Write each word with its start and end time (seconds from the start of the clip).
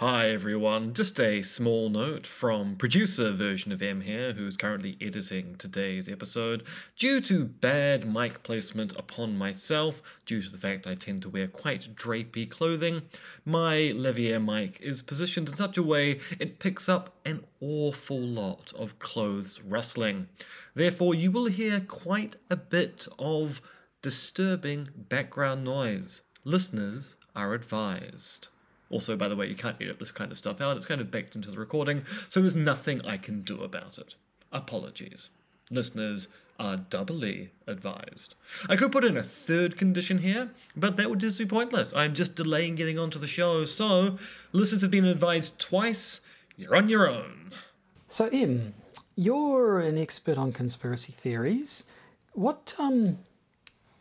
Hi 0.00 0.28
everyone, 0.28 0.92
just 0.92 1.18
a 1.18 1.40
small 1.40 1.88
note 1.88 2.26
from 2.26 2.76
producer 2.76 3.32
version 3.32 3.72
of 3.72 3.80
M 3.80 4.02
here, 4.02 4.34
who's 4.34 4.54
currently 4.54 4.98
editing 5.00 5.54
today's 5.56 6.06
episode. 6.06 6.64
Due 6.98 7.22
to 7.22 7.46
bad 7.46 8.06
mic 8.06 8.42
placement 8.42 8.92
upon 8.98 9.38
myself, 9.38 10.02
due 10.26 10.42
to 10.42 10.50
the 10.50 10.58
fact 10.58 10.86
I 10.86 10.96
tend 10.96 11.22
to 11.22 11.30
wear 11.30 11.48
quite 11.48 11.96
drapey 11.96 12.50
clothing, 12.50 13.04
my 13.46 13.94
Levier 13.96 14.38
mic 14.38 14.78
is 14.82 15.00
positioned 15.00 15.48
in 15.48 15.56
such 15.56 15.78
a 15.78 15.82
way 15.82 16.20
it 16.38 16.58
picks 16.58 16.90
up 16.90 17.14
an 17.24 17.44
awful 17.62 18.20
lot 18.20 18.74
of 18.78 18.98
clothes 18.98 19.62
rustling. 19.62 20.28
Therefore, 20.74 21.14
you 21.14 21.30
will 21.30 21.46
hear 21.46 21.80
quite 21.80 22.36
a 22.50 22.56
bit 22.56 23.08
of 23.18 23.62
disturbing 24.02 24.88
background 24.94 25.64
noise. 25.64 26.20
Listeners 26.44 27.16
are 27.34 27.54
advised. 27.54 28.48
Also, 28.90 29.16
by 29.16 29.28
the 29.28 29.36
way, 29.36 29.46
you 29.46 29.56
can't 29.56 29.76
edit 29.80 29.98
this 29.98 30.12
kind 30.12 30.30
of 30.30 30.38
stuff 30.38 30.60
out. 30.60 30.76
It's 30.76 30.86
kind 30.86 31.00
of 31.00 31.10
baked 31.10 31.34
into 31.34 31.50
the 31.50 31.58
recording, 31.58 32.04
so 32.28 32.40
there's 32.40 32.54
nothing 32.54 33.00
I 33.02 33.16
can 33.16 33.42
do 33.42 33.62
about 33.62 33.98
it. 33.98 34.14
Apologies. 34.52 35.30
Listeners 35.70 36.28
are 36.58 36.76
doubly 36.76 37.50
advised. 37.66 38.34
I 38.68 38.76
could 38.76 38.92
put 38.92 39.04
in 39.04 39.16
a 39.16 39.22
third 39.22 39.76
condition 39.76 40.18
here, 40.18 40.50
but 40.76 40.96
that 40.96 41.10
would 41.10 41.18
just 41.18 41.38
be 41.38 41.46
pointless. 41.46 41.92
I'm 41.94 42.14
just 42.14 42.34
delaying 42.34 42.76
getting 42.76 42.98
onto 42.98 43.18
the 43.18 43.26
show, 43.26 43.64
so 43.64 44.16
listeners 44.52 44.82
have 44.82 44.90
been 44.90 45.04
advised 45.04 45.58
twice. 45.58 46.20
You're 46.56 46.76
on 46.76 46.88
your 46.88 47.08
own. 47.08 47.50
So, 48.08 48.28
Em, 48.32 48.72
you're 49.16 49.80
an 49.80 49.98
expert 49.98 50.38
on 50.38 50.52
conspiracy 50.52 51.12
theories. 51.12 51.84
What 52.32 52.74
um, 52.78 53.18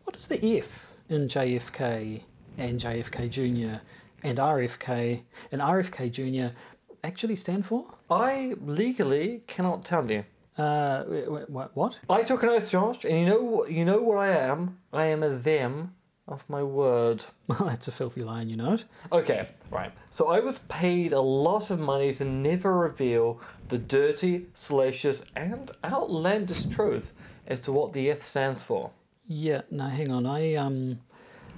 what 0.03 0.15
is 0.15 0.27
the 0.27 0.57
F 0.59 0.93
in 1.09 1.27
JFK 1.27 2.21
and 2.57 2.79
JFK 2.79 3.29
Jr. 3.29 3.81
and 4.25 4.37
RFK 4.39 5.21
and 5.51 5.61
RFK 5.61 6.11
Jr. 6.11 6.55
actually 7.03 7.35
stand 7.35 7.65
for? 7.65 7.85
I 8.09 8.55
legally 8.61 9.43
cannot 9.47 9.85
tell 9.85 10.09
you. 10.09 10.25
Uh, 10.57 11.03
what? 11.47 11.75
What? 11.75 11.99
I 12.09 12.23
took 12.23 12.43
an 12.43 12.49
oath, 12.49 12.71
Josh, 12.71 13.03
and 13.03 13.19
you 13.19 13.25
know 13.25 13.65
you 13.67 13.85
know 13.85 14.01
what 14.01 14.17
I 14.17 14.29
am. 14.29 14.77
I 14.93 15.05
am 15.05 15.21
a 15.21 15.29
them 15.29 15.93
of 16.27 16.49
my 16.49 16.63
word. 16.63 17.23
Well, 17.47 17.65
that's 17.65 17.87
a 17.87 17.91
filthy 17.91 18.21
line, 18.21 18.49
you 18.49 18.57
know 18.57 18.73
it. 18.73 18.85
Okay, 19.11 19.47
right. 19.69 19.91
So 20.09 20.29
I 20.29 20.39
was 20.39 20.59
paid 20.67 21.13
a 21.13 21.21
lot 21.21 21.69
of 21.69 21.79
money 21.79 22.11
to 22.13 22.25
never 22.25 22.79
reveal 22.79 23.39
the 23.67 23.77
dirty, 23.77 24.47
salacious, 24.55 25.21
and 25.35 25.69
outlandish 25.83 26.65
truth 26.65 27.13
as 27.45 27.59
to 27.61 27.71
what 27.71 27.93
the 27.93 28.09
F 28.09 28.23
stands 28.23 28.63
for. 28.63 28.89
Yeah. 29.27 29.61
No, 29.69 29.87
hang 29.87 30.11
on. 30.11 30.25
I 30.25 30.55
um, 30.55 30.99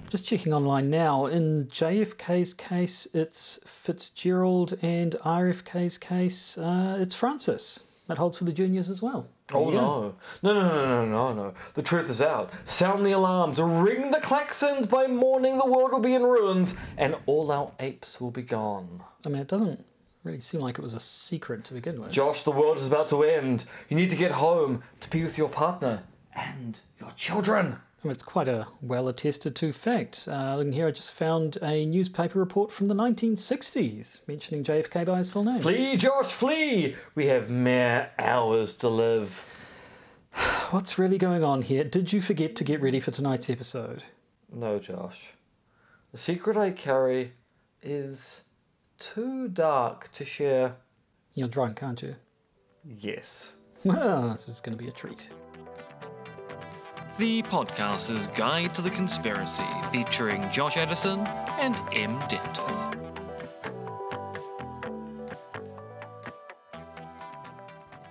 just 0.09 0.25
checking 0.25 0.53
online 0.53 0.89
now. 0.89 1.25
In 1.25 1.67
JFK's 1.67 2.53
case, 2.53 3.07
it's 3.13 3.59
Fitzgerald, 3.65 4.77
and 4.81 5.15
RFK's 5.23 5.97
case, 5.97 6.57
uh, 6.57 6.97
it's 6.99 7.15
Francis. 7.15 7.83
That 8.07 8.17
holds 8.17 8.37
for 8.37 8.45
the 8.45 8.53
juniors 8.53 8.89
as 8.89 9.01
well. 9.01 9.27
Oh 9.53 9.71
go. 9.71 9.71
no. 9.71 10.15
No, 10.43 10.53
no, 10.53 10.69
no, 10.69 10.85
no, 10.85 11.05
no, 11.05 11.33
no. 11.33 11.53
The 11.73 11.81
truth 11.81 12.09
is 12.09 12.21
out. 12.21 12.53
Sound 12.65 13.05
the 13.05 13.11
alarms, 13.11 13.59
ring 13.59 14.11
the 14.11 14.19
klaxons. 14.19 14.87
By 14.89 15.07
morning, 15.07 15.57
the 15.57 15.65
world 15.65 15.91
will 15.91 15.99
be 15.99 16.13
in 16.13 16.23
ruins, 16.23 16.73
and 16.97 17.15
all 17.25 17.51
our 17.51 17.71
apes 17.79 18.19
will 18.19 18.31
be 18.31 18.41
gone. 18.41 19.01
I 19.25 19.29
mean, 19.29 19.41
it 19.41 19.47
doesn't 19.47 19.83
really 20.23 20.39
seem 20.41 20.61
like 20.61 20.77
it 20.77 20.81
was 20.81 20.93
a 20.93 20.99
secret 20.99 21.63
to 21.65 21.73
begin 21.73 22.01
with. 22.01 22.11
Josh, 22.11 22.43
the 22.43 22.51
world 22.51 22.77
is 22.77 22.87
about 22.87 23.09
to 23.09 23.23
end. 23.23 23.65
You 23.89 23.95
need 23.95 24.09
to 24.09 24.17
get 24.17 24.31
home 24.31 24.83
to 24.99 25.09
be 25.09 25.23
with 25.23 25.37
your 25.37 25.49
partner 25.49 26.03
and 26.35 26.79
your 26.99 27.11
children. 27.11 27.77
Mean, 28.03 28.11
it's 28.11 28.23
quite 28.23 28.47
a 28.47 28.67
well 28.81 29.07
attested 29.07 29.55
to 29.55 29.73
fact. 29.73 30.27
Uh, 30.31 30.55
looking 30.55 30.71
here, 30.71 30.87
I 30.87 30.91
just 30.91 31.13
found 31.13 31.57
a 31.61 31.85
newspaper 31.85 32.39
report 32.39 32.71
from 32.71 32.87
the 32.87 32.93
1960s 32.93 34.21
mentioning 34.27 34.63
JFK 34.63 35.05
by 35.05 35.17
his 35.17 35.29
full 35.29 35.43
name. 35.43 35.59
Flee, 35.59 35.97
Josh, 35.97 36.27
flee! 36.27 36.95
We 37.15 37.25
have 37.25 37.49
mere 37.49 38.11
hours 38.19 38.75
to 38.77 38.89
live. 38.89 39.43
What's 40.69 40.99
really 40.99 41.17
going 41.17 41.43
on 41.43 41.63
here? 41.63 41.83
Did 41.83 42.13
you 42.13 42.21
forget 42.21 42.55
to 42.57 42.63
get 42.63 42.81
ready 42.81 42.99
for 42.99 43.11
tonight's 43.11 43.49
episode? 43.49 44.03
No, 44.53 44.77
Josh. 44.79 45.33
The 46.11 46.17
secret 46.17 46.55
I 46.55 46.71
carry 46.71 47.33
is 47.81 48.43
too 48.99 49.47
dark 49.49 50.11
to 50.13 50.23
share. 50.23 50.77
You're 51.33 51.47
drunk, 51.47 51.81
aren't 51.83 52.03
you? 52.03 52.15
Yes. 52.85 53.53
This 53.83 54.49
is 54.49 54.59
going 54.59 54.77
to 54.77 54.83
be 54.83 54.89
a 54.89 54.93
treat. 54.93 55.29
The 57.17 57.41
podcaster's 57.41 58.27
guide 58.27 58.75
to 58.75 58.83
the 58.83 58.91
conspiracy, 58.91 59.63
featuring 59.91 60.47
Josh 60.51 60.77
Edison 60.77 61.21
and 61.59 61.75
M. 61.91 62.19
Dentith. 62.29 62.93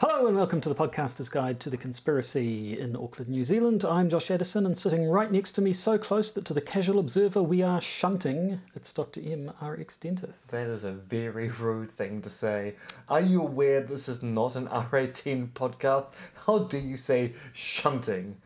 Hello 0.00 0.27
and 0.27 0.37
welcome 0.37 0.61
to 0.61 0.69
the 0.69 0.75
podcaster's 0.75 1.28
guide 1.28 1.61
to 1.61 1.71
the 1.71 1.77
conspiracy 1.77 2.81
in 2.81 2.97
Auckland, 2.97 3.31
New 3.31 3.44
Zealand. 3.44 3.84
I'm 3.84 4.11
Josh 4.11 4.28
Edison, 4.28 4.67
and 4.67 4.77
sitting 4.77 5.09
right 5.09 5.31
next 5.31 5.53
to 5.53 5.61
me, 5.61 5.73
so 5.73 5.97
close 5.97 6.33
that 6.33 6.44
to 6.47 6.53
the 6.53 6.61
casual 6.61 6.99
observer 6.99 7.44
we 7.44 7.62
are 7.62 7.81
shunting, 7.81 8.61
it's 8.75 8.93
Dr. 8.93 9.21
M. 9.25 9.53
R.X. 9.61 9.99
Dentith. 10.03 10.49
That 10.49 10.67
is 10.67 10.83
a 10.83 10.91
very 10.91 11.50
rude 11.50 11.91
thing 11.91 12.23
to 12.23 12.31
say. 12.31 12.75
Are 13.09 13.21
you 13.21 13.43
aware 13.43 13.83
this 13.83 14.09
is 14.09 14.25
not 14.25 14.56
an 14.56 14.67
R18 14.67 15.50
podcast? 15.53 16.12
How 16.44 16.59
do 16.59 16.78
you 16.78 16.97
say 16.97 17.34
shunting 17.53 18.38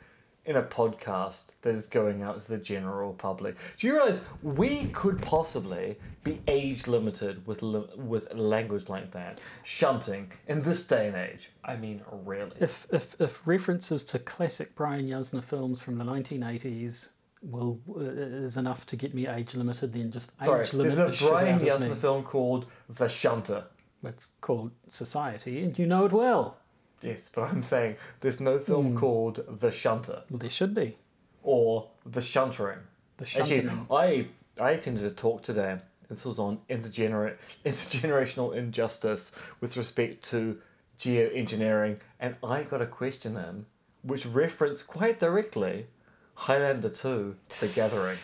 in 0.44 0.56
a 0.56 0.62
podcast 0.62 1.46
that 1.62 1.74
is 1.74 1.86
going 1.86 2.22
out 2.22 2.40
to 2.40 2.48
the 2.48 2.58
general 2.58 3.12
public? 3.12 3.56
Do 3.78 3.86
you 3.86 3.94
realize 3.94 4.22
we 4.42 4.86
could 4.86 5.20
possibly 5.22 5.96
be 6.24 6.40
age 6.48 6.86
limited 6.86 7.46
with 7.46 7.62
with 7.62 8.32
language 8.34 8.88
like 8.88 9.10
that? 9.12 9.40
Shunting 9.62 10.32
in 10.48 10.62
this 10.62 10.86
day 10.86 11.08
and 11.08 11.16
age. 11.16 11.50
I 11.64 11.76
mean, 11.76 12.02
really. 12.24 12.52
If, 12.60 12.86
if, 12.92 13.20
if 13.20 13.46
references 13.46 14.04
to 14.04 14.18
classic 14.18 14.74
Brian 14.74 15.06
Yuzna 15.06 15.42
films 15.42 15.80
from 15.80 15.98
the 15.98 16.04
1980s 16.04 17.10
will 17.42 17.80
uh, 17.96 18.00
is 18.00 18.56
enough 18.56 18.86
to 18.86 18.96
get 18.96 19.14
me 19.14 19.26
age 19.26 19.54
limited, 19.54 19.92
then 19.92 20.10
just 20.10 20.32
Sorry, 20.44 20.62
age 20.62 20.72
limit 20.72 20.94
there's 20.94 21.18
the 21.20 21.26
a 21.26 21.30
Brian 21.30 21.60
Yuzna 21.60 21.96
film 21.96 22.22
called 22.22 22.66
The 22.88 23.08
Shunter. 23.08 23.64
It's 24.02 24.30
called 24.40 24.72
Society, 24.90 25.62
and 25.62 25.78
you 25.78 25.86
know 25.86 26.06
it 26.06 26.12
well. 26.12 26.56
Yes, 27.02 27.30
but 27.32 27.42
I'm 27.42 27.62
saying 27.62 27.96
there's 28.20 28.40
no 28.40 28.58
film 28.58 28.90
hmm. 28.90 28.96
called 28.96 29.44
The 29.48 29.70
Shunter 29.70 30.22
Well, 30.30 30.38
there 30.38 30.50
should 30.50 30.74
be. 30.74 30.96
or 31.42 31.88
The 32.04 32.20
Shuntering. 32.20 32.78
The 33.16 33.24
Actually, 33.24 33.66
shunting. 33.66 33.86
I 33.90 34.26
I 34.60 34.72
attended 34.72 35.04
a 35.04 35.10
talk 35.10 35.42
today. 35.42 35.78
This 36.08 36.24
was 36.24 36.38
on 36.38 36.58
intergener- 36.68 37.36
intergenerational 37.64 38.54
injustice 38.54 39.32
with 39.60 39.76
respect 39.76 40.22
to 40.30 40.58
geoengineering, 40.98 41.98
and 42.18 42.36
I 42.42 42.64
got 42.64 42.82
a 42.82 42.86
question 42.86 43.36
in 43.36 43.66
which 44.02 44.26
referenced 44.26 44.86
quite 44.86 45.20
directly 45.20 45.86
Highlander 46.34 46.88
2, 46.88 47.36
The 47.60 47.68
Gathering. 47.74 48.18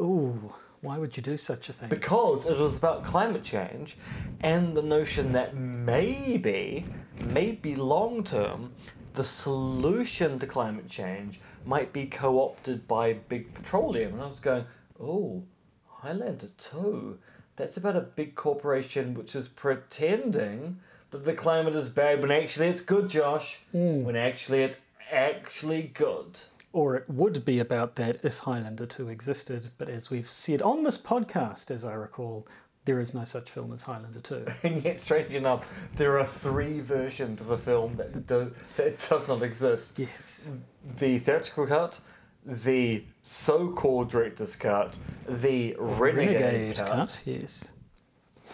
Ooh, 0.00 0.52
why 0.80 0.98
would 0.98 1.16
you 1.16 1.22
do 1.22 1.36
such 1.36 1.68
a 1.68 1.72
thing? 1.72 1.88
Because 1.88 2.44
it 2.44 2.58
was 2.58 2.76
about 2.76 3.04
climate 3.04 3.44
change 3.44 3.96
and 4.40 4.76
the 4.76 4.82
notion 4.82 5.32
that 5.32 5.56
maybe, 5.56 6.84
maybe 7.20 7.76
long 7.76 8.24
term, 8.24 8.72
the 9.14 9.24
solution 9.24 10.38
to 10.38 10.46
climate 10.46 10.88
change 10.88 11.40
might 11.64 11.92
be 11.92 12.06
co 12.06 12.40
opted 12.40 12.86
by 12.86 13.14
big 13.14 13.52
petroleum. 13.54 14.14
And 14.14 14.22
I 14.22 14.26
was 14.26 14.40
going, 14.40 14.64
oh, 15.00 15.42
Highlander 15.88 16.48
2? 16.56 17.18
That's 17.56 17.76
about 17.76 17.96
a 17.96 18.00
big 18.00 18.34
corporation 18.34 19.14
which 19.14 19.34
is 19.34 19.48
pretending 19.48 20.78
that 21.10 21.24
the 21.24 21.32
climate 21.32 21.74
is 21.74 21.88
bad 21.88 22.20
when 22.20 22.30
actually 22.30 22.68
it's 22.68 22.82
good, 22.82 23.08
Josh. 23.08 23.60
Mm. 23.74 24.02
When 24.02 24.16
actually 24.16 24.62
it's 24.62 24.80
actually 25.10 25.82
good. 25.94 26.40
Or 26.72 26.96
it 26.96 27.08
would 27.08 27.44
be 27.44 27.58
about 27.60 27.94
that 27.96 28.18
if 28.22 28.40
Highlander 28.40 28.84
2 28.84 29.08
existed, 29.08 29.70
but 29.78 29.88
as 29.88 30.10
we've 30.10 30.28
said 30.28 30.60
on 30.60 30.82
this 30.82 30.98
podcast, 30.98 31.70
as 31.70 31.84
I 31.84 31.94
recall, 31.94 32.46
there 32.86 33.00
is 33.00 33.12
no 33.12 33.24
such 33.24 33.50
film 33.50 33.72
as 33.72 33.82
Highlander 33.82 34.20
2. 34.20 34.46
And 34.62 34.82
yet, 34.82 34.98
strangely 34.98 35.36
enough, 35.36 35.90
there 35.96 36.18
are 36.18 36.24
three 36.24 36.80
versions 36.80 37.42
of 37.42 37.50
a 37.50 37.58
film 37.58 37.96
that, 37.96 38.26
do, 38.26 38.52
that 38.76 39.06
does 39.10 39.28
not 39.28 39.42
exist. 39.42 39.98
yes. 39.98 40.48
The 40.96 41.18
theatrical 41.18 41.66
cut, 41.66 42.00
the 42.46 43.04
so-called 43.22 44.08
director's 44.08 44.54
cut, 44.54 44.96
the 45.28 45.74
renegade, 45.78 46.40
Renegade 46.40 46.76
cut, 46.76 46.86
cut, 46.86 47.22
yes. 47.26 47.72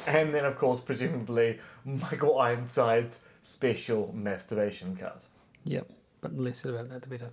and 0.06 0.31
then, 0.31 0.46
of 0.46 0.56
course, 0.56 0.81
presumably 0.81 1.61
Michael 1.84 2.38
Ironside's 2.40 3.20
special 3.43 4.12
masturbation 4.17 4.96
cut. 4.96 5.23
Yep, 5.64 5.90
but 6.23 6.34
the 6.34 6.43
less 6.43 6.58
said 6.58 6.73
about 6.73 6.88
that, 6.88 7.02
the 7.02 7.08
better. 7.08 7.31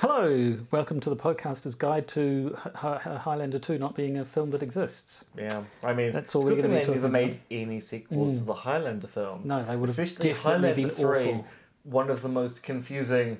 Hello, 0.00 0.56
welcome 0.70 1.00
to 1.00 1.08
the 1.10 1.16
podcaster's 1.16 1.74
guide 1.74 2.06
to 2.08 2.54
H- 2.66 2.72
H- 2.84 3.00
Highlander 3.20 3.58
2 3.58 3.78
not 3.78 3.94
being 3.94 4.18
a 4.18 4.24
film 4.24 4.50
that 4.50 4.62
exists. 4.62 5.24
Yeah, 5.36 5.62
I 5.82 5.92
mean, 5.94 6.12
That's 6.12 6.34
all 6.34 6.42
we're 6.42 6.50
gonna 6.56 6.62
that 6.68 6.80
be 6.80 6.86
they 6.86 6.94
never 6.94 7.08
made 7.08 7.40
any 7.50 7.80
sequels 7.80 8.40
to 8.40 8.44
the 8.46 8.54
Highlander 8.54 9.06
film. 9.06 9.42
No, 9.44 9.62
they 9.64 9.76
would 9.76 9.88
have 9.88 9.98
Especially 9.98 10.32
definitely 10.32 10.68
Highlander 10.68 10.82
been 10.82 10.90
3, 10.90 11.18
awful. 11.30 11.46
one 11.84 12.10
of 12.10 12.22
the 12.22 12.28
most 12.28 12.62
confusing, 12.62 13.38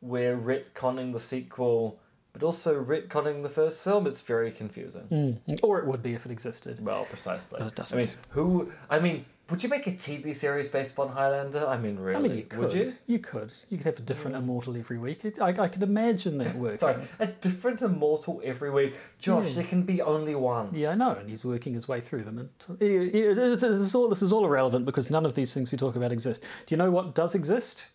where 0.00 0.36
retconning 0.36 1.12
the 1.12 1.20
sequel 1.20 1.98
but 2.34 2.42
also 2.42 2.82
retconning 2.82 3.44
the 3.44 3.48
first 3.48 3.82
film. 3.84 4.08
It's 4.08 4.20
very 4.20 4.50
confusing. 4.50 5.38
Mm. 5.48 5.60
Or 5.62 5.78
it 5.78 5.86
would 5.86 6.02
be 6.02 6.14
if 6.14 6.26
it 6.26 6.32
existed. 6.32 6.84
Well, 6.84 7.04
precisely. 7.04 7.60
But 7.60 7.68
it 7.68 7.74
doesn't. 7.76 7.96
I 7.96 8.02
mean, 8.02 8.10
who? 8.30 8.72
I 8.90 8.98
mean, 8.98 9.24
would 9.50 9.62
you 9.62 9.68
make 9.68 9.86
a 9.86 9.92
TV 9.92 10.34
series 10.34 10.68
based 10.68 10.92
upon 10.92 11.08
Highlander? 11.08 11.66
I 11.66 11.76
mean, 11.76 11.98
really? 11.98 12.16
I 12.16 12.22
mean, 12.22 12.36
you 12.38 12.44
could. 12.44 12.58
Would 12.60 12.72
you? 12.72 12.94
You 13.06 13.18
could. 13.18 13.52
You 13.68 13.76
could 13.76 13.86
have 13.86 13.98
a 13.98 14.02
different 14.02 14.36
immortal 14.36 14.74
every 14.76 14.96
week. 14.98 15.24
It, 15.24 15.38
I, 15.38 15.48
I 15.48 15.68
could 15.68 15.82
imagine 15.82 16.38
that 16.38 16.54
working. 16.54 16.78
Sorry, 16.78 16.96
a 17.18 17.26
different 17.26 17.82
immortal 17.82 18.40
every 18.42 18.70
week. 18.70 18.96
Josh, 19.18 19.48
Yeah. 19.48 19.54
there 19.56 19.64
can 19.64 19.82
be 19.82 20.00
only 20.00 20.34
one. 20.34 20.70
Yeah, 20.72 20.90
I 20.90 20.94
know, 20.94 21.10
and 21.12 21.28
he's 21.28 21.44
working 21.44 21.74
his 21.74 21.86
way 21.86 22.00
through 22.00 22.22
them. 22.24 22.38
And 22.38 22.48
it, 22.80 22.90
it, 23.14 23.38
it, 23.38 23.62
it's 23.62 23.94
all, 23.94 24.08
this 24.08 24.22
is 24.22 24.32
all 24.32 24.46
irrelevant 24.46 24.86
because 24.86 25.10
none 25.10 25.26
of 25.26 25.34
these 25.34 25.52
things 25.52 25.70
we 25.70 25.76
talk 25.76 25.94
about 25.96 26.10
exist. 26.10 26.42
Do 26.66 26.74
you 26.74 26.78
know 26.78 26.90
what 26.90 27.14
does 27.14 27.34
exist? 27.34 27.88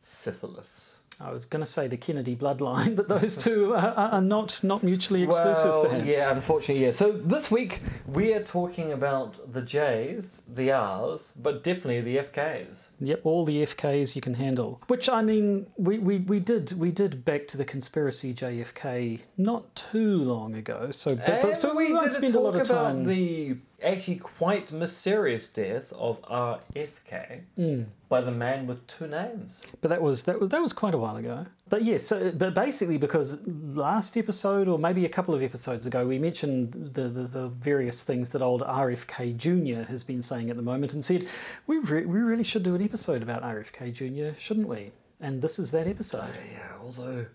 Syphilis. 0.00 0.97
I 1.20 1.32
was 1.32 1.44
going 1.46 1.60
to 1.64 1.70
say 1.70 1.88
the 1.88 1.96
Kennedy 1.96 2.36
bloodline, 2.36 2.94
but 3.00 3.08
those 3.08 3.36
two 3.36 3.74
are, 3.74 3.92
are 3.96 4.10
are 4.12 4.22
not 4.22 4.60
not 4.62 4.82
mutually 4.82 5.22
exclusive, 5.24 5.70
well, 5.70 5.84
perhaps. 5.84 6.06
yeah, 6.06 6.30
unfortunately, 6.30 6.84
yeah. 6.84 6.92
So 6.92 7.12
this 7.12 7.50
week 7.50 7.80
we 8.06 8.32
are 8.34 8.42
talking 8.42 8.92
about 8.92 9.52
the 9.52 9.62
J's, 9.62 10.40
the 10.48 10.70
R's, 10.72 11.32
but 11.36 11.64
definitely 11.64 12.00
the 12.02 12.18
FKs. 12.18 12.86
Yep, 13.00 13.20
all 13.24 13.44
the 13.44 13.64
FKs 13.64 14.14
you 14.14 14.22
can 14.22 14.34
handle. 14.34 14.80
Which 14.86 15.08
I 15.08 15.22
mean, 15.22 15.66
we, 15.76 15.98
we, 15.98 16.18
we 16.18 16.38
did 16.40 16.72
we 16.78 16.92
did 16.92 17.24
back 17.24 17.48
to 17.48 17.56
the 17.56 17.64
conspiracy 17.64 18.32
JFK 18.34 19.20
not 19.36 19.74
too 19.74 20.18
long 20.22 20.54
ago. 20.54 20.90
So 20.92 21.16
but, 21.16 21.42
but- 21.42 21.58
so 21.58 21.74
we 21.74 21.92
won't 21.92 22.04
didn't 22.04 22.14
spend 22.14 22.32
talk 22.34 22.40
a 22.42 22.44
lot 22.44 22.54
of 22.54 22.62
about 22.70 22.82
time. 22.92 23.04
the 23.04 23.56
actually 23.82 24.16
quite 24.16 24.72
mysterious 24.72 25.48
death 25.48 25.92
of 25.92 26.20
RFK 26.22 27.42
Hmm. 27.56 27.82
by 28.08 28.20
the 28.20 28.30
man 28.32 28.66
with 28.66 28.86
two 28.86 29.06
names. 29.06 29.62
But 29.80 29.88
that 29.90 30.02
was 30.02 30.24
that 30.24 30.40
was 30.40 30.48
that 30.50 30.60
was 30.60 30.72
quite 30.72 30.94
a 30.94 30.98
while 30.98 31.16
ago. 31.16 31.46
But 31.68 31.84
yes, 31.84 32.04
so, 32.06 32.32
but 32.32 32.54
basically 32.54 32.98
because 32.98 33.38
last 33.46 34.16
episode 34.16 34.66
or 34.68 34.78
maybe 34.78 35.04
a 35.04 35.08
couple 35.08 35.34
of 35.34 35.42
episodes 35.42 35.86
ago 35.86 36.06
we 36.06 36.18
mentioned 36.18 36.72
the, 36.94 37.02
the, 37.08 37.22
the 37.24 37.48
various 37.48 38.02
things 38.02 38.30
that 38.30 38.42
old 38.42 38.62
RFK 38.62 39.36
Jr. 39.36 39.82
has 39.90 40.02
been 40.02 40.22
saying 40.22 40.50
at 40.50 40.56
the 40.56 40.62
moment 40.62 40.94
and 40.94 41.04
said 41.04 41.28
we 41.66 41.78
re- 41.78 42.06
we 42.06 42.18
really 42.20 42.44
should 42.44 42.62
do 42.62 42.74
an 42.74 42.82
episode 42.82 43.22
about 43.22 43.42
RFK 43.42 43.92
Jr. 43.92 44.38
shouldn't 44.40 44.68
we? 44.68 44.92
And 45.20 45.42
this 45.42 45.58
is 45.58 45.70
that 45.72 45.86
episode. 45.86 46.30
Yeah, 46.52 46.72
although 46.80 47.26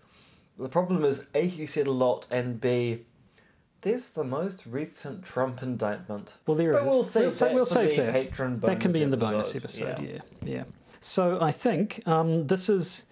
the 0.58 0.68
problem 0.68 1.04
is 1.04 1.26
A, 1.34 1.46
he 1.46 1.66
said 1.66 1.86
a 1.86 1.90
lot, 1.90 2.26
and 2.30 2.60
B, 2.60 3.00
there's 3.84 4.10
the 4.10 4.24
most 4.24 4.64
recent 4.66 5.24
Trump 5.24 5.62
indictment. 5.62 6.34
Well, 6.46 6.56
there 6.56 6.72
but 6.72 6.82
is. 6.82 6.86
we'll 6.86 7.04
save 7.04 7.40
We'll 7.40 7.54
we'll 7.54 7.66
save 7.66 7.96
that. 7.96 8.12
patron 8.12 8.58
that 8.60 8.80
can 8.80 8.90
be 8.92 9.02
in 9.02 9.10
the 9.10 9.16
bonus 9.16 9.54
episode. 9.54 10.00
Yeah, 10.00 10.18
yeah. 10.44 10.64
So 11.00 11.38
I 11.40 11.50
think 11.52 12.02
um, 12.06 12.46
this 12.46 12.68
is 12.68 13.06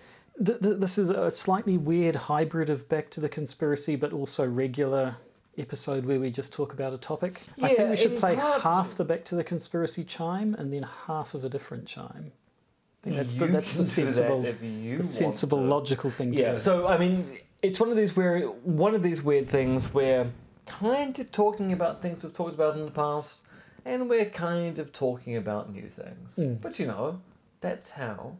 th- 0.44 0.60
th- 0.60 0.78
this 0.78 0.98
is 0.98 1.10
a 1.10 1.30
slightly 1.30 1.76
weird 1.78 2.16
hybrid 2.16 2.70
of 2.70 2.88
Back 2.88 3.10
to 3.10 3.20
the 3.20 3.28
Conspiracy, 3.28 3.96
but 3.96 4.12
also 4.12 4.46
regular 4.48 5.14
episode 5.58 6.06
where 6.06 6.18
we 6.18 6.30
just 6.30 6.52
talk 6.52 6.72
about 6.72 6.94
a 6.94 6.98
topic. 6.98 7.42
Yeah, 7.58 7.66
I 7.66 7.74
think 7.74 7.90
we 7.90 7.96
should 7.96 8.18
play 8.18 8.36
parts- 8.36 8.62
half 8.62 8.94
the 8.94 9.04
Back 9.04 9.24
to 9.26 9.34
the 9.34 9.44
Conspiracy 9.44 10.04
chime 10.04 10.54
and 10.54 10.72
then 10.72 10.84
half 11.06 11.34
of 11.34 11.44
a 11.44 11.48
different 11.50 11.86
chime. 11.86 12.32
I 12.32 13.04
think 13.04 13.16
that's 13.16 13.34
the, 13.34 13.46
that's 13.48 13.72
the 13.74 13.78
do 13.82 13.84
that 14.06 14.14
sensible, 14.14 14.42
the 14.42 15.02
sensible, 15.02 15.58
to. 15.58 15.64
logical 15.64 16.08
thing 16.08 16.32
to 16.32 16.38
Yeah, 16.38 16.52
do. 16.52 16.58
so 16.58 16.86
I 16.86 16.96
mean, 16.96 17.36
it's 17.60 17.78
one 17.80 17.90
of 17.90 17.96
these 17.96 18.16
where 18.16 18.42
one 18.46 18.94
of 18.94 19.02
these 19.02 19.22
weird 19.22 19.48
things 19.50 19.92
where 19.92 20.30
kind 20.66 21.18
of 21.18 21.32
talking 21.32 21.72
about 21.72 22.02
things 22.02 22.22
we've 22.22 22.32
talked 22.32 22.54
about 22.54 22.76
in 22.76 22.84
the 22.84 22.90
past, 22.90 23.42
and 23.84 24.08
we're 24.08 24.26
kind 24.26 24.78
of 24.78 24.92
talking 24.92 25.36
about 25.36 25.72
new 25.72 25.88
things. 25.88 26.36
Hmm. 26.36 26.54
But 26.54 26.78
you 26.78 26.86
know, 26.86 27.20
that's 27.60 27.90
how 27.90 28.36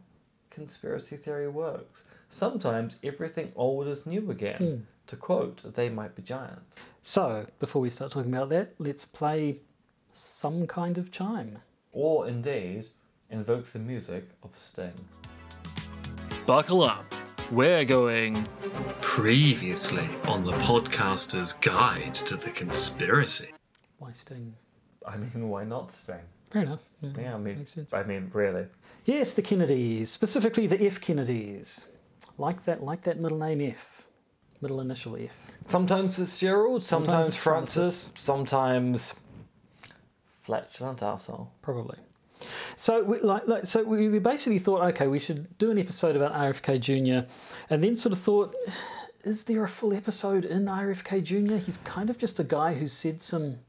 conspiracy 0.49 1.17
theory 1.17 1.47
works. 1.47 2.05
Sometimes 2.29 2.97
everything 3.03 3.51
old 3.55 3.87
is 3.87 4.05
new 4.05 4.31
again. 4.31 4.57
Hmm. 4.57 4.75
To 5.07 5.15
quote, 5.17 5.73
they 5.73 5.89
might 5.89 6.15
be 6.15 6.21
giants. 6.21 6.77
so 7.01 7.45
before 7.59 7.81
we 7.81 7.89
start 7.89 8.11
talking 8.11 8.33
about 8.33 8.49
that, 8.49 8.73
let's 8.79 9.03
play 9.03 9.59
some 10.13 10.65
kind 10.65 10.97
of 10.97 11.11
chime. 11.11 11.59
Or 11.91 12.27
indeed, 12.27 12.85
invoke 13.29 13.65
the 13.65 13.79
music 13.79 14.29
of 14.43 14.55
Sting. 14.55 14.93
Buckle 16.45 16.83
up. 16.83 17.13
We're 17.51 17.85
going 17.85 18.47
previously 19.01 20.07
on 20.25 20.43
the 20.43 20.53
podcaster's 20.53 21.53
guide 21.53 22.15
to 22.15 22.35
the 22.35 22.49
conspiracy. 22.49 23.49
Why 23.99 24.11
sting? 24.11 24.55
I 25.05 25.17
mean, 25.17 25.49
why 25.49 25.63
not 25.65 25.91
Sting? 25.91 26.15
Fair 26.49 26.61
enough. 26.63 26.81
Yeah, 27.01 27.35
I 27.35 27.37
mean, 27.37 27.57
makes 27.57 27.71
sense. 27.71 27.93
I 27.93 28.03
mean, 28.03 28.31
really. 28.33 28.65
Yes, 29.05 29.33
the 29.33 29.41
Kennedys, 29.41 30.09
specifically 30.09 30.65
the 30.67 30.81
F 30.85 31.01
Kennedys, 31.01 31.87
like 32.37 32.63
that, 32.65 32.83
like 32.83 33.01
that 33.01 33.19
middle 33.19 33.37
name 33.39 33.61
F, 33.61 34.05
middle 34.61 34.79
initial 34.79 35.15
F. 35.17 35.51
Sometimes 35.67 36.15
Fitzgerald, 36.17 36.83
sometimes, 36.83 37.07
Sometimes 37.07 37.29
it's 37.29 37.43
Francis, 37.43 37.75
Francis. 38.07 38.11
sometimes 38.23 39.13
flatulent 40.25 40.99
arsehole. 40.99 41.47
Probably. 41.61 41.97
So, 42.75 43.03
we, 43.03 43.19
like, 43.19 43.47
like, 43.47 43.65
so 43.65 43.83
we, 43.83 44.09
we 44.09 44.19
basically 44.19 44.59
thought, 44.59 44.81
okay, 44.89 45.07
we 45.07 45.19
should 45.19 45.57
do 45.57 45.71
an 45.71 45.77
episode 45.77 46.15
about 46.15 46.33
RFK 46.33 46.79
Jr., 46.79 47.27
and 47.69 47.83
then 47.83 47.95
sort 47.95 48.13
of 48.13 48.19
thought, 48.19 48.55
is 49.23 49.43
there 49.45 49.63
a 49.63 49.67
full 49.67 49.93
episode 49.93 50.45
in 50.45 50.65
RFK 50.65 51.23
Jr.? 51.23 51.55
He's 51.55 51.77
kind 51.77 52.09
of 52.09 52.17
just 52.17 52.39
a 52.39 52.43
guy 52.43 52.73
who 52.73 52.87
said 52.87 53.21
some 53.21 53.59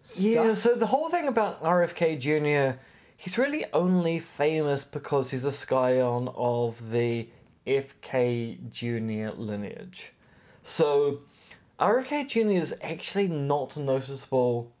stuff. 0.00 0.24
Yeah, 0.24 0.54
so 0.54 0.74
the 0.74 0.86
whole 0.86 1.08
thing 1.08 1.28
about 1.28 1.62
RFK 1.62 2.18
Jr., 2.18 2.78
he's 3.16 3.38
really 3.38 3.64
only 3.72 4.18
famous 4.18 4.84
because 4.84 5.30
he's 5.30 5.44
a 5.44 5.52
scion 5.52 6.28
of 6.34 6.90
the 6.90 7.28
FK 7.66 8.70
Jr. 8.70 9.36
lineage. 9.40 10.12
So 10.62 11.20
RFK 11.78 12.28
Jr. 12.28 12.50
is 12.50 12.74
actually 12.82 13.28
not 13.28 13.76
noticeable 13.76 14.72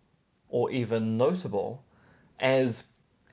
or 0.48 0.70
even 0.70 1.16
notable 1.16 1.84
as 2.40 2.84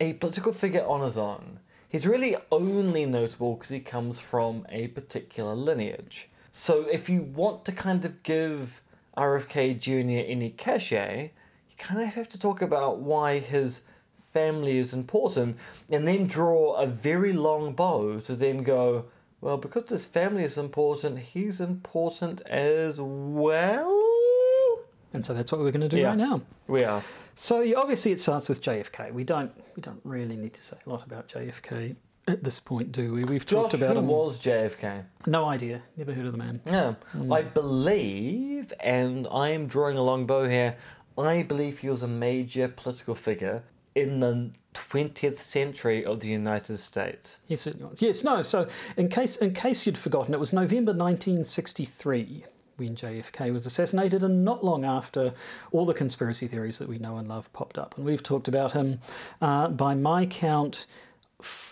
a 0.02 0.14
political 0.14 0.52
figure 0.52 0.84
on 0.86 1.02
his 1.02 1.18
own. 1.18 1.60
He's 1.88 2.08
really 2.08 2.36
only 2.52 3.06
notable 3.06 3.54
because 3.56 3.70
he 3.70 3.80
comes 3.80 4.20
from 4.20 4.66
a 4.70 4.88
particular 4.88 5.54
lineage. 5.56 6.30
So 6.52 6.74
if 6.92 7.10
you 7.10 7.22
want 7.22 7.64
to 7.66 7.72
kind 7.72 8.04
of 8.04 8.24
give 8.24 8.82
RFK 9.16 9.80
Jr. 9.80 10.26
any 10.36 10.50
cachet, 10.50 11.32
you 11.70 11.76
kind 11.78 12.02
of 12.02 12.08
have 12.16 12.28
to 12.30 12.40
talk 12.40 12.62
about 12.62 13.00
why 13.00 13.40
his 13.40 13.82
family 14.20 14.78
is 14.78 14.94
important 14.94 15.58
and 15.90 16.08
then 16.08 16.26
draw 16.26 16.74
a 16.76 16.88
very 16.88 17.34
long 17.34 17.74
bow 17.74 18.20
to 18.22 18.34
then 18.36 18.64
go, 18.64 19.06
well, 19.42 19.58
because 19.58 19.90
his 19.90 20.06
family 20.06 20.44
is 20.44 20.58
important, 20.58 21.20
he's 21.20 21.60
important 21.62 22.42
as 22.48 23.00
well? 23.00 24.00
And 25.14 25.26
so 25.26 25.34
that's 25.34 25.52
what 25.52 25.60
we're 25.62 25.72
going 25.72 25.90
to 25.90 25.90
do 25.90 25.98
Yeah. 25.98 26.08
right 26.10 26.18
now. 26.18 26.42
We 26.68 26.86
are. 26.86 27.04
So 27.42 27.66
obviously 27.76 28.12
it 28.12 28.22
starts 28.22 28.48
with 28.50 28.62
JFK. 28.62 29.12
We 29.12 29.24
don't 29.24 29.52
we 29.76 29.82
don't 29.82 30.00
really 30.04 30.38
need 30.38 30.54
to 30.54 30.62
say 30.62 30.78
a 30.86 30.90
lot 30.90 31.04
about 31.04 31.28
JFK 31.28 31.96
at 32.28 32.44
this 32.44 32.60
point, 32.60 32.92
do 32.92 33.14
we? 33.16 33.24
We've 33.24 33.44
Josh, 33.48 33.64
talked 33.64 33.74
about 33.74 33.94
who 33.94 34.00
him. 34.00 34.08
was 34.08 34.40
JFK? 34.40 35.04
No 35.26 35.46
idea. 35.46 35.82
Never 35.98 36.14
heard 36.14 36.28
of 36.28 36.34
the 36.34 36.38
man. 36.38 36.62
Yeah, 36.68 36.94
Hmm. 37.14 37.34
I 37.34 37.42
believe, 37.42 38.72
and 38.80 39.28
I 39.32 39.50
am 39.50 39.66
drawing 39.66 39.98
a 39.98 40.04
long 40.04 40.28
bow 40.28 40.48
here. 40.48 40.76
I 41.18 41.42
believe 41.42 41.80
he 41.80 41.90
was 41.90 42.04
a 42.04 42.08
major 42.08 42.68
political 42.68 43.16
figure 43.16 43.64
in 43.96 44.20
the 44.20 44.52
twentieth 44.76 45.42
century 45.42 46.06
of 46.06 46.20
the 46.20 46.28
United 46.30 46.78
States. 46.78 47.38
Certainly 47.52 47.88
was. 47.90 48.04
Yes, 48.04 48.24
no. 48.24 48.44
So, 48.44 48.68
in 48.98 49.10
case 49.10 49.38
in 49.38 49.56
case 49.56 49.88
you'd 49.88 49.98
forgotten, 49.98 50.36
it 50.36 50.40
was 50.40 50.54
November 50.54 50.92
1963 50.94 52.46
when 52.82 52.96
JFK 52.96 53.54
was 53.54 53.66
assassinated, 53.68 54.24
and 54.24 54.44
not 54.44 54.66
long 54.66 54.84
after, 54.84 55.34
all 55.72 55.86
the 55.86 55.94
conspiracy 55.94 56.48
theories 56.48 56.80
that 56.80 56.90
we 56.90 56.98
know 56.98 57.18
and 57.18 57.28
love 57.28 57.52
popped 57.54 57.78
up, 57.78 57.96
and 57.96 58.06
we've 58.06 58.24
talked 58.24 58.48
about 58.48 58.72
him. 58.72 59.00
Uh, 59.40 59.68
by 59.68 59.94
my 59.94 60.26
count. 60.26 60.88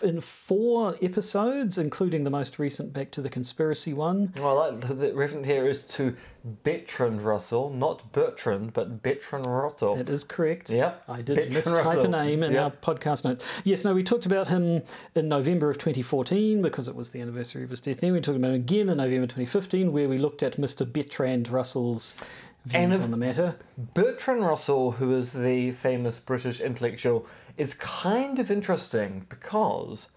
In 0.02 0.20
four 0.20 0.96
episodes, 1.02 1.78
including 1.78 2.24
the 2.24 2.30
most 2.30 2.58
recent 2.58 2.92
Back 2.92 3.10
to 3.12 3.20
the 3.22 3.28
Conspiracy 3.30 3.92
one, 3.92 4.32
oh, 4.38 4.42
Well, 4.42 4.56
like 4.56 4.80
the, 4.80 4.94
the 4.94 5.14
reference 5.14 5.46
here 5.46 5.66
is 5.66 5.84
to 5.96 6.16
Bertrand 6.64 7.20
Russell, 7.22 7.70
not 7.70 8.12
Bertrand, 8.12 8.72
but 8.72 9.02
Bertrand 9.02 9.46
Russell. 9.46 9.94
That 9.94 10.08
is 10.08 10.24
correct. 10.24 10.70
Yep. 10.70 11.04
I 11.08 11.20
did 11.22 11.36
Bertrand 11.52 11.86
mistype 11.86 12.04
a 12.04 12.08
name 12.08 12.42
in 12.42 12.52
Yep. 12.52 12.62
our 12.64 12.94
podcast 12.94 13.24
notes. 13.24 13.60
Yes, 13.64 13.84
no, 13.84 13.92
we 13.94 14.02
talked 14.02 14.24
about 14.26 14.48
him 14.48 14.82
in 15.14 15.28
November 15.28 15.68
of 15.70 15.76
2014 15.78 16.62
because 16.62 16.88
it 16.88 16.94
was 16.94 17.10
the 17.10 17.20
anniversary 17.20 17.62
of 17.62 17.70
his 17.70 17.80
death. 17.82 18.00
Then 18.00 18.12
we 18.14 18.20
talked 18.20 18.38
about 18.38 18.48
him 18.48 18.54
again 18.54 18.88
in 18.88 18.96
November 18.96 19.26
2015 19.26 19.92
where 19.92 20.08
we 20.08 20.16
looked 20.18 20.42
at 20.42 20.56
Mr. 20.56 20.90
Bertrand 20.90 21.48
Russell's 21.50 22.16
views 22.64 23.00
on 23.00 23.10
the 23.10 23.16
matter. 23.16 23.56
Bertrand 23.94 24.42
Russell, 24.42 24.92
who 24.92 25.14
is 25.14 25.32
the 25.32 25.72
famous 25.72 26.18
British 26.18 26.60
intellectual, 26.60 27.26
is 27.56 27.74
kind 27.74 28.38
of 28.38 28.50
interesting 28.50 29.26
because 29.28 30.08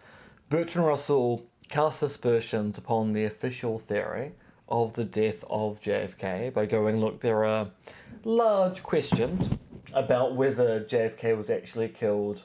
Bertrand 0.50 0.88
Russell 0.88 1.46
cast 1.70 2.04
aspersions 2.04 2.78
upon 2.78 3.14
the 3.14 3.24
official 3.24 3.80
theory 3.80 4.34
of 4.70 4.94
the 4.94 5.04
death 5.04 5.44
of 5.50 5.80
JFK 5.82 6.54
by 6.54 6.66
going, 6.66 7.00
look, 7.00 7.22
there 7.22 7.44
are 7.46 7.70
large 8.24 8.84
questions 8.84 9.50
about 9.94 10.36
whether 10.36 10.82
JFK 10.82 11.36
was 11.38 11.50
actually 11.50 11.90
killed 11.90 12.44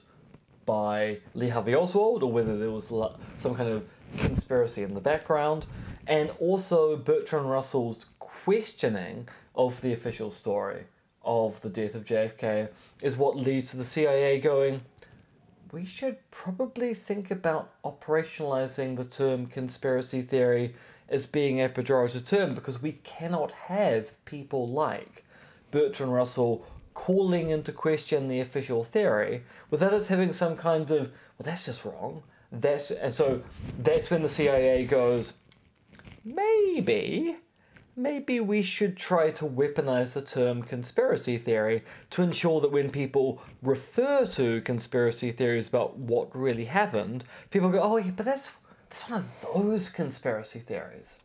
by 0.67 1.19
Lee 1.35 1.49
Harvey 1.49 1.75
Oswald 1.75 2.23
or 2.23 2.31
whether 2.31 2.59
there 2.59 2.71
was 2.71 2.93
some 3.37 3.55
kind 3.55 3.71
of 3.71 3.89
conspiracy 4.17 4.83
in 4.83 4.95
the 4.95 5.01
background, 5.01 5.67
and 6.07 6.31
also 6.39 6.97
Bertrand 6.97 7.51
Russell's 7.51 8.07
questioning 8.19 9.29
of 9.59 9.81
the 9.83 9.93
official 9.93 10.31
story 10.31 10.85
of 11.25 11.61
the 11.61 11.69
death 11.69 11.95
of 11.95 12.05
JFK 12.05 12.71
is 13.03 13.17
what 13.17 13.37
leads 13.37 13.71
to 13.73 13.77
the 13.77 13.85
CIA 13.85 14.41
going, 14.41 14.81
we 15.73 15.85
should 15.85 16.17
probably 16.31 16.95
think 16.95 17.31
about 17.31 17.71
operationalizing 17.83 18.97
the 18.97 19.05
term 19.05 19.47
conspiracy 19.47 20.23
theory 20.23 20.75
as 21.09 21.27
being 21.27 21.61
a 21.61 21.69
pejorative 21.69 22.27
term 22.27 22.55
because 22.55 22.81
we 22.81 22.93
cannot 22.93 23.51
have 23.53 24.25
people 24.25 24.69
like 24.69 25.25
Bertrand 25.71 26.15
Russell 26.15 26.65
calling 26.95 27.51
into 27.51 27.73
question 27.73 28.29
the 28.29 28.41
official 28.41 28.83
theory 28.83 29.45
without 29.71 29.93
us 29.93 30.09
having 30.09 30.33
some 30.33 30.57
kind 30.57 30.91
of 30.91 31.11
well 31.39 31.45
that's 31.45 31.67
just 31.67 31.85
wrong. 31.85 32.23
That's 32.51 32.91
and 32.91 33.13
so 33.13 33.43
that's 33.79 34.11
when 34.11 34.23
the 34.23 34.29
CIA 34.29 34.85
goes 34.87 35.35
maybe 36.25 37.37
maybe 37.99 38.39
we 38.41 38.63
should 38.63 38.97
try 38.97 39.31
to 39.33 39.45
weaponize 39.45 40.13
the 40.15 40.23
term 40.23 40.63
conspiracy 40.63 41.37
theory 41.37 41.85
to 42.11 42.23
ensure 42.23 42.61
that 42.61 42.71
when 42.71 42.91
people 42.91 43.43
refer 43.61 44.25
to 44.25 44.61
conspiracy 44.63 45.33
theories 45.33 45.69
about 45.69 45.99
what 45.99 46.35
really 46.35 46.65
happened, 46.65 47.25
people 47.51 47.69
go, 47.69 47.81
"Oh, 47.83 47.97
yeah, 47.97 48.13
but 48.17 48.25
that's 48.25 48.51
that's 48.89 49.11
one 49.11 49.21
of 49.21 49.47
those 49.53 49.89
conspiracy 49.89 50.61
theories." 50.61 51.17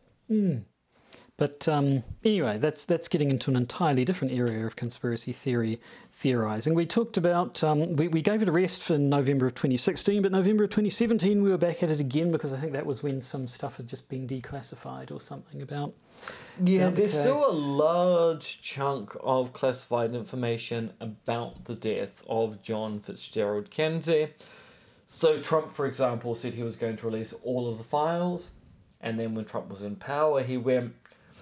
But 1.37 1.67
um, 1.67 2.03
anyway, 2.23 2.57
that's 2.57 2.85
that's 2.85 3.07
getting 3.07 3.29
into 3.29 3.49
an 3.49 3.55
entirely 3.55 4.05
different 4.05 4.33
area 4.33 4.65
of 4.65 4.75
conspiracy 4.75 5.33
theory 5.33 5.79
theorizing. 6.23 6.73
We 6.73 6.85
talked 6.85 7.17
about 7.17 7.61
um, 7.65 7.97
we, 7.97 8.07
we 8.07 8.21
gave 8.21 8.41
it 8.41 8.47
a 8.47 8.51
rest 8.51 8.83
for 8.83 8.97
November 8.97 9.45
of 9.45 9.55
2016, 9.55 10.21
but 10.21 10.31
November 10.31 10.63
of 10.63 10.69
2017 10.69 11.43
we 11.43 11.51
were 11.51 11.57
back 11.57 11.83
at 11.83 11.91
it 11.91 11.99
again 11.99 12.31
because 12.31 12.53
I 12.53 12.57
think 12.57 12.71
that 12.71 12.85
was 12.85 13.03
when 13.03 13.19
some 13.19 13.45
stuff 13.45 13.75
had 13.75 13.87
just 13.87 14.07
been 14.07 14.25
declassified 14.25 15.11
or 15.11 15.19
something 15.19 15.61
about. 15.61 15.93
Yeah, 16.63 16.83
about 16.83 16.95
the 16.95 17.01
there's 17.01 17.19
still 17.19 17.51
a 17.51 17.51
large 17.51 18.61
chunk 18.61 19.11
of 19.21 19.51
classified 19.51 20.15
information 20.15 20.93
about 21.01 21.65
the 21.65 21.75
death 21.75 22.23
of 22.29 22.61
John 22.61 23.01
Fitzgerald 23.01 23.69
Kennedy. 23.69 24.29
So 25.07 25.39
Trump, 25.39 25.69
for 25.69 25.85
example, 25.85 26.35
said 26.35 26.53
he 26.53 26.63
was 26.63 26.77
going 26.77 26.95
to 26.95 27.05
release 27.05 27.33
all 27.43 27.69
of 27.69 27.77
the 27.77 27.83
files, 27.83 28.49
and 29.01 29.19
then 29.19 29.35
when 29.35 29.43
Trump 29.43 29.69
was 29.69 29.83
in 29.83 29.97
power, 29.97 30.41
he 30.41 30.55
went, 30.55 30.95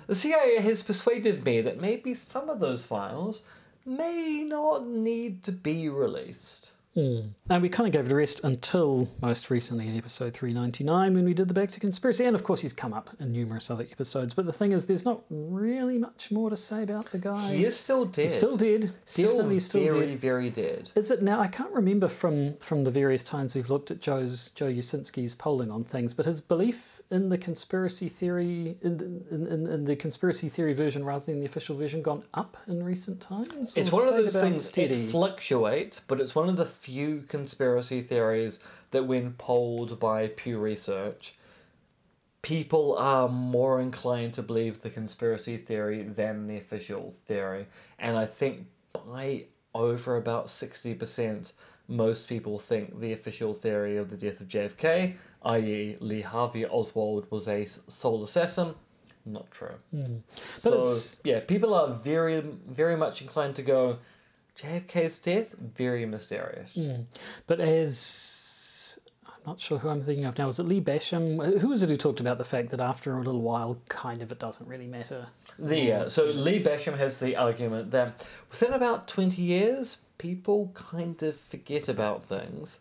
"The 0.08 0.16
CIA 0.16 0.60
has 0.60 0.82
persuaded 0.82 1.46
me 1.46 1.62
that 1.62 1.80
maybe 1.80 2.16
some 2.16 2.50
of 2.50 2.60
those 2.60 2.84
files 2.84 3.44
may 3.86 4.44
not 4.44 4.88
need 4.88 5.44
to 5.44 5.52
be 5.52 5.90
released." 5.90 6.72
Hmm. 6.94 7.20
And 7.50 7.64
we 7.64 7.70
kind 7.70 7.88
of 7.88 7.94
gave 7.94 8.06
it 8.06 8.12
a 8.12 8.16
rest 8.16 8.42
until 8.44 9.08
most 9.22 9.50
recently 9.50 9.88
in 9.88 9.98
episode 9.98 10.34
399 10.34 11.14
when 11.14 11.24
we 11.24 11.34
did 11.34 11.48
the 11.48 11.54
Back 11.54 11.72
to 11.72 11.80
Conspiracy. 11.80 12.26
And 12.26 12.36
of 12.36 12.44
course, 12.44 12.60
he's 12.60 12.74
come 12.74 12.94
up 12.94 13.10
in 13.22 13.32
numerous 13.32 13.72
other 13.72 13.88
episodes. 13.90 14.34
But 14.34 14.46
the 14.46 14.52
thing 14.52 14.74
is, 14.74 14.86
there's 14.86 15.06
not 15.06 15.22
really 15.30 15.98
much 15.98 16.32
more 16.32 16.50
to 16.50 16.58
say 16.58 16.84
about 16.84 17.10
the 17.14 17.18
guy. 17.18 17.54
He 17.54 17.64
is 17.64 17.78
still 17.78 18.04
dead. 18.04 18.24
He's 18.24 18.34
still 18.34 18.58
dead. 18.58 18.92
Still 19.06 19.32
Definitely 19.32 19.60
still 19.62 19.84
very, 19.84 20.08
dead. 20.08 20.20
very 20.20 20.50
dead. 20.50 20.92
Is 20.96 21.12
it 21.12 21.22
now? 21.22 21.40
I 21.40 21.48
can't 21.48 21.72
remember 21.72 22.10
from 22.10 22.58
from 22.58 22.84
the 22.84 22.92
various 22.92 23.24
times 23.24 23.56
we've 23.56 23.70
looked 23.70 23.90
at 23.90 24.02
Joe's 24.02 24.50
Joe 24.50 24.70
Uscinski's 24.70 25.34
polling 25.34 25.72
on 25.72 25.86
things, 25.86 26.14
but 26.14 26.26
his 26.26 26.42
belief 26.42 27.01
in 27.12 27.30
the 27.30 27.38
conspiracy 27.38 28.10
theory 28.10 28.78
in, 28.82 28.98
the- 28.98 29.06
in, 29.36 29.48
in, 29.48 29.68
in 29.68 29.84
the 29.84 29.96
conspiracy 29.96 30.50
theory 30.50 30.74
version 30.74 31.04
rather 31.04 31.26
than 31.26 31.40
the 31.40 31.46
official 31.46 31.76
version 31.76 32.02
gone 32.02 32.24
up 32.34 32.58
in 32.68 32.82
recent 32.82 33.20
times. 33.20 33.74
It's 33.76 33.92
one 33.92 34.08
of 34.08 34.16
those 34.16 34.40
things. 34.40 34.66
Steady? 34.66 34.96
It 34.96 35.12
fluctuates, 35.12 36.00
but 36.08 36.22
it's 36.22 36.34
one 36.34 36.50
of 36.50 36.56
the 36.58 36.66
few 36.66 37.24
conspiracy 37.28 38.02
theories 38.02 38.60
that, 38.92 39.06
when 39.06 39.34
polled 39.34 40.00
by 40.00 40.30
Pew 40.30 40.58
Research, 40.58 41.34
people 42.42 42.96
are 42.98 43.30
more 43.30 43.82
inclined 43.82 44.34
to 44.36 44.42
believe 44.42 44.82
the 44.82 44.90
conspiracy 44.90 45.58
theory 45.58 46.04
than 46.04 46.48
the 46.48 46.58
official 46.58 47.12
theory. 47.12 47.68
And 48.00 48.18
I 48.18 48.26
think 48.26 48.66
by 48.94 49.46
over 49.76 50.18
about 50.18 50.50
sixty 50.50 50.94
percent, 50.94 51.54
most 51.92 52.30
people 52.30 52.58
think 52.58 53.00
the 53.00 53.12
official 53.12 53.54
theory 53.54 53.98
of 53.98 54.10
the 54.10 54.18
death 54.18 54.40
of 54.40 54.48
JFK, 54.48 55.14
i.e., 55.44 55.98
Lee 56.00 56.22
Harvey 56.22 56.66
Oswald 56.66 57.28
was 57.30 57.48
a 57.48 57.66
sole 57.66 58.24
assassin, 58.24 58.74
not 59.26 59.52
true. 59.52 59.76
Hmm. 59.92 60.18
So 60.56 60.70
it's- 60.86 61.20
yeah, 61.24 61.42
people 61.42 61.74
are 61.74 61.90
very, 61.90 62.40
very 62.40 62.96
much 62.96 63.22
inclined 63.22 63.56
to 63.58 63.62
go. 63.62 64.00
JFK's 64.58 65.20
death 65.20 65.54
very 65.58 66.06
mysterious. 66.06 66.76
Hmm. 66.76 67.02
But 67.46 67.60
as 67.60 68.98
I'm 69.28 69.42
not 69.46 69.60
sure 69.60 69.80
who 69.80 69.90
I'm 69.90 70.02
thinking 70.02 70.26
of 70.26 70.38
now, 70.38 70.48
was 70.48 70.60
it 70.60 70.64
Lee 70.64 70.82
Basham? 70.82 71.60
Who 71.60 71.70
was 71.70 71.84
it 71.84 71.90
who 71.90 71.98
talked 71.98 72.20
about 72.20 72.38
the 72.38 72.46
fact 72.46 72.70
that 72.70 72.80
after 72.80 73.18
a 73.18 73.22
little 73.22 73.42
while, 73.42 73.78
kind 73.90 74.22
of 74.22 74.32
it 74.32 74.40
doesn't 74.40 74.68
really 74.68 74.88
matter? 74.88 75.28
The 75.60 75.92
uh, 75.92 76.10
so 76.10 76.32
hmm. 76.32 76.40
Lee 76.40 76.60
Basham 76.60 76.98
has 76.98 77.20
the 77.20 77.36
argument 77.36 77.92
that 77.92 78.26
within 78.50 78.74
about 78.74 79.08
twenty 79.08 79.42
years, 79.42 79.98
people 80.22 80.72
kind 80.76 81.22
of 81.24 81.36
forget 81.36 81.90
about 81.90 82.24
things, 82.24 82.80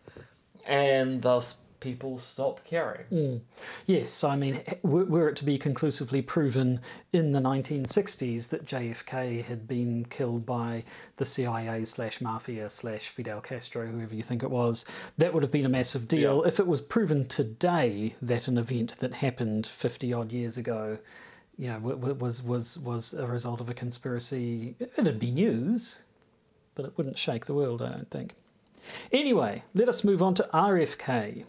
and 0.67 1.23
thus 1.23 1.55
people 1.79 2.19
stop 2.19 2.63
caring. 2.63 3.05
Mm. 3.11 3.41
Yes, 3.87 4.23
I 4.23 4.35
mean, 4.35 4.61
eh, 4.67 4.75
were 4.83 5.05
were 5.05 5.27
it 5.29 5.35
to 5.37 5.45
be 5.45 5.57
conclusively 5.57 6.21
proven 6.21 6.79
in 7.11 7.31
the 7.31 7.39
1960s 7.39 8.49
that 8.49 8.65
JFK 8.65 9.43
had 9.43 9.67
been 9.67 10.05
killed 10.05 10.45
by 10.45 10.83
the 11.17 11.25
CIA 11.25 11.83
slash 11.85 12.21
mafia 12.21 12.69
slash 12.69 13.09
Fidel 13.09 13.41
Castro, 13.41 13.87
whoever 13.87 14.13
you 14.13 14.21
think 14.21 14.43
it 14.43 14.51
was, 14.51 14.85
that 15.17 15.33
would 15.33 15.41
have 15.41 15.51
been 15.51 15.65
a 15.65 15.69
massive 15.69 16.07
deal. 16.07 16.43
If 16.43 16.59
it 16.59 16.67
was 16.67 16.79
proven 16.81 17.27
today 17.27 18.13
that 18.21 18.47
an 18.47 18.59
event 18.59 18.97
that 18.99 19.15
happened 19.15 19.65
50 19.65 20.13
odd 20.13 20.31
years 20.31 20.59
ago, 20.59 20.99
you 21.57 21.69
know, 21.69 21.79
wa- 21.79 21.95
wa- 21.95 22.13
was 22.13 22.43
was 22.43 22.77
was 22.77 23.15
a 23.15 23.25
result 23.25 23.59
of 23.59 23.69
a 23.71 23.73
conspiracy, 23.73 24.75
it'd 24.79 25.17
be 25.19 25.31
news, 25.31 26.03
but 26.75 26.85
it 26.85 26.93
wouldn't 26.97 27.17
shake 27.17 27.45
the 27.45 27.53
world, 27.53 27.81
I 27.81 27.89
don't 27.89 28.09
think. 28.09 28.33
Anyway, 29.11 29.63
let 29.73 29.89
us 29.89 30.03
move 30.03 30.21
on 30.21 30.33
to 30.35 30.49
RFK. 30.53 31.45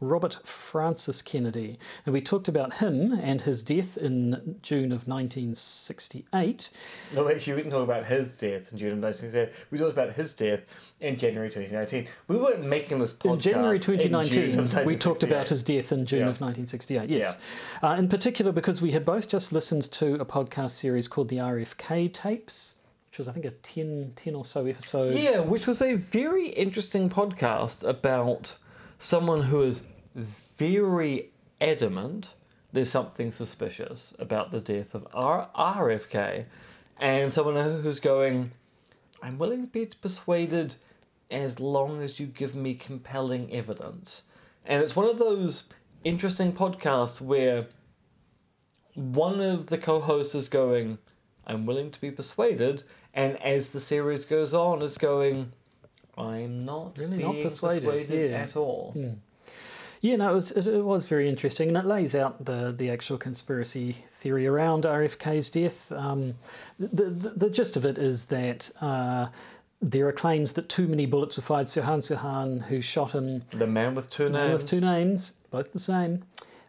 Robert 0.00 0.38
Francis 0.46 1.22
Kennedy. 1.22 1.78
And 2.04 2.12
we 2.12 2.20
talked 2.20 2.48
about 2.48 2.74
him 2.74 3.12
and 3.12 3.40
his 3.40 3.62
death 3.62 3.96
in 3.96 4.58
June 4.60 4.92
of 4.92 5.08
1968. 5.08 6.70
No, 7.14 7.28
actually, 7.28 7.52
we 7.54 7.62
didn't 7.62 7.72
talk 7.72 7.84
about 7.84 8.04
his 8.04 8.36
death 8.36 8.70
in 8.72 8.78
June 8.78 8.92
of 8.92 8.98
1968. 8.98 9.66
We 9.70 9.78
talked 9.78 9.92
about 9.92 10.12
his 10.12 10.32
death 10.32 10.92
in 11.00 11.16
January 11.16 11.48
2019. 11.48 12.08
We 12.28 12.36
weren't 12.36 12.64
making 12.64 12.98
this 12.98 13.12
podcast 13.12 13.32
In 13.34 13.40
January 13.40 13.76
in 13.76 13.82
June 13.82 13.98
2019, 13.98 14.58
of 14.80 14.84
we 14.86 14.96
talked 14.96 15.22
about 15.22 15.48
his 15.48 15.62
death 15.62 15.92
in 15.92 16.04
June 16.06 16.20
Yeah. 16.20 16.24
of 16.28 16.40
1968, 16.40 17.08
yes. 17.08 17.38
Uh, 17.82 17.96
in 17.98 18.08
particular, 18.08 18.52
because 18.52 18.82
we 18.82 18.90
had 18.92 19.04
both 19.04 19.28
just 19.28 19.52
listened 19.52 19.90
to 19.92 20.14
a 20.16 20.24
podcast 20.24 20.72
series 20.72 21.08
called 21.08 21.28
the 21.28 21.38
RFK 21.38 22.12
Tapes, 22.12 22.74
which 23.14 23.18
was, 23.20 23.28
I 23.28 23.32
think, 23.32 23.46
a 23.46 23.52
10, 23.52 24.14
10 24.16 24.34
or 24.34 24.44
so 24.44 24.66
episode. 24.66 25.14
Yeah, 25.14 25.38
which 25.38 25.68
was 25.68 25.80
a 25.80 25.94
very 25.94 26.48
interesting 26.48 27.08
podcast 27.08 27.88
about 27.88 28.56
someone 28.98 29.42
who 29.42 29.62
is 29.62 29.82
very 30.16 31.30
adamant 31.60 32.34
there's 32.72 32.90
something 32.90 33.30
suspicious 33.30 34.14
about 34.18 34.50
the 34.50 34.58
death 34.58 34.96
of 34.96 35.06
R- 35.14 35.48
RFK, 35.56 36.46
and 36.98 37.32
someone 37.32 37.54
who's 37.54 38.00
going, 38.00 38.50
I'm 39.22 39.38
willing 39.38 39.64
to 39.64 39.72
be 39.72 39.86
persuaded 39.86 40.74
as 41.30 41.60
long 41.60 42.02
as 42.02 42.18
you 42.18 42.26
give 42.26 42.56
me 42.56 42.74
compelling 42.74 43.52
evidence. 43.52 44.24
And 44.66 44.82
it's 44.82 44.96
one 44.96 45.08
of 45.08 45.20
those 45.20 45.64
interesting 46.02 46.52
podcasts 46.52 47.20
where 47.20 47.66
one 48.94 49.40
of 49.40 49.66
the 49.66 49.78
co-hosts 49.78 50.34
is 50.34 50.48
going, 50.48 50.98
I'm 51.46 51.66
willing 51.66 51.90
to 51.90 52.00
be 52.00 52.10
persuaded, 52.10 52.84
and 53.14 53.40
as 53.42 53.70
the 53.70 53.80
series 53.80 54.24
goes 54.24 54.52
on, 54.52 54.82
it's 54.82 54.98
going, 54.98 55.52
I'm 56.18 56.60
not 56.60 56.98
Really 56.98 57.18
not 57.18 57.36
persuaded, 57.42 58.08
yeah. 58.10 58.36
at 58.36 58.56
all. 58.56 58.94
Yeah, 60.00 60.16
no, 60.16 60.32
it 60.32 60.34
was, 60.34 60.50
it, 60.50 60.84
was 60.84 61.06
very 61.06 61.30
interesting, 61.30 61.68
and 61.68 61.78
it 61.78 61.86
lays 61.86 62.14
out 62.14 62.44
the, 62.44 62.74
the 62.76 62.90
actual 62.90 63.16
conspiracy 63.16 63.92
theory 64.06 64.46
around 64.46 64.84
RFK's 64.84 65.48
death. 65.48 65.90
Um, 65.92 66.34
the, 66.78 67.04
the, 67.06 67.28
the 67.30 67.50
gist 67.50 67.78
of 67.78 67.86
it 67.86 67.96
is 67.96 68.26
that 68.26 68.70
uh, 68.82 69.28
there 69.80 70.06
are 70.06 70.12
claims 70.12 70.52
that 70.54 70.68
too 70.68 70.86
many 70.88 71.06
bullets 71.06 71.38
were 71.38 71.42
fired. 71.42 71.68
Sirhan 71.68 72.00
Sirhan, 72.00 72.64
who 72.64 72.82
shot 72.82 73.12
him, 73.12 73.44
The 73.52 73.66
man 73.66 73.94
with 73.94 74.10
two 74.10 74.28
man 74.28 74.48
names. 74.48 74.62
with 74.62 74.70
two 74.70 74.80
names, 74.82 75.32
both 75.50 75.72
the 75.72 75.78
same. 75.78 76.24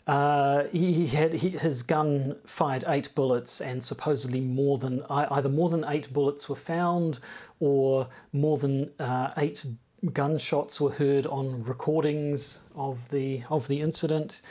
Uh, 0.07 0.65
he, 0.65 0.93
he 0.93 1.07
had 1.07 1.33
he, 1.33 1.49
his 1.49 1.81
gun 1.81 2.35
fired 2.45 2.83
eight 2.87 3.13
bullets, 3.15 3.59
and 3.59 3.83
supposedly 3.83 4.39
more 4.39 4.77
than 4.77 5.03
either 5.09 5.49
more 5.49 5.69
than 5.69 5.83
eight 5.87 6.13
bullets 6.13 6.47
were 6.47 6.55
found, 6.55 7.19
or 7.59 8.07
more 8.31 8.57
than 8.57 8.91
uh, 8.99 9.31
eight 9.37 9.65
gunshots 10.13 10.79
were 10.79 10.91
heard 10.91 11.25
on 11.25 11.63
recordings 11.63 12.61
of 12.75 13.09
the 13.09 13.43
of 13.49 13.67
the 13.67 13.81
incident. 13.81 14.41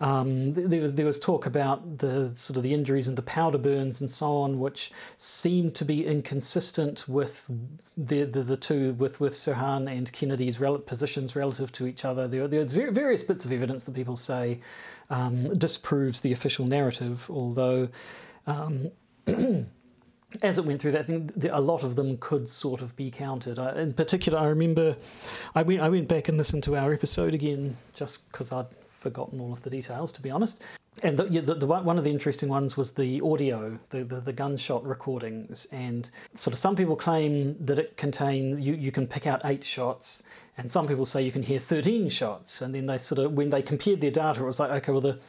Um, 0.00 0.54
there 0.54 0.80
was 0.80 0.94
there 0.94 1.06
was 1.06 1.18
talk 1.18 1.46
about 1.46 1.98
the 1.98 2.30
sort 2.36 2.56
of 2.56 2.62
the 2.62 2.72
injuries 2.72 3.08
and 3.08 3.18
the 3.18 3.22
powder 3.22 3.58
burns 3.58 4.00
and 4.00 4.10
so 4.10 4.26
on, 4.38 4.60
which 4.60 4.92
seemed 5.16 5.74
to 5.76 5.84
be 5.84 6.06
inconsistent 6.06 7.08
with 7.08 7.50
the 7.96 8.22
the, 8.22 8.42
the 8.42 8.56
two 8.56 8.92
with 8.94 9.18
with 9.18 9.32
Sirhan 9.32 9.90
and 9.90 10.12
Kennedy's 10.12 10.60
rel- 10.60 10.78
positions 10.78 11.34
relative 11.34 11.72
to 11.72 11.86
each 11.86 12.04
other. 12.04 12.28
There, 12.28 12.46
there 12.46 12.60
are 12.60 12.64
ver- 12.64 12.92
various 12.92 13.24
bits 13.24 13.44
of 13.44 13.52
evidence 13.52 13.84
that 13.84 13.94
people 13.94 14.16
say 14.16 14.60
um, 15.10 15.52
disproves 15.54 16.20
the 16.20 16.32
official 16.32 16.66
narrative, 16.66 17.26
although. 17.30 17.88
Um, 18.46 18.90
as 20.42 20.58
it 20.58 20.64
went 20.64 20.80
through 20.80 20.92
that 20.92 21.06
thing, 21.06 21.30
a 21.50 21.60
lot 21.60 21.82
of 21.82 21.96
them 21.96 22.18
could 22.18 22.48
sort 22.48 22.82
of 22.82 22.94
be 22.96 23.10
counted. 23.10 23.58
I, 23.58 23.80
in 23.80 23.94
particular, 23.94 24.38
I 24.38 24.44
remember 24.44 24.96
I 25.54 25.62
went, 25.62 25.80
I 25.80 25.88
went 25.88 26.06
back 26.06 26.28
and 26.28 26.36
listened 26.36 26.62
to 26.64 26.76
our 26.76 26.92
episode 26.92 27.34
again 27.34 27.76
just 27.94 28.30
because 28.30 28.52
I'd 28.52 28.66
forgotten 28.98 29.40
all 29.40 29.52
of 29.52 29.62
the 29.62 29.70
details, 29.70 30.12
to 30.12 30.22
be 30.22 30.30
honest. 30.30 30.62
And 31.02 31.16
the, 31.16 31.24
the, 31.24 31.54
the, 31.54 31.66
one 31.66 31.96
of 31.96 32.04
the 32.04 32.10
interesting 32.10 32.48
ones 32.48 32.76
was 32.76 32.92
the 32.92 33.20
audio, 33.20 33.78
the, 33.90 34.02
the, 34.02 34.20
the 34.20 34.32
gunshot 34.32 34.84
recordings. 34.84 35.66
And 35.70 36.10
sort 36.34 36.52
of 36.52 36.58
some 36.58 36.74
people 36.74 36.96
claim 36.96 37.56
that 37.64 37.78
it 37.78 37.96
contain, 37.96 38.60
you, 38.60 38.74
you 38.74 38.90
can 38.90 39.06
pick 39.06 39.26
out 39.26 39.40
eight 39.44 39.62
shots, 39.62 40.24
and 40.56 40.70
some 40.70 40.88
people 40.88 41.04
say 41.04 41.22
you 41.22 41.30
can 41.30 41.44
hear 41.44 41.60
13 41.60 42.08
shots. 42.08 42.62
And 42.62 42.74
then 42.74 42.86
they 42.86 42.98
sort 42.98 43.20
of, 43.20 43.32
when 43.32 43.50
they 43.50 43.62
compared 43.62 44.00
their 44.00 44.10
data, 44.10 44.42
it 44.42 44.46
was 44.46 44.58
like, 44.58 44.70
okay, 44.70 44.90
well, 44.90 45.00
the, 45.00 45.20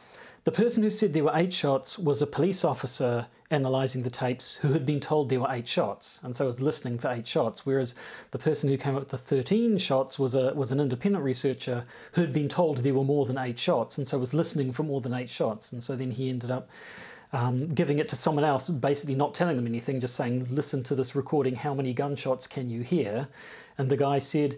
the 0.44 0.52
person 0.52 0.82
who 0.82 0.90
said 0.90 1.12
there 1.12 1.24
were 1.24 1.32
eight 1.34 1.52
shots 1.52 1.98
was 1.98 2.22
a 2.22 2.26
police 2.26 2.64
officer 2.64 3.26
analysing 3.50 4.02
the 4.02 4.10
tapes 4.10 4.56
who 4.56 4.72
had 4.72 4.86
been 4.86 5.00
told 5.00 5.28
there 5.28 5.40
were 5.40 5.50
eight 5.50 5.68
shots, 5.68 6.20
and 6.22 6.34
so 6.34 6.46
was 6.46 6.60
listening 6.60 6.98
for 6.98 7.10
eight 7.10 7.26
shots. 7.26 7.66
Whereas 7.66 7.94
the 8.30 8.38
person 8.38 8.70
who 8.70 8.78
came 8.78 8.94
up 8.94 9.00
with 9.00 9.10
the 9.10 9.18
thirteen 9.18 9.76
shots 9.76 10.18
was 10.18 10.34
a 10.34 10.54
was 10.54 10.70
an 10.70 10.80
independent 10.80 11.24
researcher 11.24 11.84
who 12.12 12.22
had 12.22 12.32
been 12.32 12.48
told 12.48 12.78
there 12.78 12.94
were 12.94 13.04
more 13.04 13.26
than 13.26 13.38
eight 13.38 13.58
shots, 13.58 13.98
and 13.98 14.08
so 14.08 14.18
was 14.18 14.32
listening 14.32 14.72
for 14.72 14.82
more 14.82 15.00
than 15.00 15.12
eight 15.12 15.28
shots. 15.28 15.72
And 15.72 15.82
so 15.82 15.94
then 15.96 16.10
he 16.10 16.30
ended 16.30 16.50
up 16.50 16.70
um, 17.32 17.68
giving 17.68 17.98
it 17.98 18.08
to 18.08 18.16
someone 18.16 18.44
else, 18.44 18.70
basically 18.70 19.14
not 19.14 19.34
telling 19.34 19.56
them 19.56 19.66
anything, 19.66 20.00
just 20.00 20.16
saying, 20.16 20.46
"Listen 20.50 20.82
to 20.84 20.94
this 20.94 21.14
recording. 21.14 21.54
How 21.54 21.74
many 21.74 21.92
gunshots 21.92 22.46
can 22.46 22.70
you 22.70 22.82
hear?" 22.82 23.28
And 23.76 23.90
the 23.90 23.96
guy 23.96 24.20
said, 24.20 24.56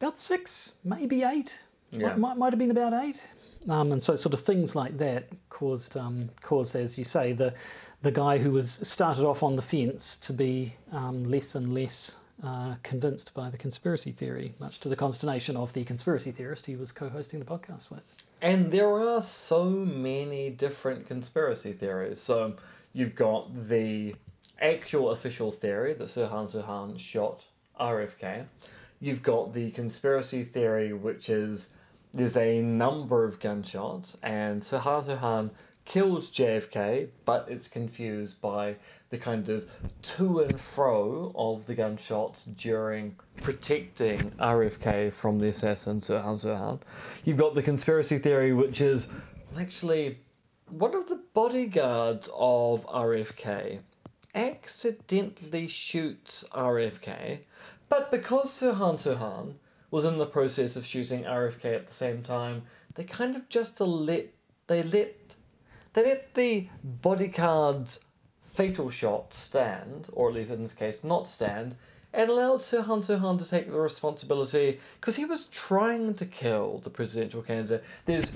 "About 0.00 0.18
six, 0.18 0.74
maybe 0.84 1.22
eight. 1.22 1.58
Yeah. 1.90 2.08
Might, 2.08 2.18
might, 2.18 2.36
might 2.36 2.52
have 2.52 2.58
been 2.58 2.70
about 2.70 2.92
eight. 2.92 3.26
Um, 3.68 3.92
and 3.92 4.02
so, 4.02 4.16
sort 4.16 4.34
of 4.34 4.40
things 4.40 4.76
like 4.76 4.98
that 4.98 5.28
caused 5.48 5.96
um, 5.96 6.30
caused, 6.42 6.76
as 6.76 6.98
you 6.98 7.04
say, 7.04 7.32
the 7.32 7.54
the 8.02 8.12
guy 8.12 8.38
who 8.38 8.50
was 8.50 8.80
started 8.86 9.24
off 9.24 9.42
on 9.42 9.56
the 9.56 9.62
fence 9.62 10.16
to 10.18 10.32
be 10.32 10.74
um, 10.92 11.24
less 11.24 11.54
and 11.54 11.72
less 11.72 12.18
uh, 12.42 12.74
convinced 12.82 13.32
by 13.32 13.48
the 13.48 13.56
conspiracy 13.56 14.12
theory, 14.12 14.54
much 14.58 14.80
to 14.80 14.88
the 14.88 14.96
consternation 14.96 15.56
of 15.56 15.72
the 15.72 15.84
conspiracy 15.84 16.30
theorist 16.30 16.66
he 16.66 16.76
was 16.76 16.92
co-hosting 16.92 17.38
the 17.40 17.46
podcast 17.46 17.90
with. 17.90 18.02
And 18.42 18.70
there 18.70 18.90
are 18.90 19.22
so 19.22 19.70
many 19.70 20.50
different 20.50 21.06
conspiracy 21.06 21.72
theories. 21.72 22.20
So 22.20 22.56
you've 22.92 23.14
got 23.14 23.54
the 23.68 24.14
actual 24.60 25.10
official 25.12 25.50
theory 25.50 25.94
that 25.94 26.04
Sirhan 26.08 26.54
Sirhan 26.54 26.98
shot 26.98 27.44
RFK. 27.80 28.44
You've 29.00 29.22
got 29.22 29.54
the 29.54 29.70
conspiracy 29.70 30.42
theory, 30.42 30.92
which 30.92 31.30
is 31.30 31.68
there's 32.14 32.36
a 32.36 32.62
number 32.62 33.24
of 33.24 33.40
gunshots, 33.40 34.16
and 34.22 34.62
Sirhan 34.62 35.50
killed 35.84 36.22
JFK, 36.22 37.08
but 37.24 37.46
it's 37.50 37.66
confused 37.66 38.40
by 38.40 38.76
the 39.10 39.18
kind 39.18 39.48
of 39.48 39.66
to 40.02 40.40
and 40.40 40.58
fro 40.58 41.32
of 41.34 41.66
the 41.66 41.74
gunshots 41.74 42.44
during 42.44 43.16
protecting 43.42 44.30
RFK 44.38 45.12
from 45.12 45.38
the 45.38 45.48
assassin 45.48 46.00
Sirhan 46.00 46.36
Sirhan. 46.36 46.80
You've 47.24 47.36
got 47.36 47.54
the 47.54 47.62
conspiracy 47.62 48.18
theory, 48.18 48.52
which 48.52 48.80
is 48.80 49.08
actually 49.58 50.20
one 50.70 50.94
of 50.94 51.08
the 51.08 51.20
bodyguards 51.34 52.28
of 52.32 52.86
RFK 52.86 53.80
accidentally 54.34 55.68
shoots 55.68 56.44
RFK, 56.52 57.40
but 57.88 58.10
because 58.10 58.50
Sirhan 58.50 58.94
Sirhan 58.94 59.54
was 59.94 60.04
in 60.04 60.18
the 60.18 60.26
process 60.26 60.74
of 60.74 60.84
shooting 60.84 61.22
RFK 61.22 61.66
at 61.66 61.86
the 61.86 61.94
same 61.94 62.20
time, 62.20 62.62
they 62.94 63.04
kind 63.04 63.36
of 63.36 63.48
just 63.48 63.80
let 63.80 64.26
they 64.66 64.82
let 64.82 65.36
they 65.92 66.04
let 66.04 66.34
the 66.34 66.68
bodyguard's 66.82 68.00
fatal 68.42 68.90
shot 68.90 69.32
stand, 69.32 70.08
or 70.12 70.30
at 70.30 70.34
least 70.34 70.50
in 70.50 70.64
this 70.64 70.74
case 70.74 71.04
not 71.04 71.28
stand, 71.28 71.76
and 72.12 72.28
allowed 72.28 72.58
Sirhan 72.58 73.06
Sirhan 73.06 73.38
to 73.38 73.48
take 73.48 73.68
the 73.70 73.78
responsibility 73.78 74.80
because 75.00 75.14
he 75.14 75.26
was 75.26 75.46
trying 75.46 76.14
to 76.14 76.26
kill 76.26 76.78
the 76.78 76.90
presidential 76.90 77.42
candidate. 77.42 77.84
There's 78.04 78.32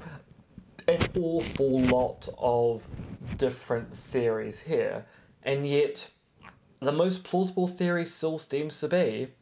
an 0.86 1.00
awful 1.20 1.80
lot 1.80 2.28
of 2.38 2.86
different 3.36 3.92
theories 3.92 4.60
here, 4.60 5.06
and 5.42 5.66
yet 5.66 6.08
the 6.78 6.92
most 6.92 7.24
plausible 7.24 7.66
theory 7.66 8.06
still 8.06 8.38
seems 8.38 8.78
to 8.78 8.86
be 8.86 9.32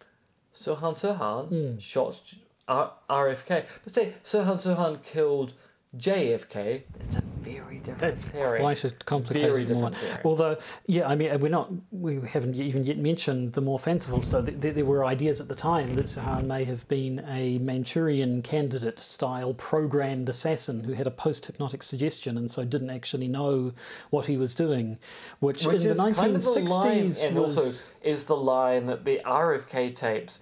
Sirhan 0.57 0.95
Sirhan 0.95 1.49
hmm. 1.49 1.79
shot 1.79 2.35
R- 2.67 2.93
RFK. 3.11 3.67
But 3.85 3.93
say 3.93 4.15
Sirhan 4.25 4.57
Sirhan 4.57 5.03
killed 5.03 5.53
JFK, 5.97 6.83
that's 6.99 7.17
a 7.17 7.23
very 7.53 7.79
different 7.79 8.01
That's 8.01 8.25
theory. 8.25 8.61
quite 8.61 8.85
a 8.85 8.91
complicated 8.91 9.51
Very 9.51 9.65
one. 9.65 9.67
different 9.73 9.97
theory. 9.97 10.21
Although, 10.25 10.57
yeah, 10.87 11.09
I 11.09 11.15
mean, 11.15 11.39
we're 11.41 11.49
not, 11.49 11.71
we 11.91 12.21
haven't 12.21 12.55
even 12.57 12.85
yet 12.85 12.99
mentioned 12.99 13.53
the 13.53 13.61
more 13.61 13.79
fanciful 13.79 14.21
stuff. 14.23 14.47
There, 14.47 14.73
there 14.73 14.85
were 14.85 15.05
ideas 15.05 15.41
at 15.41 15.49
the 15.49 15.55
time 15.55 15.95
that 15.95 16.07
Sirhan 16.07 16.47
may 16.47 16.65
have 16.65 16.87
been 16.89 17.25
a 17.29 17.59
Manchurian 17.59 18.43
candidate 18.43 18.99
style 18.99 19.55
programmed 19.55 20.29
assassin 20.29 20.83
who 20.85 20.93
had 20.93 21.07
a 21.07 21.11
post 21.11 21.47
hypnotic 21.47 21.83
suggestion 21.83 22.37
and 22.37 22.51
so 22.51 22.65
didn't 22.65 22.91
actually 22.91 23.29
know 23.29 23.73
what 24.11 24.27
he 24.27 24.37
was 24.37 24.55
doing, 24.55 24.99
which, 25.41 25.65
Which 25.67 25.83
in 25.85 25.91
is 25.91 25.97
the 25.97 26.03
1960s 26.03 26.17
kind 26.17 26.37
of 26.37 26.43
the 26.45 26.61
line, 26.75 27.13
and 27.25 27.37
was. 27.39 27.59
also 27.59 27.91
is 28.03 28.25
the 28.25 28.37
line 28.37 28.87
that 28.87 29.05
the 29.05 29.21
RFK 29.25 29.95
tapes 29.95 30.41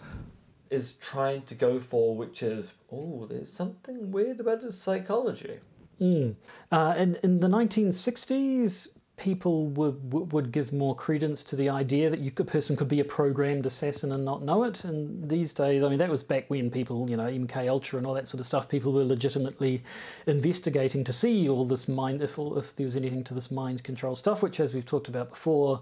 is 0.71 0.95
trying 0.95 1.43
to 1.43 1.55
go 1.55 1.79
for, 1.79 2.17
which 2.17 2.43
is, 2.43 2.73
oh, 2.91 3.27
there's 3.27 3.53
something 3.53 4.11
weird 4.11 4.41
about 4.41 4.63
his 4.63 4.77
psychology. 4.81 5.61
Mm. 6.01 6.35
Uh, 6.71 6.95
in, 6.97 7.17
in 7.23 7.41
the 7.41 7.49
1960s, 7.49 8.89
people 9.17 9.69
would, 9.69 10.33
would 10.33 10.51
give 10.51 10.73
more 10.73 10.95
credence 10.95 11.45
to 11.45 11.55
the 11.55 11.69
idea 11.69 12.11
that 12.11 12.19
you, 12.19 12.33
a 12.37 12.45
person 12.45 12.75
could 12.75 12.89
be 12.89 12.99
a 12.99 13.05
programmed 13.05 13.65
assassin 13.65 14.11
and 14.11 14.25
not 14.25 14.43
know 14.43 14.65
it. 14.65 14.83
And 14.85 15.29
these 15.29 15.55
days, 15.55 15.85
I 15.85 15.89
mean, 15.89 15.99
that 16.01 16.11
was 16.11 16.25
back 16.25 16.47
when 16.49 16.69
people, 16.69 17.09
you 17.09 17.17
know, 17.17 17.27
MK 17.27 17.69
Ultra 17.69 17.99
and 17.99 18.07
all 18.07 18.15
that 18.15 18.27
sort 18.27 18.41
of 18.41 18.47
stuff, 18.47 18.69
people 18.69 18.93
were 18.93 19.05
legitimately 19.05 19.85
investigating 20.27 21.05
to 21.05 21.13
see 21.13 21.49
all 21.49 21.65
this 21.65 21.87
mind, 21.87 22.23
if, 22.23 22.37
if 22.39 22.75
there 22.75 22.85
was 22.85 22.97
anything 22.97 23.23
to 23.25 23.35
this 23.35 23.53
mind 23.53 23.85
control 23.85 24.17
stuff, 24.17 24.43
which, 24.43 24.59
as 24.59 24.75
we've 24.75 24.87
talked 24.87 25.07
about 25.07 25.31
before, 25.31 25.81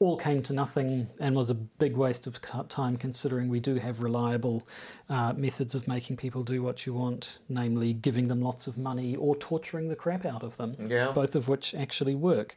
all 0.00 0.16
came 0.16 0.42
to 0.44 0.52
nothing 0.52 1.08
and 1.18 1.34
was 1.34 1.50
a 1.50 1.54
big 1.54 1.96
waste 1.96 2.26
of 2.28 2.40
time 2.68 2.96
considering 2.96 3.48
we 3.48 3.58
do 3.58 3.74
have 3.76 4.00
reliable 4.02 4.66
uh, 5.08 5.32
methods 5.36 5.74
of 5.74 5.88
making 5.88 6.16
people 6.16 6.44
do 6.44 6.62
what 6.62 6.86
you 6.86 6.94
want, 6.94 7.38
namely 7.48 7.92
giving 7.94 8.28
them 8.28 8.40
lots 8.40 8.68
of 8.68 8.78
money 8.78 9.16
or 9.16 9.34
torturing 9.36 9.88
the 9.88 9.96
crap 9.96 10.24
out 10.24 10.42
of 10.44 10.56
them, 10.56 10.76
Yeah. 10.88 11.10
both 11.12 11.34
of 11.34 11.48
which 11.48 11.74
actually 11.74 12.14
work. 12.14 12.54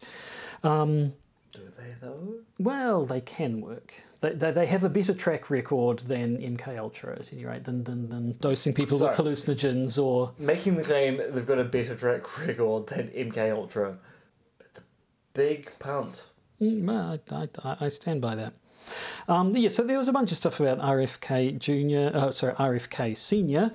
Um, 0.63 1.13
Do 1.51 1.61
they 1.77 1.95
though? 1.99 2.35
well, 2.59 3.05
they 3.05 3.21
can 3.21 3.59
work. 3.61 3.91
They, 4.19 4.33
they, 4.33 4.51
they 4.51 4.65
have 4.67 4.83
a 4.83 4.89
better 4.89 5.15
track 5.15 5.49
record 5.49 5.99
than 6.01 6.37
MK 6.37 6.77
Ultra 6.77 7.13
at 7.19 7.33
any 7.33 7.43
rate, 7.43 7.63
than, 7.63 7.83
than, 7.85 8.07
than 8.07 8.37
dosing 8.39 8.71
people 8.71 8.99
with 8.99 9.17
hallucinogens 9.17 10.01
or 10.01 10.31
Making 10.37 10.75
the 10.75 10.83
claim 10.83 11.17
they've 11.17 11.43
got 11.43 11.57
a 11.57 11.63
better 11.63 11.95
track 11.95 12.37
record 12.47 12.85
than 12.85 13.07
MK 13.07 13.51
Ultra, 13.51 13.97
it's 14.59 14.77
a 14.77 14.83
big 15.33 15.71
punt. 15.79 16.27
Mm, 16.61 17.19
I, 17.31 17.47
I, 17.69 17.85
I 17.85 17.89
stand 17.89 18.21
by 18.21 18.35
that. 18.35 18.53
Um, 19.27 19.55
yeah, 19.55 19.69
so 19.69 19.83
there 19.83 19.97
was 19.97 20.07
a 20.07 20.13
bunch 20.13 20.31
of 20.31 20.37
stuff 20.37 20.59
about 20.59 20.79
RFK 20.79 21.57
Junior, 21.59 22.11
uh, 22.13 22.31
sorry, 22.31 22.53
RFK 22.53 23.15
Senior, 23.15 23.71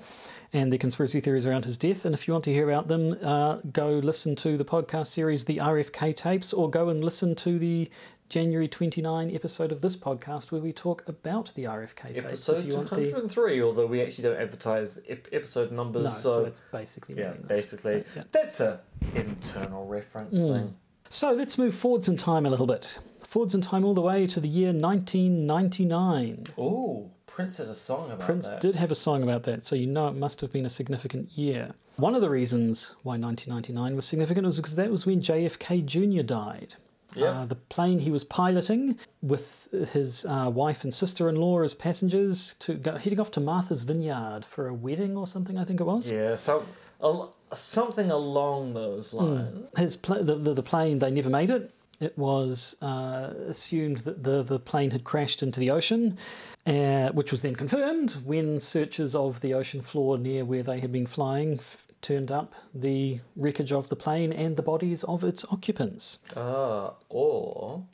and 0.52 0.72
the 0.72 0.78
conspiracy 0.78 1.20
theories 1.20 1.46
around 1.46 1.64
his 1.64 1.76
death. 1.78 2.04
And 2.04 2.14
if 2.14 2.26
you 2.26 2.34
want 2.34 2.44
to 2.44 2.52
hear 2.52 2.68
about 2.68 2.88
them, 2.88 3.16
uh, 3.22 3.56
go 3.72 3.90
listen 3.90 4.34
to 4.36 4.56
the 4.56 4.64
podcast 4.64 5.06
series, 5.08 5.44
The 5.44 5.58
RFK 5.58 6.14
Tapes, 6.16 6.52
or 6.52 6.68
go 6.70 6.88
and 6.88 7.02
listen 7.04 7.34
to 7.36 7.58
the 7.58 7.88
January 8.28 8.66
29 8.66 9.32
episode 9.32 9.70
of 9.70 9.80
this 9.80 9.96
podcast 9.96 10.50
where 10.50 10.60
we 10.60 10.72
talk 10.72 11.06
about 11.08 11.52
the 11.54 11.64
RFK 11.64 12.08
tapes. 12.14 12.18
Episode 12.18 12.56
if 12.58 12.66
you 12.66 12.76
want 12.76 12.90
the 12.90 12.96
203, 12.96 13.62
although 13.62 13.86
we 13.86 14.02
actually 14.02 14.24
don't 14.24 14.40
advertise 14.40 14.98
ep- 15.08 15.28
episode 15.30 15.70
numbers, 15.70 16.04
no, 16.04 16.10
so, 16.10 16.32
so, 16.34 16.44
it's 16.44 16.60
basically 16.72 17.14
yeah, 17.16 17.28
meaningless. 17.30 17.48
basically 17.48 18.04
Yeah. 18.16 18.24
that's 18.32 18.58
a 18.58 18.80
internal 19.14 19.86
reference 19.86 20.36
Hmm. 20.36 20.52
thing. 20.52 20.76
So 21.08 21.32
let's 21.32 21.58
move 21.58 21.74
forwards 21.74 22.08
in 22.08 22.16
time 22.16 22.46
a 22.46 22.50
little 22.50 22.66
bit. 22.66 22.98
Forwards 23.28 23.54
in 23.54 23.60
time 23.60 23.84
all 23.84 23.94
the 23.94 24.00
way 24.00 24.26
to 24.26 24.40
the 24.40 24.48
year 24.48 24.72
1999. 24.72 26.44
Ooh, 26.58 27.10
Prince 27.26 27.58
had 27.58 27.68
a 27.68 27.74
song 27.74 28.06
about 28.06 28.18
that. 28.18 28.24
Prince 28.24 28.48
that. 28.48 28.60
did 28.60 28.76
have 28.76 28.90
a 28.90 28.94
song 28.94 29.22
about 29.22 29.42
that, 29.44 29.66
so 29.66 29.76
you 29.76 29.86
know 29.86 30.08
it 30.08 30.14
must 30.16 30.40
have 30.40 30.52
been 30.52 30.66
a 30.66 30.70
significant 30.70 31.30
year. 31.32 31.74
One 31.96 32.14
of 32.14 32.20
the 32.20 32.30
reasons 32.30 32.94
why 33.02 33.18
1999 33.18 33.96
was 33.96 34.06
significant 34.06 34.46
was 34.46 34.56
because 34.56 34.76
that 34.76 34.90
was 34.90 35.06
when 35.06 35.20
JFK 35.20 35.84
Jr. 35.84 36.22
died. 36.22 36.74
Yep. 37.14 37.34
Uh, 37.34 37.46
the 37.46 37.54
plane 37.54 38.00
he 38.00 38.10
was 38.10 38.24
piloting 38.24 38.98
with 39.22 39.68
his 39.92 40.26
uh, 40.26 40.50
wife 40.52 40.84
and 40.84 40.92
sister 40.92 41.28
in 41.28 41.36
law 41.36 41.62
as 41.62 41.74
passengers 41.74 42.54
to 42.58 42.74
go, 42.74 42.96
heading 42.96 43.18
off 43.20 43.30
to 43.32 43.40
Martha's 43.40 43.84
Vineyard 43.84 44.44
for 44.44 44.68
a 44.68 44.74
wedding 44.74 45.16
or 45.16 45.26
something, 45.26 45.56
I 45.56 45.64
think 45.64 45.80
it 45.80 45.84
was. 45.84 46.10
Yeah, 46.10 46.36
so 46.36 46.66
a, 47.00 47.26
something 47.52 48.10
along 48.10 48.74
those 48.74 49.12
lines. 49.12 49.68
His 49.76 49.96
pl- 49.96 50.22
the, 50.24 50.34
the 50.36 50.54
the 50.54 50.62
plane 50.62 50.98
they 50.98 51.10
never 51.10 51.30
made 51.30 51.50
it. 51.50 51.70
It 51.98 52.16
was 52.18 52.76
uh, 52.82 53.32
assumed 53.48 53.98
that 53.98 54.22
the 54.22 54.42
the 54.42 54.58
plane 54.58 54.90
had 54.90 55.04
crashed 55.04 55.42
into 55.42 55.60
the 55.60 55.70
ocean, 55.70 56.18
uh, 56.66 57.10
which 57.12 57.32
was 57.32 57.42
then 57.42 57.54
confirmed 57.54 58.12
when 58.24 58.60
searches 58.60 59.14
of 59.14 59.40
the 59.40 59.54
ocean 59.54 59.80
floor 59.80 60.18
near 60.18 60.44
where 60.44 60.62
they 60.62 60.80
had 60.80 60.92
been 60.92 61.06
flying 61.06 61.54
f- 61.54 61.86
turned 62.02 62.30
up 62.30 62.52
the 62.74 63.20
wreckage 63.34 63.72
of 63.72 63.88
the 63.88 63.96
plane 63.96 64.32
and 64.32 64.56
the 64.56 64.62
bodies 64.62 65.04
of 65.04 65.24
its 65.24 65.44
occupants. 65.50 66.18
Ah, 66.36 66.92
or 67.08 67.84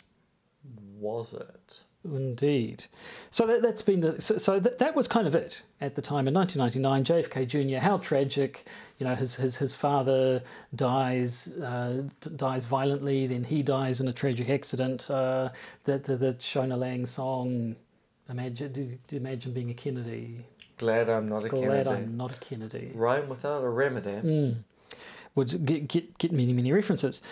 was 0.99 1.33
it? 1.35 1.85
Indeed. 2.05 2.85
So 3.31 3.47
that, 3.47 3.63
that's 3.63 3.83
been 3.83 4.01
the 4.01 4.21
so, 4.21 4.37
so 4.37 4.59
that, 4.59 4.79
that 4.79 4.97
was 4.97 5.07
kind 5.07 5.27
of 5.27 5.35
it 5.37 5.63
at 5.81 5.95
the 5.95 6.03
time 6.03 6.27
in 6.27 6.35
1999. 6.35 7.23
JFK 7.23 7.47
Jr. 7.47 7.79
How 7.79 7.99
tragic! 7.99 8.67
You 8.99 9.07
know, 9.07 9.15
his 9.15 9.37
his 9.37 9.57
his 9.57 9.75
father 9.75 10.43
dies 10.75 11.53
uh, 11.53 12.03
dies 12.37 12.67
violently, 12.67 13.27
then 13.29 13.45
he 13.45 13.63
dies 13.63 14.01
in 14.01 14.09
a 14.09 14.13
tragic 14.13 14.51
accident. 14.51 15.09
Uh, 15.11 15.51
the, 15.85 15.99
the 15.99 16.17
the 16.17 16.35
Shona 16.35 16.79
Laing 16.79 17.07
song. 17.07 17.77
Imagine, 18.29 18.99
imagine 19.11 19.53
being 19.53 19.71
a 19.71 19.75
Kennedy? 19.75 20.45
Glad 20.79 21.11
I'm 21.11 21.29
not 21.29 21.45
a 21.45 21.49
Glad 21.49 21.61
Kennedy. 21.61 21.83
Glad 21.83 21.97
I'm 21.97 22.17
not 22.17 22.37
a 22.37 22.41
Kennedy. 22.41 22.91
Rhyme 22.95 23.29
without 23.29 23.63
a 23.63 23.69
remedy. 23.69 24.57
would 25.35 25.65
get, 25.65 25.89
get, 25.89 26.19
get 26.19 26.33
many, 26.33 26.53
many 26.53 26.73
references. 26.73 27.23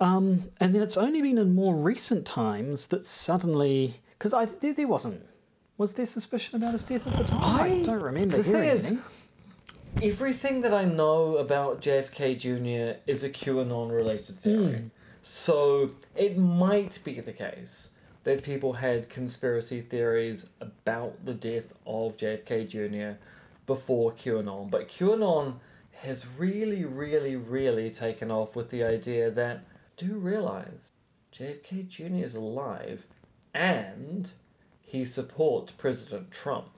Um, 0.00 0.44
and 0.60 0.74
then 0.74 0.82
it's 0.82 0.96
only 0.96 1.20
been 1.22 1.38
in 1.38 1.54
more 1.54 1.74
recent 1.74 2.26
times 2.26 2.86
that 2.88 3.06
suddenly, 3.06 3.94
because 4.20 4.34
I 4.34 4.44
there, 4.44 4.74
there 4.74 4.86
wasn't, 4.86 5.22
was 5.78 5.94
there 5.94 6.04
suspicion 6.04 6.56
about 6.56 6.72
his 6.72 6.84
death 6.84 7.06
at 7.06 7.16
the 7.16 7.24
time? 7.24 7.40
I, 7.42 7.80
I- 7.80 7.82
don't 7.82 8.02
remember. 8.02 8.36
the 8.36 8.42
thing 8.42 8.64
is. 8.64 8.98
Everything 10.00 10.60
that 10.60 10.72
I 10.72 10.84
know 10.84 11.38
about 11.38 11.80
JFK 11.80 12.38
Jr. 12.38 13.00
is 13.10 13.24
a 13.24 13.30
QAnon 13.30 13.90
related 13.90 14.36
theory. 14.36 14.76
Hmm. 14.76 14.86
So 15.22 15.90
it 16.14 16.38
might 16.38 17.00
be 17.02 17.14
the 17.14 17.32
case 17.32 17.90
that 18.22 18.44
people 18.44 18.72
had 18.74 19.08
conspiracy 19.08 19.80
theories 19.80 20.48
about 20.60 21.24
the 21.24 21.34
death 21.34 21.72
of 21.86 22.16
JFK 22.16 22.68
Jr. 22.68 23.18
before 23.66 24.12
QAnon. 24.12 24.70
But 24.70 24.88
QAnon 24.88 25.54
has 26.02 26.24
really, 26.38 26.84
really, 26.84 27.34
really 27.34 27.90
taken 27.90 28.30
off 28.30 28.54
with 28.54 28.70
the 28.70 28.84
idea 28.84 29.30
that 29.32 29.64
do 29.96 30.14
realize 30.14 30.92
JFK 31.32 31.88
Jr. 31.88 32.24
is 32.24 32.36
alive 32.36 33.06
and 33.54 34.30
he 34.82 35.04
supports 35.04 35.72
President 35.72 36.30
Trump. 36.30 36.68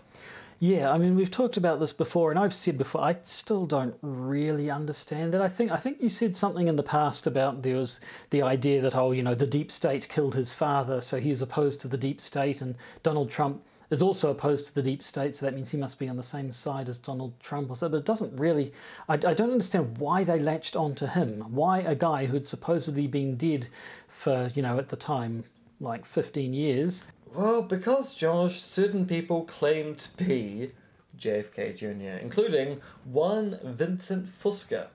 Yeah, 0.63 0.93
I 0.93 0.99
mean 0.99 1.17
we've 1.17 1.29
talked 1.29 1.57
about 1.57 1.81
this 1.81 1.93
before, 1.93 2.31
and 2.31 2.39
I've 2.39 2.55
said 2.55 2.79
before 2.79 3.03
I 3.03 3.17
still 3.23 3.67
don't 3.67 3.97
really 4.01 4.71
understand 4.71 5.35
that. 5.35 5.43
I 5.43 5.49
think 5.49 5.73
I 5.73 5.77
think 5.77 6.01
you 6.01 6.09
said 6.09 6.37
something 6.37 6.69
in 6.69 6.77
the 6.77 6.85
past 6.85 7.27
about 7.27 7.65
there 7.65 7.77
was 7.77 8.01
the 8.31 8.43
idea 8.43 8.81
that 8.83 8.95
oh 8.95 9.11
you 9.11 9.25
know 9.25 9.35
the 9.35 9.45
deep 9.45 9.73
state 9.73 10.09
killed 10.09 10.37
his 10.37 10.53
father, 10.53 11.01
so 11.01 11.19
he's 11.19 11.43
opposed 11.43 11.81
to 11.81 11.89
the 11.89 11.99
deep 11.99 12.21
state, 12.21 12.61
and 12.61 12.77
Donald 13.03 13.29
Trump 13.29 13.65
is 13.91 14.03
also 14.03 14.31
opposed 14.31 14.69
to 14.69 14.75
the 14.77 14.85
deep 14.85 15.03
state, 15.03 15.35
so 15.35 15.45
that 15.45 15.55
means 15.55 15.73
he 15.73 15.77
must 15.77 15.99
be 15.99 16.09
on 16.09 16.17
the 16.17 16.23
same 16.23 16.53
side 16.53 16.89
as 16.89 16.97
Donald 16.97 17.33
Trump 17.41 17.69
or 17.69 17.75
so. 17.75 17.89
But 17.89 17.97
it 17.97 18.05
doesn't 18.07 18.39
really. 18.39 18.73
I, 19.09 19.15
I 19.15 19.35
don't 19.35 19.51
understand 19.51 19.99
why 19.99 20.23
they 20.23 20.39
latched 20.39 20.77
onto 20.77 21.07
him. 21.07 21.41
Why 21.49 21.81
a 21.81 21.97
guy 21.97 22.27
who 22.27 22.35
had 22.35 22.47
supposedly 22.47 23.09
been 23.09 23.37
dead 23.37 23.67
for 24.07 24.49
you 24.55 24.63
know 24.63 24.79
at 24.79 24.91
the 24.91 24.97
time 24.97 25.43
like 25.83 26.05
fifteen 26.05 26.55
years. 26.55 27.05
Well, 27.35 27.63
because 27.63 28.15
Josh, 28.15 28.61
certain 28.61 29.07
people 29.07 29.45
claim 29.45 29.95
to 29.95 30.09
be 30.25 30.73
JFK 31.19 31.77
Jr., 31.77 32.19
including 32.21 32.81
one 33.05 33.59
Vincent 33.65 34.27
Fusca, 34.27 34.89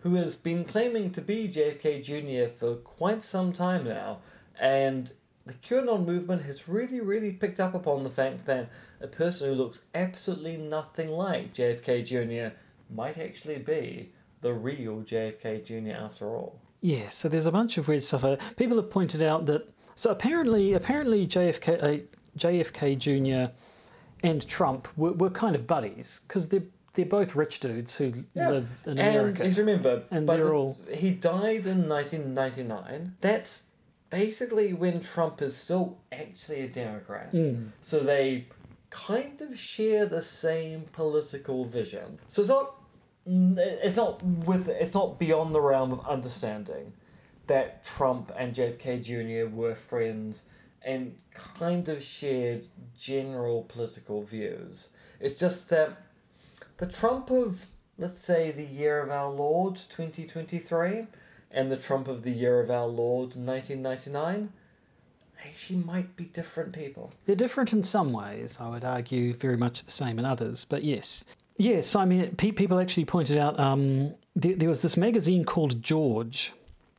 who 0.00 0.14
has 0.16 0.36
been 0.36 0.64
claiming 0.64 1.10
to 1.12 1.20
be 1.22 1.48
JFK 1.48 2.02
Jr. 2.02 2.50
for 2.50 2.76
quite 2.76 3.22
some 3.22 3.52
time 3.52 3.84
now, 3.84 4.18
and 4.60 5.12
the 5.46 5.54
QAnon 5.54 6.04
movement 6.04 6.42
has 6.42 6.68
really, 6.68 7.00
really 7.00 7.32
picked 7.32 7.58
up 7.58 7.74
upon 7.74 8.02
the 8.02 8.10
fact 8.10 8.44
that 8.44 8.68
a 9.00 9.06
person 9.06 9.48
who 9.48 9.54
looks 9.54 9.80
absolutely 9.94 10.58
nothing 10.58 11.10
like 11.10 11.54
JFK 11.54 12.04
Jr. 12.04 12.54
might 12.94 13.16
actually 13.16 13.58
be 13.58 14.12
the 14.42 14.52
real 14.52 15.02
JFK 15.02 15.64
Jr. 15.64 15.96
after 15.96 16.26
all. 16.26 16.60
Yeah, 16.80 17.08
so 17.08 17.28
there's 17.28 17.46
a 17.46 17.52
bunch 17.52 17.78
of 17.78 17.88
weird 17.88 18.02
stuff. 18.02 18.24
Uh, 18.24 18.36
People 18.56 18.76
have 18.76 18.90
pointed 18.90 19.22
out 19.22 19.46
that 19.46 19.68
so 19.98 20.10
apparently, 20.12 20.74
apparently 20.74 21.26
JFK, 21.26 21.82
uh, 21.82 21.98
JFK 22.38 22.96
Jr. 22.96 23.52
and 24.22 24.46
Trump 24.46 24.86
were, 24.96 25.10
were 25.12 25.28
kind 25.30 25.56
of 25.56 25.66
buddies 25.66 26.20
because 26.28 26.48
they're 26.48 26.62
they're 26.94 27.04
both 27.04 27.34
rich 27.34 27.58
dudes 27.58 27.96
who 27.96 28.12
live 28.36 28.68
in 28.86 28.98
and 28.98 29.00
America. 29.00 29.44
just 29.44 29.58
remember, 29.58 30.02
And 30.12 30.28
they're 30.28 30.44
the- 30.44 30.52
all- 30.52 30.78
he 30.92 31.10
died 31.10 31.66
in 31.66 31.88
1999. 31.88 33.16
That's 33.20 33.62
basically 34.10 34.72
when 34.72 35.00
Trump 35.00 35.42
is 35.42 35.56
still 35.56 35.98
actually 36.12 36.60
a 36.60 36.68
Democrat. 36.68 37.30
Hmm. 37.30 37.66
So 37.80 37.98
they 37.98 38.46
kind 38.90 39.40
of 39.42 39.58
share 39.58 40.06
the 40.06 40.22
same 40.22 40.82
political 40.92 41.64
vision. 41.64 42.18
So 42.28 42.42
it's 42.42 42.50
not 42.50 42.74
it's 43.26 43.96
not 43.96 44.22
with 44.22 44.68
it's 44.68 44.94
not 44.94 45.18
beyond 45.18 45.54
the 45.56 45.60
realm 45.60 45.92
of 45.92 46.06
understanding 46.06 46.92
that 47.48 47.84
Trump 47.84 48.32
and 48.36 48.54
JFK 48.54 49.02
Jr. 49.02 49.54
were 49.54 49.74
friends 49.74 50.44
and 50.82 51.16
kind 51.34 51.88
of 51.88 52.02
shared 52.02 52.66
general 52.96 53.64
political 53.64 54.22
views. 54.22 54.88
It's 55.20 55.38
just 55.38 55.68
that 55.70 56.02
the 56.76 56.86
Trump 56.86 57.30
of, 57.30 57.66
let's 57.98 58.20
say, 58.20 58.52
the 58.52 58.64
year 58.64 59.02
of 59.02 59.10
our 59.10 59.30
Lord 59.30 59.74
2023 59.74 61.06
and 61.50 61.70
the 61.70 61.76
Trump 61.76 62.08
of 62.08 62.22
the 62.22 62.30
year 62.30 62.60
of 62.60 62.70
our 62.70 62.86
Lord 62.86 63.34
1999 63.34 64.52
actually 65.44 65.78
might 65.78 66.14
be 66.16 66.24
different 66.24 66.72
people. 66.72 67.12
They're 67.24 67.36
different 67.36 67.72
in 67.72 67.82
some 67.82 68.12
ways, 68.12 68.58
I 68.60 68.68
would 68.68 68.84
argue, 68.84 69.34
very 69.34 69.56
much 69.56 69.84
the 69.84 69.90
same 69.90 70.18
in 70.18 70.24
others, 70.24 70.64
but 70.64 70.84
yes. 70.84 71.24
Yes, 71.56 71.96
I 71.96 72.04
mean, 72.04 72.36
people 72.36 72.78
actually 72.78 73.04
pointed 73.04 73.36
out 73.36 73.58
um, 73.58 74.14
there, 74.36 74.54
there 74.54 74.68
was 74.68 74.82
this 74.82 74.96
magazine 74.96 75.44
called 75.44 75.82
George. 75.82 76.52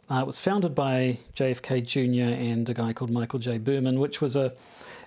Uh, 0.09 0.21
it 0.21 0.27
was 0.27 0.39
founded 0.39 0.73
by 0.73 1.19
JFK 1.35 1.85
Jr. 1.85 2.33
and 2.33 2.67
a 2.67 2.73
guy 2.73 2.93
called 2.93 3.11
Michael 3.11 3.39
J. 3.39 3.59
Berman, 3.59 3.99
which 3.99 4.21
was 4.21 4.35
a, 4.35 4.53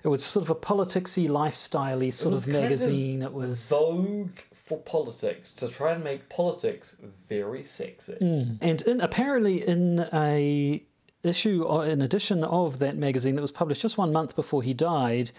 it 0.03 0.07
was 0.07 0.23
sort 0.23 0.43
of 0.43 0.49
a 0.49 0.55
politicsy, 0.55 1.27
lifestyley 1.27 2.11
sort 2.11 2.33
of 2.33 2.45
kind 2.45 2.55
of 2.55 2.61
magazine. 2.63 3.21
it 3.21 3.33
was 3.33 3.69
Vogue 3.69 4.39
for 4.53 4.77
politics 4.79 5.51
to 5.53 5.67
try 5.67 5.91
and 5.91 6.03
make 6.03 6.29
politics 6.29 6.95
very 7.27 7.63
sexy. 7.63 8.15
And 8.61 8.81
in, 8.83 9.01
apparently, 9.01 9.67
in 9.67 10.07
a 10.13 10.81
issue, 11.23 11.63
or 11.63 11.85
an 11.85 12.01
edition 12.01 12.43
of 12.43 12.79
that 12.79 12.95
magazine 12.95 13.35
that 13.35 13.41
was 13.41 13.51
published 13.51 13.81
just 13.81 13.97
one 13.97 14.13
month 14.13 14.35
before 14.35 14.63
he 14.63 14.73
died, 14.73 15.31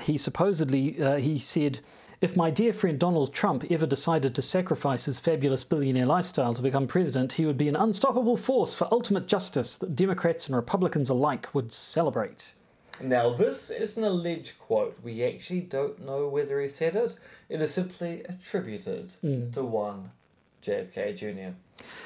he 0.00 0.18
supposedly 0.18 1.00
uh, 1.00 1.16
he 1.16 1.38
said, 1.38 1.80
"If 2.20 2.36
my 2.36 2.50
dear 2.50 2.72
friend 2.72 2.98
Donald 2.98 3.32
Trump 3.32 3.64
ever 3.70 3.86
decided 3.86 4.34
to 4.34 4.42
sacrifice 4.42 5.04
his 5.04 5.18
fabulous 5.18 5.64
billionaire 5.64 6.06
lifestyle 6.06 6.54
to 6.54 6.62
become 6.62 6.86
president, 6.86 7.32
he 7.32 7.46
would 7.46 7.56
be 7.56 7.68
an 7.68 7.76
unstoppable 7.76 8.36
force 8.36 8.74
for 8.74 8.88
ultimate 8.90 9.28
justice 9.28 9.76
that 9.78 9.94
Democrats 9.94 10.46
and 10.48 10.56
Republicans 10.56 11.08
alike 11.08 11.54
would 11.54 11.72
celebrate." 11.72 12.54
Now, 13.00 13.32
this 13.32 13.70
is 13.70 13.96
an 13.96 14.04
alleged 14.04 14.58
quote. 14.58 14.98
We 15.02 15.22
actually 15.24 15.60
don't 15.60 16.04
know 16.04 16.28
whether 16.28 16.60
he 16.60 16.68
said 16.68 16.96
it. 16.96 17.14
It 17.48 17.62
is 17.62 17.72
simply 17.72 18.24
attributed 18.24 19.12
hmm. 19.20 19.50
to 19.52 19.62
one 19.62 20.10
JFK 20.62 21.16
Jr. 21.16 21.54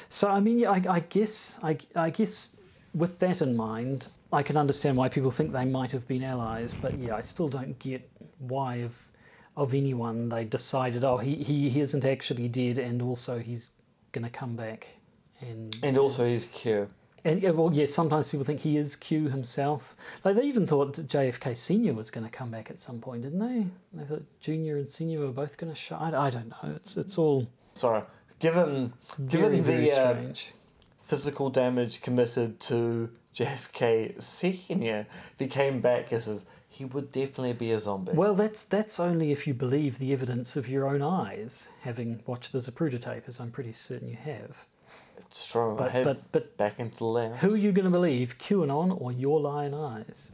So 0.09 0.27
I 0.27 0.39
mean, 0.39 0.65
I, 0.65 0.83
I 0.87 0.99
guess 0.99 1.59
I, 1.63 1.77
I 1.95 2.09
guess 2.09 2.49
with 2.93 3.19
that 3.19 3.41
in 3.41 3.55
mind, 3.55 4.07
I 4.31 4.43
can 4.43 4.57
understand 4.57 4.97
why 4.97 5.09
people 5.09 5.31
think 5.31 5.51
they 5.51 5.65
might 5.65 5.91
have 5.91 6.07
been 6.07 6.23
allies. 6.23 6.73
But 6.73 6.97
yeah, 6.97 7.15
I 7.15 7.21
still 7.21 7.49
don't 7.49 7.77
get 7.79 8.07
why 8.39 8.75
of 8.77 8.95
of 9.55 9.73
anyone 9.73 10.29
they 10.29 10.45
decided, 10.45 11.03
oh, 11.03 11.17
he, 11.17 11.35
he, 11.35 11.69
he 11.69 11.79
isn't 11.81 12.05
actually 12.05 12.47
dead, 12.47 12.77
and 12.77 13.01
also 13.01 13.39
he's 13.39 13.71
gonna 14.11 14.29
come 14.29 14.55
back. 14.55 14.87
And 15.41 15.75
And 15.83 15.97
also 15.97 16.25
he's 16.25 16.45
Q. 16.47 16.89
and 17.25 17.41
yeah, 17.41 17.51
well, 17.51 17.71
yeah, 17.73 17.85
sometimes 17.87 18.27
people 18.29 18.45
think 18.45 18.59
he 18.61 18.77
is 18.77 18.95
Q 18.95 19.29
himself. 19.29 19.95
Like 20.23 20.35
they 20.35 20.43
even 20.45 20.65
thought 20.67 20.93
JFK 20.95 21.55
Senior 21.55 21.93
was 21.93 22.09
going 22.11 22.25
to 22.25 22.29
come 22.29 22.49
back 22.51 22.69
at 22.69 22.77
some 22.79 22.99
point, 22.99 23.23
didn't 23.23 23.39
they? 23.39 23.65
They 23.93 24.05
thought 24.05 24.23
Junior 24.39 24.77
and 24.77 24.87
Senior 24.87 25.19
were 25.19 25.31
both 25.31 25.57
going 25.57 25.71
to 25.71 25.79
show. 25.79 25.95
I, 25.95 26.27
I 26.27 26.29
don't 26.29 26.49
know. 26.49 26.75
It's 26.75 26.97
it's 26.97 27.17
all 27.17 27.47
Sorry. 27.73 28.03
Given 28.39 28.93
very 29.17 29.29
given 29.51 29.63
very 29.63 29.85
the 29.85 30.01
uh, 30.01 30.15
physical 30.99 31.49
damage 31.49 32.01
committed 32.01 32.59
to 32.61 33.09
JFK 33.35 34.21
Senior, 34.21 35.07
if 35.33 35.39
he 35.39 35.47
came 35.47 35.81
back 35.81 36.11
as 36.13 36.27
a, 36.27 36.39
he 36.73 36.85
would 36.85 37.11
definitely 37.11 37.53
be 37.53 37.71
a 37.71 37.79
zombie. 37.79 38.13
Well, 38.13 38.33
that's 38.35 38.63
that's 38.65 38.99
only 38.99 39.31
if 39.31 39.45
you 39.47 39.53
believe 39.53 39.99
the 39.99 40.11
evidence 40.11 40.55
of 40.55 40.67
your 40.67 40.87
own 40.87 41.01
eyes, 41.01 41.69
having 41.81 42.21
watched 42.25 42.51
the 42.51 42.59
Zapruder 42.59 42.99
tape, 42.99 43.23
as 43.27 43.39
I'm 43.39 43.51
pretty 43.51 43.73
certain 43.73 44.07
you 44.09 44.17
have. 44.17 44.65
it's 45.17 45.45
true. 45.51 45.73
I 45.75 45.77
But 45.77 45.91
have 45.91 46.03
but 46.05 46.31
but 46.31 46.57
back 46.57 46.79
into 46.79 46.97
the 46.97 47.05
lab. 47.05 47.35
who 47.37 47.53
are 47.53 47.57
you 47.57 47.71
going 47.71 47.85
to 47.85 47.91
believe, 47.91 48.37
QAnon 48.39 48.99
or 48.99 49.11
your 49.11 49.39
lying 49.39 49.73
eyes? 49.75 50.31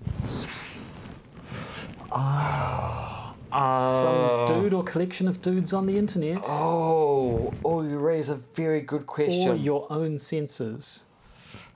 Uh, 3.52 4.02
Some 4.48 4.62
dude 4.62 4.74
or 4.74 4.84
collection 4.84 5.28
of 5.28 5.42
dudes 5.42 5.74
on 5.74 5.86
the 5.88 5.98
internet. 5.98 6.40
Oh, 6.48 7.54
oh, 7.66 7.82
you 7.82 7.98
raise 8.00 8.30
a 8.30 8.36
very 8.36 8.82
good 8.82 9.06
question. 9.08 9.52
Or 9.52 9.56
your 9.56 9.88
own 9.92 10.20
senses. 10.20 11.06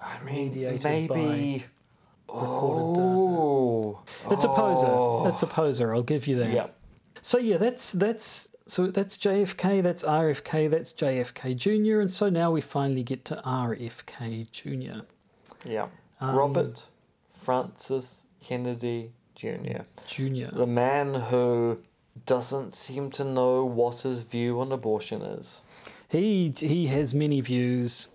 I 0.01 0.21
mean, 0.23 0.49
mediated 0.49 0.83
maybe. 0.83 1.65
Oh, 2.33 3.99
It's 4.31 4.43
a 4.43 4.49
poser. 4.49 4.87
Oh. 4.87 5.27
It's 5.27 5.43
a 5.43 5.47
poser. 5.47 5.93
I'll 5.93 6.03
give 6.03 6.27
you 6.27 6.35
that. 6.37 6.51
yeah. 6.51 6.67
So 7.21 7.37
yeah, 7.37 7.57
that's 7.57 7.93
that's 7.93 8.49
so 8.67 8.87
that's 8.87 9.17
JFK, 9.17 9.81
that's 9.81 10.03
RFK, 10.03 10.69
that's 10.69 10.93
JFK 10.93 11.55
Jr. 11.55 11.99
And 12.01 12.11
so 12.11 12.29
now 12.29 12.51
we 12.51 12.59
finally 12.61 13.03
get 13.03 13.23
to 13.25 13.41
RFK 13.45 14.51
Jr. 14.51 15.05
Yeah. 15.65 15.87
Um, 16.19 16.35
Robert 16.35 16.85
Francis 17.31 18.25
Kennedy 18.41 19.11
Jr. 19.35 19.83
Jr. 20.07 20.53
The 20.53 20.67
man 20.67 21.13
who 21.13 21.79
doesn't 22.25 22.73
seem 22.73 23.09
to 23.11 23.23
know 23.23 23.65
what 23.65 23.99
his 23.99 24.21
view 24.21 24.59
on 24.59 24.71
abortion 24.71 25.21
is. 25.21 25.61
He 26.09 26.53
he 26.55 26.87
has 26.87 27.13
many 27.13 27.41
views 27.41 28.07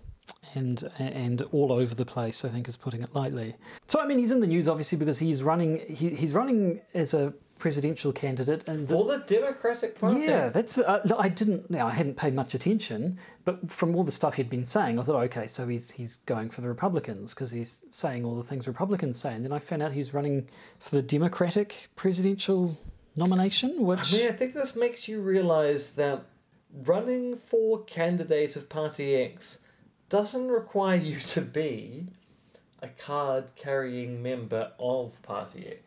and 0.55 0.89
and 0.99 1.41
all 1.51 1.71
over 1.71 1.93
the 1.95 2.05
place. 2.05 2.43
I 2.45 2.49
think 2.49 2.67
is 2.67 2.75
putting 2.77 3.01
it 3.01 3.13
lightly. 3.15 3.55
So 3.87 3.99
I 3.99 4.05
mean, 4.05 4.19
he's 4.19 4.31
in 4.31 4.39
the 4.41 4.47
news 4.47 4.67
obviously 4.67 4.97
because 4.97 5.19
he's 5.19 5.43
running. 5.43 5.79
He, 5.87 6.09
he's 6.09 6.33
running 6.33 6.81
as 6.93 7.13
a 7.13 7.33
presidential 7.59 8.13
candidate, 8.13 8.65
and 8.67 8.87
the- 8.87 8.93
For 8.93 9.03
the 9.05 9.17
Democratic 9.27 9.99
Party. 9.99 10.21
Yeah, 10.21 10.47
that's. 10.49 10.77
Uh, 10.77 11.05
I 11.19 11.27
didn't. 11.29 11.69
Now 11.69 11.87
I 11.87 11.91
hadn't 11.91 12.15
paid 12.15 12.33
much 12.33 12.55
attention, 12.55 13.19
but 13.45 13.69
from 13.69 13.95
all 13.95 14.03
the 14.05 14.11
stuff 14.11 14.35
he'd 14.35 14.49
been 14.49 14.65
saying, 14.65 14.97
I 14.97 15.03
thought, 15.03 15.21
okay, 15.25 15.45
so 15.47 15.67
he's 15.67 15.91
he's 15.91 16.17
going 16.25 16.49
for 16.49 16.61
the 16.61 16.69
Republicans 16.69 17.33
because 17.33 17.51
he's 17.51 17.83
saying 17.91 18.23
all 18.25 18.35
the 18.35 18.43
things 18.43 18.67
Republicans 18.67 19.19
say, 19.19 19.33
and 19.33 19.43
then 19.43 19.51
I 19.51 19.59
found 19.59 19.83
out 19.83 19.91
he's 19.91 20.13
running 20.13 20.47
for 20.79 20.95
the 20.95 21.01
Democratic 21.01 21.89
presidential 21.95 22.77
nomination, 23.15 23.83
which 23.85 24.13
I 24.13 24.17
mean, 24.17 24.27
I 24.29 24.31
think 24.31 24.53
this 24.53 24.75
makes 24.75 25.07
you 25.07 25.19
realise 25.21 25.95
that 25.95 26.23
running 26.85 27.35
for 27.35 27.83
candidate 27.83 28.55
of 28.55 28.69
Party 28.69 29.15
X 29.15 29.59
doesn't 30.09 30.47
require 30.49 30.97
you 30.97 31.19
to 31.19 31.41
be 31.41 32.07
a 32.81 32.87
card 32.87 33.45
carrying 33.55 34.21
member 34.23 34.71
of 34.79 35.21
Party 35.23 35.67
X. 35.67 35.79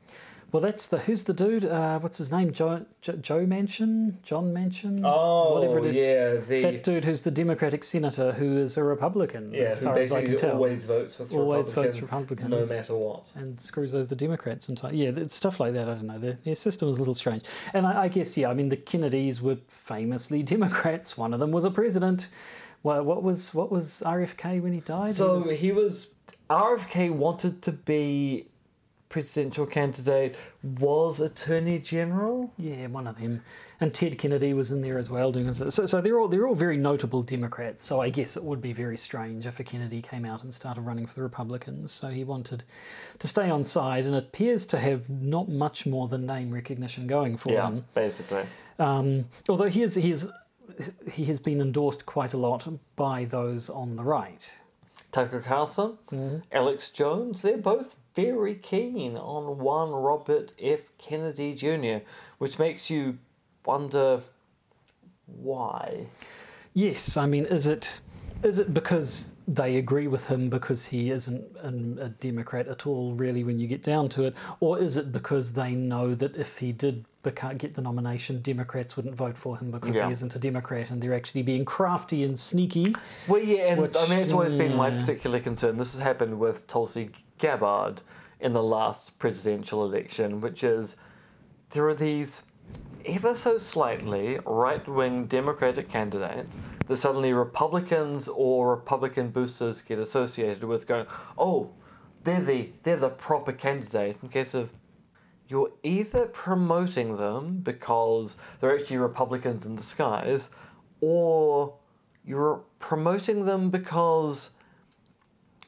well, 0.52 0.60
that's 0.60 0.86
the 0.88 0.98
who's 0.98 1.22
the 1.24 1.32
dude? 1.32 1.64
Uh, 1.64 1.98
what's 2.00 2.18
his 2.18 2.30
name? 2.30 2.52
Joe 2.52 2.84
jo, 3.00 3.14
Joe 3.14 3.46
Manchin, 3.46 4.20
John 4.22 4.52
Manchin, 4.52 5.00
Oh, 5.02 5.54
whatever 5.54 5.78
it 5.88 5.96
is. 5.96 5.96
yeah, 5.96 6.44
the 6.56 6.62
That 6.70 6.84
dude 6.84 7.06
who's 7.06 7.22
the 7.22 7.30
Democratic 7.30 7.82
senator 7.82 8.32
who 8.32 8.58
is 8.58 8.76
a 8.76 8.84
Republican, 8.84 9.52
yeah, 9.54 9.62
as 9.62 9.78
who 9.78 9.86
far 9.86 9.98
as 9.98 10.12
I 10.12 10.16
basically 10.20 10.36
can 10.36 10.48
tell. 10.48 10.56
always 10.56 10.84
votes 10.84 11.18
with 11.18 11.32
Always 11.32 11.68
Republicans, 11.68 11.94
votes 11.96 12.02
Republicans. 12.02 12.50
no 12.50 12.66
matter 12.76 12.94
what. 12.94 13.30
and 13.34 13.58
screws 13.58 13.94
over 13.94 14.04
the 14.04 14.14
Democrats 14.16 14.68
entirely. 14.68 14.98
Yeah, 15.02 15.12
it's 15.16 15.34
stuff 15.34 15.58
like 15.60 15.72
that. 15.72 15.88
I 15.88 15.94
don't 15.94 16.06
know. 16.06 16.18
Their, 16.18 16.34
their 16.44 16.54
system 16.54 16.90
is 16.90 16.96
a 16.96 16.98
little 16.98 17.14
strange. 17.14 17.44
And 17.72 17.86
I, 17.86 18.02
I 18.02 18.08
guess, 18.08 18.36
yeah, 18.36 18.50
I 18.50 18.54
mean, 18.54 18.68
the 18.68 18.76
Kennedys 18.76 19.40
were 19.40 19.56
famously 19.68 20.42
Democrats. 20.54 21.16
One 21.16 21.32
of 21.32 21.40
them 21.40 21.50
was 21.52 21.64
a 21.64 21.70
president. 21.70 22.28
Well, 22.82 23.02
what 23.04 23.22
was 23.22 23.54
what 23.54 23.70
was 23.70 24.02
RFK 24.04 24.60
when 24.60 24.72
he 24.72 24.80
died? 24.80 25.08
He 25.08 25.14
So 25.14 25.34
was- 25.36 25.50
he 25.50 25.72
was 25.72 26.08
RFK 26.50 27.10
wanted 27.10 27.62
to 27.62 27.72
be 27.72 28.46
presidential 29.08 29.66
candidate, 29.66 30.34
was 30.78 31.20
Attorney 31.20 31.78
General. 31.78 32.50
yeah, 32.56 32.86
one 32.86 33.06
of 33.06 33.18
them. 33.20 33.42
And 33.78 33.92
Ted 33.92 34.16
Kennedy 34.18 34.54
was 34.54 34.70
in 34.70 34.80
there 34.80 34.96
as 34.96 35.10
well 35.10 35.30
doing 35.32 35.46
this. 35.46 35.58
So, 35.74 35.84
so 35.84 36.00
they're 36.00 36.18
all 36.18 36.28
they're 36.28 36.46
all 36.48 36.54
very 36.54 36.76
notable 36.78 37.22
Democrats. 37.22 37.84
So 37.84 38.00
I 38.00 38.08
guess 38.10 38.36
it 38.38 38.42
would 38.44 38.62
be 38.62 38.72
very 38.72 38.96
strange 38.96 39.44
if 39.46 39.60
a 39.60 39.64
Kennedy 39.64 40.00
came 40.00 40.24
out 40.24 40.44
and 40.44 40.54
started 40.54 40.80
running 40.82 41.06
for 41.06 41.14
the 41.14 41.22
Republicans. 41.22 41.92
So 41.92 42.08
he 42.08 42.24
wanted 42.24 42.64
to 43.18 43.26
stay 43.26 43.50
on 43.50 43.64
side, 43.66 44.06
and 44.06 44.14
appears 44.14 44.64
to 44.66 44.78
have 44.78 45.08
not 45.10 45.48
much 45.48 45.84
more 45.84 46.08
than 46.08 46.24
name 46.26 46.50
recognition 46.50 47.06
going 47.06 47.36
for 47.36 47.50
him. 47.52 47.84
basically. 47.94 48.44
Um, 48.78 49.26
although 49.48 49.68
he 49.68 49.82
is, 49.82 49.94
he 49.94 50.10
is 50.10 50.26
he 51.10 51.24
has 51.26 51.40
been 51.40 51.60
endorsed 51.60 52.06
quite 52.06 52.32
a 52.34 52.38
lot 52.38 52.68
by 52.96 53.24
those 53.24 53.70
on 53.70 53.96
the 53.96 54.02
right. 54.02 54.50
Tucker 55.10 55.40
Carlson, 55.40 55.98
Mm-hmm. 56.10 56.38
Alex 56.52 56.88
Jones, 56.90 57.42
they're 57.42 57.58
both 57.58 57.96
very 58.14 58.54
keen 58.54 59.16
on 59.16 59.58
one 59.58 59.90
Robert 59.90 60.52
F. 60.60 60.90
Kennedy 60.98 61.54
Jr., 61.54 62.04
which 62.38 62.58
makes 62.58 62.88
you 62.90 63.18
wonder 63.64 64.22
why. 65.26 66.06
Yes, 66.74 67.16
I 67.16 67.26
mean, 67.26 67.44
is 67.46 67.66
it 67.66 68.00
is 68.42 68.58
it 68.58 68.74
because 68.74 69.30
they 69.46 69.76
agree 69.76 70.08
with 70.08 70.26
him 70.26 70.50
because 70.50 70.86
he 70.86 71.10
isn't 71.10 71.44
an, 71.58 71.98
a 72.00 72.08
Democrat 72.08 72.66
at 72.66 72.86
all, 72.86 73.14
really, 73.14 73.44
when 73.44 73.60
you 73.60 73.68
get 73.68 73.84
down 73.84 74.08
to 74.10 74.24
it, 74.24 74.36
or 74.60 74.80
is 74.80 74.96
it 74.96 75.12
because 75.12 75.52
they 75.52 75.72
know 75.74 76.14
that 76.14 76.36
if 76.36 76.58
he 76.58 76.72
did 76.72 77.04
beca- 77.22 77.56
get 77.58 77.74
the 77.74 77.82
nomination, 77.82 78.40
Democrats 78.42 78.96
wouldn't 78.96 79.14
vote 79.14 79.36
for 79.38 79.56
him 79.58 79.70
because 79.70 79.96
Yeah. 79.96 80.06
he 80.06 80.12
isn't 80.12 80.34
a 80.34 80.38
Democrat, 80.38 80.90
and 80.90 81.02
they're 81.02 81.14
actually 81.14 81.42
being 81.42 81.64
crafty 81.64 82.24
and 82.24 82.38
sneaky? 82.38 82.94
Well, 83.28 83.40
yeah, 83.42 83.72
and 83.72 83.82
Which- 83.82 83.96
I 83.96 84.06
mean, 84.08 84.18
it's 84.18 84.32
always 84.32 84.54
been 84.54 84.76
my 84.76 84.90
particular 84.90 85.38
concern. 85.40 85.76
This 85.76 85.92
has 85.92 86.02
happened 86.02 86.38
with 86.38 86.66
Tulsi 86.66 87.10
Gabbard 87.38 88.02
in 88.40 88.52
the 88.52 88.62
last 88.62 89.18
presidential 89.18 89.84
election, 89.84 90.40
which 90.40 90.64
is 90.64 90.96
there 91.70 91.86
are 91.88 91.94
these 91.94 92.42
ever 93.04 93.34
so 93.34 93.58
slightly 93.58 94.38
right 94.46 94.86
wing 94.88 95.26
Democratic 95.26 95.88
candidates 95.88 96.56
that 96.86 96.96
suddenly 96.96 97.32
Republicans 97.32 98.28
or 98.28 98.70
Republican 98.70 99.30
boosters 99.30 99.80
get 99.82 99.98
associated 99.98 100.64
with 100.64 100.86
going, 100.86 101.06
oh, 101.38 101.70
they're 102.24 102.40
the, 102.40 102.70
they're 102.84 102.96
the 102.96 103.08
proper 103.10 103.52
candidate 103.52 104.16
in 104.22 104.28
case 104.28 104.54
of 104.54 104.72
you're 105.52 105.70
either 105.82 106.24
promoting 106.24 107.18
them 107.18 107.58
because 107.58 108.38
they're 108.58 108.74
actually 108.74 108.96
Republicans 108.96 109.66
in 109.66 109.74
disguise, 109.74 110.48
or 111.02 111.74
you're 112.24 112.62
promoting 112.78 113.44
them 113.44 113.68
because 113.68 114.48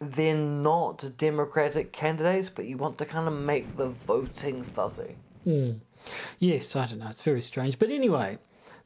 they're 0.01 0.35
not 0.35 1.19
Democratic 1.19 1.93
candidates, 1.93 2.49
but 2.49 2.65
you 2.65 2.79
want 2.79 2.97
to 2.97 3.05
kind 3.05 3.29
of 3.29 3.35
make 3.35 3.77
the 3.77 3.89
voting 3.89 4.65
fuzzy. 4.65 5.17
Hmm. 5.45 5.73
Yes, 6.39 6.75
I 6.75 6.87
don't 6.87 7.01
know. 7.01 7.09
It's 7.09 7.23
very 7.23 7.43
strange. 7.43 7.79
But 7.79 7.91
anyway, 7.91 8.39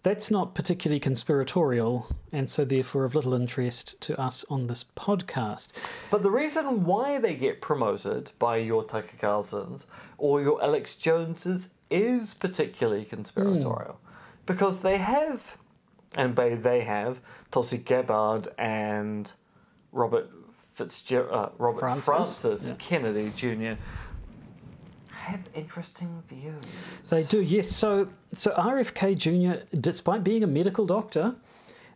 that's 0.02 0.30
not 0.30 0.54
particularly 0.54 1.00
conspiratorial, 1.00 2.06
and 2.32 2.48
so 2.48 2.64
therefore 2.64 3.04
of 3.04 3.14
little 3.14 3.34
interest 3.34 4.00
to 4.02 4.18
us 4.18 4.44
on 4.48 4.66
this 4.66 4.84
podcast. 4.84 5.72
But 6.10 6.22
the 6.22 6.30
reason 6.30 6.84
why 6.84 7.18
they 7.18 7.34
get 7.34 7.60
promoted 7.60 8.32
by 8.38 8.58
your 8.58 8.84
Tucker 8.84 9.16
Carlsons 9.20 9.86
or 10.16 10.40
your 10.40 10.62
Alex 10.62 10.94
Joneses 10.94 11.70
is 11.90 12.34
particularly 12.34 13.04
conspiratorial. 13.04 14.00
Because 14.46 14.82
they 14.82 14.98
have, 14.98 15.56
and 16.16 16.34
by 16.34 16.54
they 16.54 16.82
have, 16.82 17.20
Tulsi 17.50 17.78
Gabbard 17.78 18.48
and 18.56 19.32
Robert 19.92 20.30
Fitzgerald, 20.78 21.32
uh, 21.32 21.48
Robert 21.58 21.80
Francis, 21.80 22.04
Francis, 22.04 22.68
yeah. 22.68 22.74
Kennedy 22.78 23.32
Jr. 23.34 23.80
have 25.28 25.40
interesting 25.54 26.22
views. 26.28 26.62
They 27.10 27.22
do, 27.22 27.42
yes. 27.42 27.68
So, 27.68 28.08
so 28.32 28.52
RFK 28.52 29.16
Jr., 29.16 29.64
despite 29.80 30.24
being 30.24 30.42
a 30.42 30.46
medical 30.46 30.86
doctor, 30.86 31.36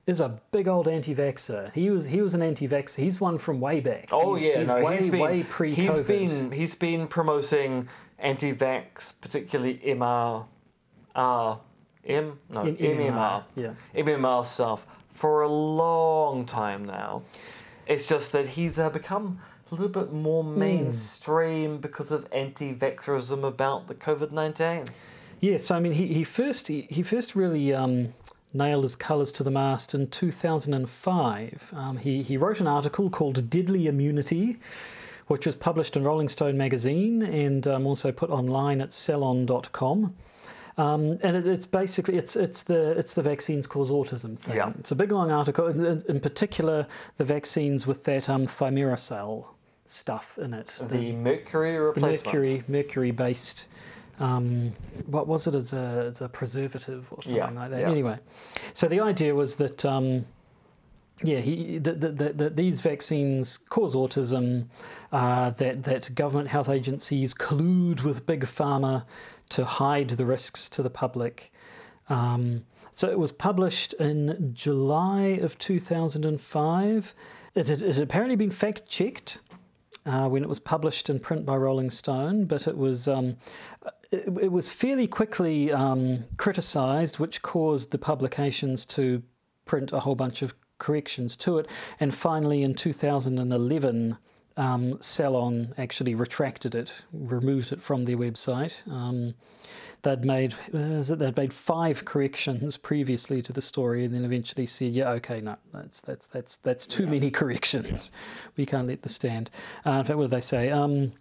is 0.07 0.21
a 0.21 0.41
big 0.51 0.69
old 0.69 0.89
anti-vaxxer. 0.89 1.73
He 1.73 1.91
was 1.91 2.07
he 2.07 2.21
was 2.23 2.35
an 2.35 2.43
anti-vaxxer. 2.43 2.97
He's 2.97 3.21
one 3.21 3.39
from 3.39 3.61
way 3.61 3.81
back. 3.81 4.09
Oh 4.11 4.35
he's, 4.35 4.47
yeah, 4.49 4.59
he's 4.59 4.69
no, 4.69 4.83
way 4.83 4.99
he's 4.99 5.11
been 5.11 5.21
way 5.21 5.43
pre-COVID. 5.45 5.75
he's 5.77 6.01
been 6.01 6.53
he's 6.53 6.75
been 6.75 7.07
promoting 7.07 7.89
anti-vax, 8.19 9.15
particularly 9.21 9.81
MR, 9.85 10.45
uh, 11.15 11.57
M 12.05 12.39
no 12.51 12.63
In- 12.63 12.77
MMR, 12.77 13.45
yeah. 13.55 13.75
MMR 13.95 14.45
stuff 14.45 14.87
for 15.09 15.43
a 15.43 15.49
long 15.49 16.47
time 16.47 16.85
now. 16.85 17.23
It's 17.87 18.09
just 18.09 18.33
that 18.33 18.47
he's 18.47 18.79
uh, 18.79 18.91
become 18.91 19.41
a 19.73 19.75
little 19.75 19.89
bit 20.03 20.13
more 20.13 20.45
Hmm. 20.45 20.59
mainstream 20.59 21.79
because 21.79 22.13
of 22.13 22.27
anti-vaxxerism 22.33 23.43
about 23.43 23.89
the 23.89 23.95
COVID 23.95 24.31
nineteen. 24.31 24.85
Yes, 25.41 25.71
I 25.71 25.81
mean 25.81 25.93
he, 25.93 26.07
he 26.09 26.25
first 26.25 26.69
he, 26.69 26.83
he 26.83 27.03
first 27.03 27.35
really 27.35 27.73
um, 27.75 28.13
nailed 28.55 28.85
his 28.85 28.95
colours 28.95 29.33
to 29.33 29.43
the 29.43 29.51
mast 29.51 29.95
in 29.95 30.07
2005. 30.09 31.73
Um, 31.75 31.97
he 31.97 32.23
he 32.23 32.37
wrote 32.37 32.61
an 32.61 32.67
article 32.67 33.11
called 33.11 33.49
"Deadly 33.51 33.87
Immunity," 33.87 34.59
which 35.27 35.47
was 35.47 35.57
published 35.57 35.97
in 35.97 36.05
Rolling 36.05 36.29
Stone 36.29 36.57
magazine 36.59 37.23
and 37.23 37.67
um, 37.67 37.87
also 37.87 38.13
put 38.13 38.31
online 38.31 38.81
at 38.81 38.93
Salon.com. 38.93 40.15
Um, 40.79 41.19
and 41.23 41.37
it, 41.37 41.47
it's 41.47 41.67
basically 41.67 42.17
it's 42.17 42.37
it's 42.37 42.63
the 42.63 42.97
it's 42.99 43.15
the 43.15 43.23
vaccines 43.23 43.67
cause 43.67 43.91
autism 43.91 44.39
thing. 44.39 44.57
Yeah. 44.57 44.73
It's 44.79 44.93
a 44.93 44.97
big 44.97 45.13
long 45.13 45.31
article. 45.31 45.67
In, 45.67 45.85
in- 45.85 46.03
in 46.09 46.21
particular, 46.21 46.87
the 47.17 47.25
vaccines 47.25 47.87
with 47.87 48.05
that 48.05 48.29
um, 48.31 48.47
thimerosal 48.47 49.47
stuff 49.93 50.39
in 50.39 50.55
it. 50.55 50.79
The 50.81 51.13
mercury 51.13 51.73
the 51.73 51.81
replacement. 51.83 52.25
mercury 52.25 52.63
mercury 52.69 53.11
based 53.11 53.69
um, 54.21 54.73
what 55.07 55.27
was 55.27 55.47
it 55.47 55.55
as 55.55 55.73
a, 55.73 56.11
as 56.13 56.21
a 56.21 56.29
preservative 56.29 57.07
or 57.11 57.23
something 57.23 57.37
Yeah, 57.37 57.51
like 57.51 57.71
that 57.71 57.81
yeah. 57.81 57.91
anyway 57.91 58.19
so 58.73 58.87
the 58.87 59.01
idea 59.01 59.35
was 59.35 59.57
that 59.57 59.85
um, 59.85 60.27
yeah, 61.25 61.39
he, 61.39 61.79
that 61.79 62.01
the, 62.01 62.09
the, 62.09 62.33
the, 62.33 62.51
these 62.51 62.81
vaccines 62.81 63.57
cause 63.59 63.95
autism, 63.95 64.67
uh, 65.13 65.51
that, 65.51 65.85
that 65.85 66.15
government 66.15 66.49
health 66.49 66.69
agencies 66.69 67.35
collude 67.35 68.03
with 68.03 68.27
big 68.27 68.45
pharma 68.45 69.05
to 69.51 69.65
hide 69.65 70.11
the 70.11 70.25
risks 70.25 70.69
to 70.71 70.83
the 70.83 70.91
public. 70.91 71.53
Um, 72.09 72.65
so 72.91 73.09
it 73.09 73.19
was 73.19 73.33
published 73.33 73.93
in 73.95 74.53
July 74.55 75.39
of 75.41 75.59
2005. 75.59 77.15
It 77.55 77.69
had, 77.69 77.83
it 77.83 77.95
had 77.95 78.03
apparently 78.03 78.37
been 78.37 78.51
fact 78.51 78.89
checked 78.89 79.39
uh, 80.07 80.29
when 80.29 80.43
it 80.43 80.49
was 80.49 80.61
published 80.61 81.09
in 81.09 81.19
print 81.19 81.47
by 81.47 81.57
Rolling 81.57 81.91
Stone, 81.91 82.47
but 82.47 82.67
it 82.67 82.77
was 82.77 83.07
um, 83.09 83.37
it, 84.11 84.25
it, 84.41 84.53
was 84.53 84.71
fairly 84.71 85.07
quickly 85.07 85.73
um, 85.73 86.25
criticised, 86.37 87.19
which 87.19 87.43
caused 87.43 87.93
the 87.93 87.99
publications 87.99 88.85
to 88.87 89.23
print 89.65 89.93
a 89.93 90.01
whole 90.01 90.15
bunch 90.15 90.43
of 90.43 90.55
corrections 90.79 91.37
to 91.37 91.59
it. 91.59 91.71
And 92.01 92.15
finally, 92.15 92.63
in 92.63 92.75
2011, 92.75 94.19
um, 94.57 95.01
Salon 95.01 95.73
actually 95.79 96.15
retracted 96.15 96.75
it, 96.75 96.93
removed 97.13 97.73
it 97.73 97.81
from 97.81 98.05
their 98.05 98.17
website. 98.17 98.87
Um, 98.91 99.35
they'd 100.03 100.25
made 100.25 100.55
uh, 100.75 101.03
they'd 101.03 101.37
made 101.37 101.53
five 101.53 102.05
corrections 102.05 102.77
previously 102.77 103.43
to 103.43 103.53
the 103.53 103.63
story, 103.63 104.05
and 104.05 104.15
then 104.15 104.25
eventually 104.25 104.67
said, 104.67 104.93
"Yeah, 104.93 105.11
okay, 105.11 105.41
no, 105.41 105.57
that's 105.73 106.01
that's 106.01 106.27
that's 106.27 106.57
that's 106.57 106.87
too 106.87 107.05
yeah. 107.05 107.11
many 107.11 107.31
corrections. 107.31 108.11
Yeah. 108.13 108.51
We 108.57 108.67
can't 108.67 108.89
let 108.89 109.03
this 109.03 109.15
stand." 109.15 109.51
Uh, 109.87 109.91
in 109.91 110.05
fact, 110.05 110.17
what 110.17 110.25
did 110.25 110.33
they 110.33 110.41
say? 110.41 110.71
Um, 110.71 111.13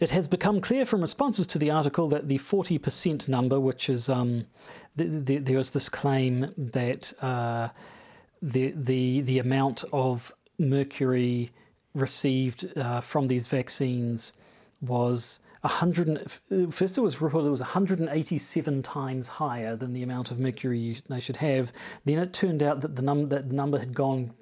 it 0.00 0.10
has 0.10 0.28
become 0.28 0.60
clear 0.60 0.84
from 0.84 1.00
responses 1.00 1.46
to 1.48 1.58
the 1.58 1.70
article 1.70 2.08
that 2.08 2.28
the 2.28 2.36
40% 2.36 3.28
number, 3.28 3.58
which 3.58 3.88
is 3.88 4.10
um, 4.10 4.46
the, 4.94 5.04
the, 5.04 5.38
there 5.38 5.56
was 5.56 5.70
this 5.70 5.88
claim 5.88 6.52
that 6.58 7.12
uh, 7.22 7.68
the 8.42 8.74
the 8.76 9.22
the 9.22 9.38
amount 9.38 9.84
of 9.92 10.32
mercury 10.58 11.50
received 11.94 12.76
uh, 12.76 13.00
from 13.00 13.28
these 13.28 13.46
vaccines 13.46 14.34
was 14.80 15.40
100 15.64 16.30
first 16.70 16.98
it 16.98 17.00
was 17.00 17.22
reported 17.22 17.48
it 17.48 17.50
was 17.50 17.60
187 17.60 18.82
times 18.82 19.28
higher 19.28 19.74
than 19.74 19.94
the 19.94 20.02
amount 20.02 20.30
of 20.30 20.38
mercury 20.38 20.98
they 21.08 21.20
should 21.20 21.36
have. 21.36 21.72
Then 22.04 22.18
it 22.18 22.34
turned 22.34 22.62
out 22.62 22.82
that 22.82 22.96
the 22.96 23.02
that 23.02 23.50
number 23.50 23.78
had 23.78 23.94
gone 23.94 24.34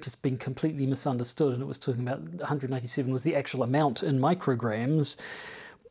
just 0.00 0.22
been 0.22 0.38
completely 0.38 0.86
misunderstood 0.86 1.52
and 1.52 1.62
it 1.62 1.66
was 1.66 1.78
talking 1.78 2.02
about 2.02 2.20
187 2.20 3.12
was 3.12 3.22
the 3.22 3.36
actual 3.36 3.62
amount 3.62 4.02
in 4.02 4.18
micrograms 4.18 5.16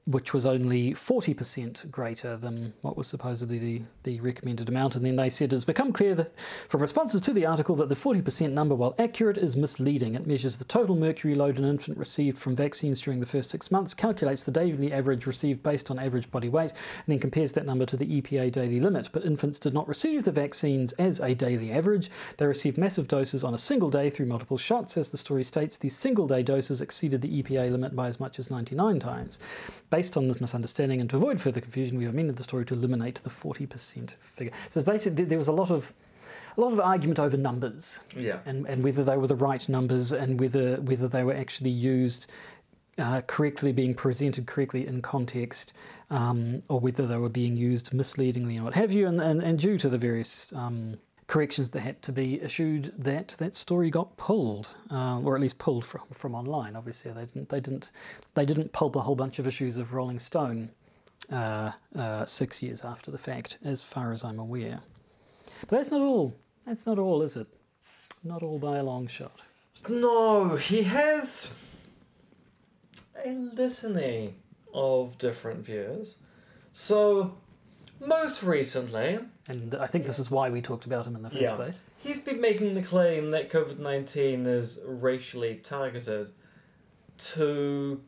which 0.06 0.34
was 0.34 0.46
only 0.46 0.94
40% 0.94 1.89
greater 1.89 2.38
than 2.38 2.74
what 2.82 2.96
was 2.96 3.08
supposedly 3.08 3.58
the, 3.58 3.82
the 4.04 4.20
recommended 4.20 4.70
amount. 4.70 4.96
And 4.96 5.04
then 5.04 5.15
they 5.15 5.32
said 5.32 5.46
it 5.46 5.56
has 5.56 5.65
become 5.65 5.91
clear 5.91 6.13
that, 6.13 6.39
from 6.70 6.82
responses 6.82 7.22
to 7.22 7.34
the 7.34 7.48
article 7.48 7.76
that 7.78 7.89
the 7.89 7.96
40% 7.96 8.52
number, 8.52 8.76
while 8.76 8.94
accurate, 9.00 9.38
is 9.38 9.58
misleading. 9.58 10.13
It 10.13 10.28
measures 10.28 10.58
the 10.58 10.65
total 10.65 10.96
mercury 10.96 11.34
load 11.34 11.58
an 11.58 11.65
infant 11.65 11.98
received 11.98 12.38
from 12.38 12.56
vaccines 12.56 13.02
during 13.02 13.20
the 13.20 13.26
first 13.26 13.50
six 13.50 13.72
months, 13.72 13.96
calculates 13.96 14.44
the 14.44 14.52
daily 14.52 14.94
average 14.94 15.26
received 15.26 15.63
based 15.63 15.89
on 15.89 15.98
average 15.98 16.30
body 16.30 16.50
weight, 16.50 16.72
and 16.72 17.08
then 17.08 17.20
compares 17.20 17.54
that 17.54 17.65
number 17.65 17.88
to 17.88 17.98
the 17.98 18.22
EPA 18.22 18.52
daily 18.52 18.80
limit. 18.80 19.10
But 19.12 19.26
infants 19.26 19.58
did 19.58 19.74
not 19.74 19.88
receive 19.88 20.24
the 20.24 20.32
vaccines 20.32 20.94
as 20.94 21.20
a 21.20 21.34
daily 21.34 21.72
average. 21.72 22.12
They 22.38 22.46
received 22.46 22.78
massive 22.78 23.08
doses 23.08 23.44
on 23.44 23.56
a 23.56 23.58
single 23.58 23.89
day 23.89 24.12
through 24.12 24.28
multiple 24.28 24.60
shots. 24.60 24.98
As 24.98 25.10
the 25.10 25.18
story 25.18 25.44
states, 25.44 25.78
these 25.78 25.98
single 25.98 26.28
day 26.28 26.44
doses 26.44 26.80
exceeded 26.80 27.22
the 27.22 27.41
EPA 27.41 27.72
limit 27.72 27.96
by 27.96 28.08
as 28.08 28.20
much 28.20 28.38
as 28.38 28.52
99 28.52 29.00
times. 29.00 29.39
Based 29.95 30.17
on 30.17 30.27
this 30.27 30.41
misunderstanding 30.41 30.99
and 30.99 31.10
to 31.12 31.15
avoid 31.15 31.39
further 31.39 31.62
confusion, 31.62 31.97
we 31.97 32.03
have 32.03 32.13
amended 32.13 32.36
the 32.36 32.43
story 32.43 32.65
to 32.65 32.73
eliminate 32.73 33.15
the 33.23 33.29
40% 33.29 34.15
figure. 34.15 34.51
So 34.69 34.81
it's 34.81 34.86
basically 34.86 35.23
there 35.23 35.38
was 35.38 35.47
a 35.47 35.53
lot 35.53 35.71
of 35.71 35.93
a 36.58 36.62
lot 36.62 36.73
of 36.73 36.81
argument 36.81 37.17
over 37.17 37.38
numbers, 37.38 37.99
yeah, 38.13 38.39
and, 38.45 38.65
and 38.65 38.84
whether 38.84 39.05
they 39.05 39.15
were 39.15 39.27
the 39.27 39.36
right 39.36 39.67
numbers 39.69 40.12
and 40.12 40.38
whether 40.38 40.81
whether 40.81 41.08
they 41.08 41.23
were 41.23 41.34
actually 41.34 41.69
used 41.69 42.27
uh, 42.97 43.21
correctly, 43.21 43.71
being 43.71 43.93
presented 43.93 44.47
correctly 44.47 44.86
in 44.86 45.01
context, 45.01 45.73
um, 46.10 46.62
or 46.67 46.81
whether 46.81 47.08
they 47.08 47.17
were 47.17 47.29
being 47.29 47.55
used 47.55 47.93
misleadingly 47.93 48.58
and 48.58 48.65
what 48.65 48.73
have 48.73 48.91
you, 48.91 49.08
and, 49.08 49.21
and, 49.21 49.41
and 49.41 49.60
due 49.60 49.77
to 49.77 49.88
the 49.88 49.97
various 49.97 50.51
um, 50.53 50.97
corrections 51.27 51.71
that 51.71 51.79
had 51.81 52.01
to 52.03 52.11
be 52.11 52.41
issued 52.41 52.93
that 52.97 53.35
that 53.39 53.55
story 53.55 53.89
got 53.89 54.15
pulled, 54.17 54.75
uh, 54.91 55.19
or 55.19 55.35
at 55.35 55.41
least 55.41 55.57
pulled 55.57 55.83
from, 55.83 56.01
from 56.11 56.35
online. 56.35 56.75
Obviously, 56.75 57.11
they 57.11 57.25
didn't 57.25 57.49
they 57.49 57.59
didn't 57.59 57.91
they 58.35 58.45
didn't 58.45 58.71
pulp 58.71 58.95
a 58.95 59.01
whole 59.01 59.15
bunch 59.15 59.39
of 59.39 59.47
issues 59.47 59.77
of 59.77 59.93
Rolling 59.93 60.19
Stone 60.19 60.69
uh, 61.31 61.71
uh, 61.95 62.25
six 62.25 62.61
years 62.61 62.83
after 62.83 63.11
the 63.11 63.17
fact, 63.17 63.57
as 63.63 63.81
far 63.81 64.11
as 64.11 64.23
I'm 64.23 64.39
aware. 64.39 64.79
But 65.61 65.77
that's 65.77 65.91
not 65.91 66.01
all. 66.01 66.35
That's 66.65 66.85
not 66.85 66.99
all, 66.99 67.21
is 67.21 67.35
it? 67.35 67.47
Not 68.23 68.43
all 68.43 68.59
by 68.59 68.77
a 68.77 68.83
long 68.83 69.07
shot. 69.07 69.41
No, 69.88 70.55
he 70.55 70.83
has 70.83 71.51
a 73.23 73.33
litany 73.33 74.35
of 74.73 75.17
different 75.17 75.65
views. 75.65 76.17
So 76.73 77.38
most 77.99 78.43
recently, 78.43 79.19
and 79.47 79.75
I 79.75 79.88
think 79.88 80.05
this 80.05 80.19
is 80.19 80.29
why 80.29 80.49
we 80.49 80.62
talked 80.62 80.86
about 80.86 81.05
him 81.05 81.15
in 81.15 81.21
the 81.21 81.29
first 81.29 81.41
yeah, 81.41 81.55
place. 81.55 81.84
He's 81.97 82.19
been 82.19 82.41
making 82.41 82.73
the 82.73 82.81
claim 82.81 83.31
that 83.31 83.49
COVID 83.49 83.79
19 83.79 84.45
is 84.45 84.79
racially 84.86 85.55
targeted 85.63 86.31
to 87.17 88.01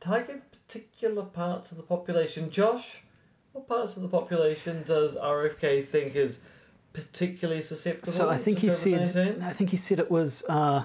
target 0.00 0.42
particular 0.66 1.24
parts 1.24 1.70
of 1.70 1.76
the 1.76 1.82
population. 1.82 2.50
Josh, 2.50 3.02
what 3.52 3.68
parts 3.68 3.96
of 3.96 4.02
the 4.02 4.08
population 4.08 4.82
does 4.84 5.16
RFK 5.16 5.82
think 5.82 6.16
is 6.16 6.40
particularly 6.92 7.62
susceptible? 7.62 8.12
So 8.12 8.28
I 8.28 8.36
think 8.36 8.58
he 8.58 8.68
COVID-19? 8.68 9.06
said 9.06 9.42
I 9.42 9.50
think 9.50 9.70
he 9.70 9.76
said 9.76 9.98
it 9.98 10.10
was 10.10 10.44
uh, 10.48 10.84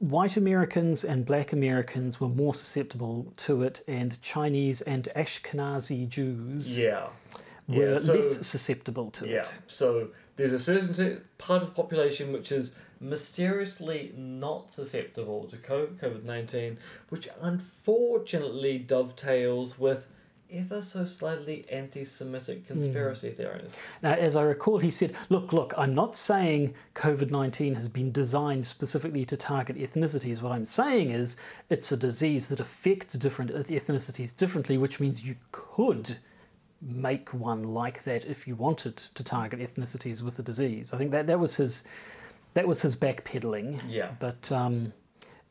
white 0.00 0.36
Americans 0.36 1.04
and 1.04 1.24
black 1.24 1.52
Americans 1.52 2.18
were 2.20 2.28
more 2.28 2.54
susceptible 2.54 3.32
to 3.36 3.62
it, 3.62 3.82
and 3.86 4.20
Chinese 4.22 4.80
and 4.80 5.08
Ashkenazi 5.14 6.08
Jews 6.08 6.76
yeah. 6.76 7.08
were 7.68 7.92
yeah, 7.92 7.98
so, 7.98 8.14
less 8.14 8.46
susceptible 8.46 9.10
to 9.12 9.28
yeah. 9.28 9.42
it. 9.42 9.48
So 9.66 10.08
there's 10.36 10.54
a 10.54 10.58
certain 10.58 11.22
part 11.36 11.62
of 11.62 11.68
the 11.68 11.74
population 11.74 12.32
which 12.32 12.50
is 12.50 12.72
mysteriously 12.98 14.12
not 14.16 14.72
susceptible 14.72 15.44
to 15.44 15.56
COVID 15.56 16.24
19, 16.24 16.78
which 17.10 17.28
unfortunately 17.40 18.78
dovetails 18.78 19.78
with 19.78 20.08
ever 20.52 20.82
so 20.82 21.04
slightly 21.04 21.64
anti 21.70 22.04
Semitic 22.04 22.66
conspiracy 22.66 23.30
mm. 23.30 23.36
theories. 23.36 23.76
Now, 24.02 24.12
as 24.12 24.36
I 24.36 24.42
recall, 24.42 24.78
he 24.78 24.90
said, 24.90 25.14
Look, 25.28 25.52
look, 25.52 25.72
I'm 25.76 25.94
not 25.94 26.16
saying 26.16 26.74
COVID 26.94 27.30
19 27.30 27.74
has 27.74 27.88
been 27.88 28.12
designed 28.12 28.66
specifically 28.66 29.24
to 29.26 29.36
target 29.36 29.76
ethnicities. 29.76 30.42
What 30.42 30.52
I'm 30.52 30.64
saying 30.64 31.10
is 31.10 31.36
it's 31.68 31.92
a 31.92 31.96
disease 31.96 32.48
that 32.48 32.60
affects 32.60 33.14
different 33.14 33.52
ethnicities 33.52 34.36
differently, 34.36 34.78
which 34.78 35.00
means 35.00 35.24
you 35.24 35.36
could 35.52 36.16
make 36.82 37.32
one 37.34 37.62
like 37.62 38.04
that 38.04 38.24
if 38.24 38.46
you 38.48 38.56
wanted 38.56 38.96
to 38.96 39.22
target 39.22 39.60
ethnicities 39.60 40.22
with 40.22 40.36
the 40.36 40.42
disease. 40.42 40.92
I 40.92 40.98
think 40.98 41.10
that, 41.10 41.26
that 41.26 41.38
was 41.38 41.56
his. 41.56 41.84
That 42.54 42.66
was 42.66 42.82
his 42.82 42.96
backpedaling. 42.96 43.80
Yeah. 43.88 44.10
But 44.18 44.50
um, 44.50 44.92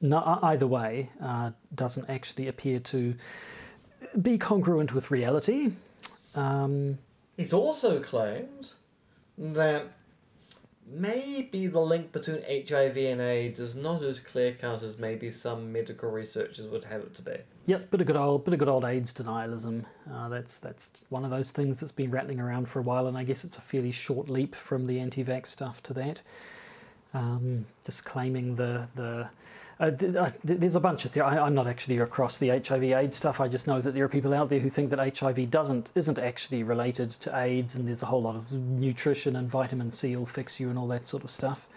no, 0.02 0.40
either 0.44 0.68
way, 0.68 1.10
uh, 1.22 1.52
doesn't 1.76 2.10
actually 2.10 2.48
appear 2.48 2.80
to 2.80 3.16
be 4.22 4.38
congruent 4.38 4.94
with 4.94 5.12
reality. 5.12 5.72
Um, 6.36 6.98
He's 7.38 7.54
also 7.54 8.00
claimed 8.00 8.74
that 9.38 9.86
maybe 10.92 11.68
the 11.68 11.80
link 11.80 12.12
between 12.12 12.42
HIV 12.42 12.98
and 12.98 13.22
AIDS 13.22 13.60
is 13.60 13.76
not 13.76 14.04
as 14.04 14.20
clear 14.20 14.54
cut 14.54 14.82
as 14.82 14.98
maybe 14.98 15.30
some 15.30 15.72
medical 15.72 16.10
researchers 16.10 16.68
would 16.68 16.84
have 16.84 17.02
it 17.02 17.14
to 17.16 17.22
be. 17.22 17.38
Yep, 17.68 17.92
bit 17.92 18.02
of 18.02 18.08
good 18.08 18.16
old, 18.16 18.46
bit 18.46 18.54
of 18.54 18.60
good 18.60 18.68
old 18.68 18.84
AIDS 18.84 19.14
denialism. 19.14 19.86
Uh, 20.12 20.28
that's 20.30 20.60
that's 20.60 21.06
one 21.10 21.24
of 21.24 21.30
those 21.30 21.52
things 21.52 21.80
that's 21.80 21.92
been 21.92 22.10
rattling 22.10 22.40
around 22.40 22.68
for 22.68 22.80
a 22.80 22.82
while, 22.82 23.08
and 23.08 23.18
I 23.18 23.24
guess 23.24 23.44
it's 23.44 23.58
a 23.58 23.62
fairly 23.62 23.92
short 23.92 24.30
leap 24.30 24.56
from 24.56 24.86
the 24.86 25.00
anti-vax 25.00 25.48
stuff 25.48 25.84
to 25.84 25.94
that. 25.94 26.22
Um, 27.14 27.66
just 27.86 28.06
claiming 28.06 28.56
the 28.56 28.88
the 28.96 29.30
uh, 29.80 29.92
uh, 30.18 30.32
there's 30.44 30.76
a 30.76 30.80
bunch 30.80 31.06
of 31.06 31.12
theories. 31.12 31.38
I'm 31.38 31.56
not 31.56 31.66
actually 31.66 32.00
across 32.00 32.38
the 32.38 32.50
HIV/AIDS 32.50 33.16
stuff. 33.16 33.40
I 33.40 33.48
just 33.48 33.66
know 33.66 33.80
that 33.80 33.94
there 33.94 34.04
are 34.04 34.10
people 34.10 34.34
out 34.34 34.50
there 34.50 34.60
who 34.60 34.70
think 34.70 34.90
that 34.90 35.18
HIV 35.18 35.50
doesn't 35.50 35.94
isn't 35.96 36.20
actually 36.20 36.64
related 36.64 37.12
to 37.12 37.38
AIDS, 37.38 37.76
and 37.76 37.88
there's 37.88 38.04
a 38.04 38.08
whole 38.08 38.22
lot 38.22 38.36
of 38.36 38.52
nutrition 38.52 39.38
and 39.38 39.50
vitamin 39.50 39.90
C 39.92 40.16
will 40.18 40.26
fix 40.26 40.60
you 40.60 40.70
and 40.70 40.78
all 40.78 40.88
that 40.88 41.08
sort 41.08 41.24
of 41.24 41.32
stuff. 41.32 41.68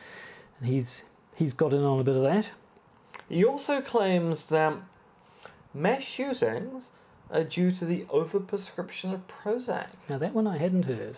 And 0.58 0.68
he's 0.68 1.04
he's 1.36 1.54
got 1.54 1.72
in 1.72 1.84
on 1.84 2.00
a 2.00 2.04
bit 2.04 2.16
of 2.16 2.22
that. 2.22 2.52
He 3.28 3.44
also 3.44 3.80
claims 3.80 4.48
that 4.48 4.74
mass 5.72 6.02
shootings 6.02 6.90
are 7.30 7.44
due 7.44 7.70
to 7.70 7.84
the 7.84 8.02
overprescription 8.04 9.14
of 9.14 9.26
Prozac. 9.28 9.86
Now 10.08 10.18
that 10.18 10.34
one 10.34 10.48
I 10.48 10.58
hadn't 10.58 10.86
heard. 10.86 11.16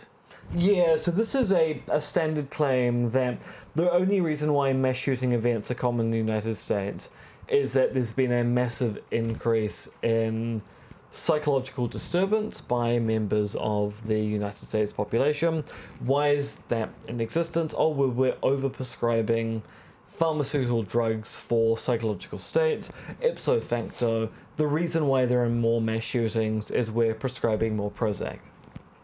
Yeah, 0.52 0.96
so 0.96 1.10
this 1.10 1.34
is 1.34 1.52
a, 1.52 1.82
a 1.88 2.00
standard 2.00 2.50
claim 2.50 3.10
that 3.10 3.46
the 3.74 3.90
only 3.90 4.20
reason 4.20 4.52
why 4.52 4.72
mass 4.72 4.96
shooting 4.96 5.32
events 5.32 5.70
are 5.70 5.74
common 5.74 6.06
in 6.06 6.12
the 6.12 6.18
United 6.18 6.54
States 6.56 7.10
is 7.48 7.72
that 7.72 7.92
there's 7.92 8.12
been 8.12 8.32
a 8.32 8.44
massive 8.44 8.98
increase 9.10 9.88
in 10.02 10.62
psychological 11.10 11.86
disturbance 11.86 12.60
by 12.60 12.98
members 12.98 13.54
of 13.60 14.04
the 14.06 14.18
United 14.18 14.66
States 14.66 14.92
population. 14.92 15.64
Why 16.00 16.28
is 16.28 16.56
that 16.68 16.90
in 17.08 17.20
existence? 17.20 17.74
Oh, 17.76 17.90
we're, 17.90 18.08
we're 18.08 18.32
overprescribing 18.36 19.62
pharmaceutical 20.04 20.82
drugs 20.82 21.36
for 21.36 21.78
psychological 21.78 22.38
states. 22.38 22.90
Ipso 23.20 23.60
facto, 23.60 24.28
the 24.56 24.66
reason 24.66 25.06
why 25.06 25.24
there 25.24 25.42
are 25.42 25.48
more 25.48 25.80
mass 25.80 26.02
shootings 26.02 26.70
is 26.70 26.90
we're 26.90 27.14
prescribing 27.14 27.76
more 27.76 27.90
Prozac. 27.90 28.38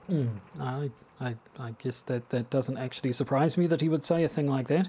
Hmm, 0.08 0.28
I, 0.58 0.90
I, 1.20 1.34
I 1.58 1.74
guess 1.78 2.00
that, 2.02 2.30
that 2.30 2.50
doesn't 2.50 2.78
actually 2.78 3.12
surprise 3.12 3.58
me 3.58 3.66
that 3.66 3.80
he 3.80 3.88
would 3.88 4.04
say 4.04 4.24
a 4.24 4.28
thing 4.28 4.48
like 4.48 4.68
that. 4.68 4.88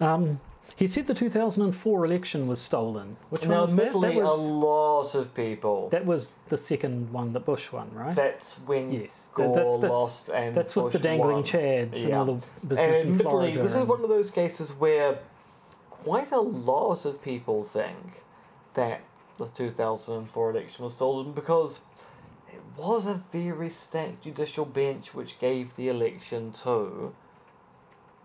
Um, 0.00 0.40
he 0.76 0.86
said 0.86 1.06
the 1.06 1.14
2004 1.14 2.04
election 2.06 2.46
was 2.46 2.60
stolen. 2.60 3.16
Which 3.28 3.46
Now, 3.46 3.62
was 3.62 3.76
that? 3.76 3.88
admittedly, 3.88 4.14
That 4.14 4.20
a 4.20 4.24
was, 4.24 4.40
lot 4.40 5.14
of 5.14 5.34
people. 5.34 5.88
that 5.90 6.06
was 6.06 6.32
the 6.48 6.56
second 6.56 7.12
one 7.12 7.32
that 7.34 7.44
Bush 7.44 7.70
won, 7.70 7.90
right? 7.94 8.16
that's 8.16 8.54
when 8.66 8.90
yes. 8.90 9.26
That- 9.36 9.52
Gore 9.52 9.54
that's, 9.54 9.78
that's, 9.78 9.92
lost 9.92 10.28
and 10.30 10.54
that's 10.54 10.74
with 10.74 10.92
the 10.92 10.98
dangling 10.98 11.34
won. 11.36 11.44
chads 11.44 12.00
and 12.00 12.08
Yeah. 12.08 12.18
all 12.18 12.24
the 12.24 12.32
And 12.32 12.68
business 12.68 13.02
in 13.02 13.08
admittedly, 13.10 13.22
Florida. 13.52 13.62
this 13.62 13.74
is 13.76 13.84
one 13.84 14.02
of 14.02 14.08
those 14.08 14.30
cases 14.30 14.70
where 14.72 15.18
quite 15.90 16.32
a 16.32 16.40
lot 16.40 17.04
of 17.04 17.22
people 17.22 17.62
think 17.62 18.22
that 18.72 19.02
the 19.36 19.46
2004 19.46 20.50
election 20.50 20.84
was 20.84 20.94
stolen 20.94 21.32
because 21.32 21.80
was 22.76 23.06
a 23.06 23.14
very 23.14 23.70
stacked 23.70 24.22
judicial 24.24 24.64
bench 24.64 25.14
which 25.14 25.38
gave 25.38 25.76
the 25.76 25.88
election 25.88 26.52
to 26.52 27.14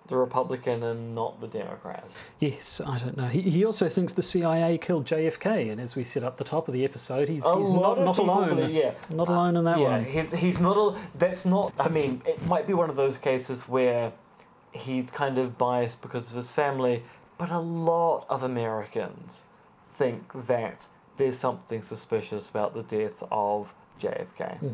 the 0.09 0.17
Republican 0.17 0.81
and 0.83 1.13
not 1.13 1.39
the 1.39 1.47
Democrat. 1.47 2.03
Yes, 2.39 2.81
I 2.85 2.97
don't 2.97 3.15
know. 3.15 3.27
He, 3.27 3.41
he 3.41 3.65
also 3.65 3.87
thinks 3.87 4.13
the 4.13 4.23
CIA 4.23 4.77
killed 4.77 5.05
JFK, 5.05 5.71
and 5.71 5.79
as 5.79 5.95
we 5.95 6.03
said 6.03 6.23
up 6.23 6.37
the 6.37 6.43
top 6.43 6.67
of 6.67 6.73
the 6.73 6.83
episode, 6.83 7.29
he's, 7.29 7.43
he's 7.43 7.71
not, 7.71 7.99
not 7.99 8.17
alone. 8.17 8.49
believe- 8.49 8.71
yeah. 8.71 8.93
Not 9.09 9.27
alone 9.29 9.55
in 9.55 9.63
that 9.65 9.77
yeah, 9.77 9.97
one. 9.97 10.05
he's 10.05 10.31
he's 10.31 10.59
not 10.59 10.75
a. 10.77 10.99
That's 11.15 11.45
not. 11.45 11.73
I 11.79 11.89
mean, 11.89 12.21
it 12.25 12.43
might 12.47 12.65
be 12.67 12.73
one 12.73 12.89
of 12.89 12.95
those 12.95 13.17
cases 13.17 13.67
where 13.67 14.11
he's 14.71 15.05
kind 15.11 15.37
of 15.37 15.57
biased 15.57 16.01
because 16.01 16.31
of 16.31 16.37
his 16.37 16.51
family, 16.51 17.03
but 17.37 17.51
a 17.51 17.59
lot 17.59 18.25
of 18.29 18.43
Americans 18.43 19.43
think 19.85 20.31
that 20.47 20.87
there's 21.17 21.37
something 21.37 21.81
suspicious 21.81 22.49
about 22.49 22.73
the 22.73 22.83
death 22.83 23.23
of 23.31 23.73
JFK. 23.99 24.57
Hmm. 24.57 24.71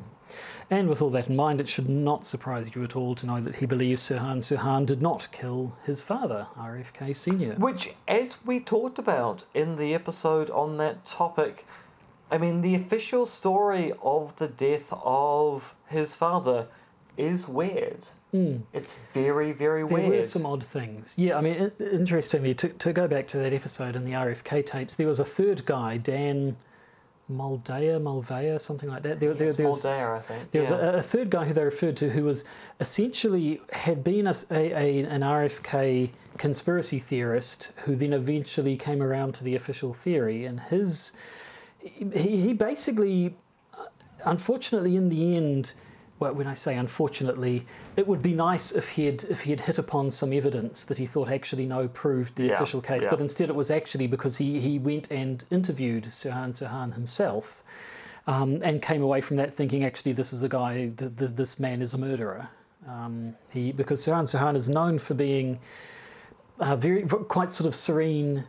And 0.70 0.90
with 0.90 1.02
all 1.02 1.12
that 1.12 1.28
in 1.28 1.36
mind, 1.36 1.62
it 1.62 1.70
should 1.70 1.90
not 1.90 2.26
surprise 2.26 2.74
you 2.74 2.84
at 2.84 2.96
all 2.96 3.14
to 3.16 3.26
know 3.26 3.40
that 3.42 3.58
he 3.58 3.66
believes 3.66 4.10
Sirhan 4.10 4.38
Sirhan 4.38 4.86
did 4.86 5.02
not 5.02 5.28
kill 5.32 5.76
his 5.86 6.02
father, 6.02 6.48
RFK 6.58 7.16
Sr. 7.16 7.54
Which, 7.56 7.94
as 8.08 8.38
we 8.44 8.60
talked 8.60 8.98
about 8.98 9.46
in 9.54 9.76
the 9.76 9.94
episode 9.94 10.50
on 10.50 10.78
that 10.78 11.06
topic, 11.06 11.66
I 12.32 12.40
mean, 12.40 12.62
the 12.62 12.74
official 12.74 13.26
story 13.26 13.94
of 14.02 14.36
the 14.38 14.48
death 14.48 14.92
of 14.92 15.76
his 15.88 16.16
father 16.16 16.68
is 17.18 17.48
weird. 17.48 18.08
Hmm. 18.32 18.58
It's 18.74 18.98
very, 19.14 19.52
very. 19.52 19.82
There 19.88 19.98
weird. 19.98 20.10
were 20.10 20.24
some 20.24 20.46
odd 20.46 20.64
things. 20.64 21.14
Yeah, 21.16 21.38
I 21.38 21.42
mean, 21.42 21.72
interestingly, 21.80 22.54
to, 22.56 22.70
to 22.70 22.92
go 22.92 23.08
back 23.08 23.28
to 23.30 23.38
that 23.38 23.54
episode 23.54 23.96
in 23.96 24.04
the 24.04 24.12
RFK 24.14 24.66
tapes, 24.66 24.96
there 24.96 25.08
was 25.08 25.20
a 25.20 25.26
third 25.26 25.66
guy, 25.66 25.98
Dan 25.98 26.58
Moldea, 27.32 28.00
Mulvea, 28.00 28.60
something 28.60 28.90
like 28.90 29.02
that. 29.04 29.20
There, 29.20 29.34
there, 29.34 29.48
Yes, 29.48 29.56
there 29.56 29.68
was, 29.68 29.82
Muldair, 29.82 30.16
I 30.18 30.20
think. 30.22 30.52
There 30.52 30.62
was 30.62 30.72
a, 30.72 30.94
a 30.98 31.02
third 31.02 31.30
guy 31.32 31.46
who 31.46 31.54
they 31.54 31.64
referred 31.66 31.98
to 31.98 32.10
who 32.10 32.24
was 32.24 32.46
essentially 32.80 33.62
had 33.72 34.04
been 34.04 34.28
a- 34.28 34.36
a- 34.52 35.00
an 35.06 35.22
RFK 35.22 36.12
conspiracy 36.38 37.00
theorist 37.00 37.72
who 37.86 37.96
then 37.96 38.14
eventually 38.14 38.78
came 38.78 39.02
around 39.02 39.34
to 39.36 39.44
the 39.44 39.56
official 39.56 39.94
theory, 39.94 40.46
and 40.46 40.60
his 40.60 41.14
he, 41.80 42.38
he 42.42 42.54
basically, 42.54 43.36
uh, 43.74 43.86
unfortunately, 44.26 44.96
in 44.96 45.10
the 45.10 45.36
end. 45.36 45.74
Well, 46.18 46.34
when 46.34 46.47
I 46.47 46.53
say 46.53 46.78
unfortunately, 46.78 47.66
it 47.97 48.07
would 48.07 48.22
be 48.22 48.34
nice 48.34 48.72
if 48.72 48.89
he 48.89 49.05
had 49.05 49.24
if 49.26 49.41
he 49.41 49.51
had 49.51 49.61
hit 49.61 49.78
upon 49.78 50.11
some 50.11 50.32
evidence 50.32 50.86
that 50.86 50.97
he 50.97 51.05
thought 51.05 51.30
actually 51.30 51.66
no 51.66 51.88
proved 51.89 52.36
the 52.36 52.45
Yeah, 52.45 52.53
official 52.53 52.82
case, 52.82 53.03
yeah. 53.03 53.09
but 53.09 53.20
instead 53.20 53.49
it 53.49 53.55
was 53.55 53.70
actually 53.70 54.07
because 54.07 54.38
he, 54.38 54.61
he 54.61 54.80
went 54.80 55.11
and 55.11 55.43
interviewed 55.51 56.05
Sirhan 56.05 56.51
Sirhan 56.53 56.93
himself, 56.93 57.63
um, 58.28 58.61
and 58.63 58.82
came 58.82 59.01
away 59.03 59.20
from 59.22 59.36
that 59.38 59.53
thinking 59.53 59.84
actually 59.84 60.13
this 60.13 60.32
is 60.32 60.41
a 60.41 60.49
guy, 60.49 60.91
th- 60.97 61.16
th- 61.18 61.32
this 61.32 61.59
man 61.59 61.82
is 61.82 61.93
a 61.93 61.97
murderer. 61.97 62.47
Um, 62.88 63.36
he 63.51 63.72
because 63.74 63.99
Sirhan 64.05 64.24
Sirhan 64.24 64.55
is 64.55 64.70
known 64.70 64.99
for 64.99 65.16
being 65.16 65.59
uh, 66.59 66.78
very 66.78 67.03
quite 67.03 67.51
sort 67.51 67.68
of 67.68 67.76
serene 67.76 68.45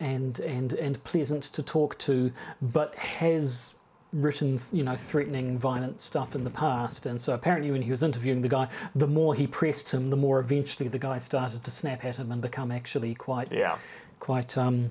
and 0.00 0.40
and 0.40 0.72
and 0.74 1.02
pleasant 1.04 1.44
to 1.44 1.62
talk 1.62 1.96
to, 1.98 2.32
but 2.60 2.94
has 2.96 3.73
written 4.14 4.60
you 4.72 4.82
know 4.82 4.94
threatening 4.94 5.58
violent 5.58 6.00
stuff 6.00 6.34
in 6.34 6.44
the 6.44 6.50
past 6.50 7.06
and 7.06 7.20
so 7.20 7.34
apparently 7.34 7.70
when 7.70 7.82
he 7.82 7.90
was 7.90 8.02
interviewing 8.02 8.40
the 8.40 8.48
guy 8.48 8.68
the 8.94 9.06
more 9.06 9.34
he 9.34 9.46
pressed 9.46 9.90
him 9.90 10.08
the 10.08 10.16
more 10.16 10.38
eventually 10.38 10.88
the 10.88 10.98
guy 10.98 11.18
started 11.18 11.62
to 11.64 11.70
snap 11.70 12.04
at 12.04 12.16
him 12.16 12.30
and 12.30 12.40
become 12.40 12.70
actually 12.70 13.14
quite 13.14 13.50
yeah. 13.50 13.76
quite 14.20 14.56
um, 14.56 14.90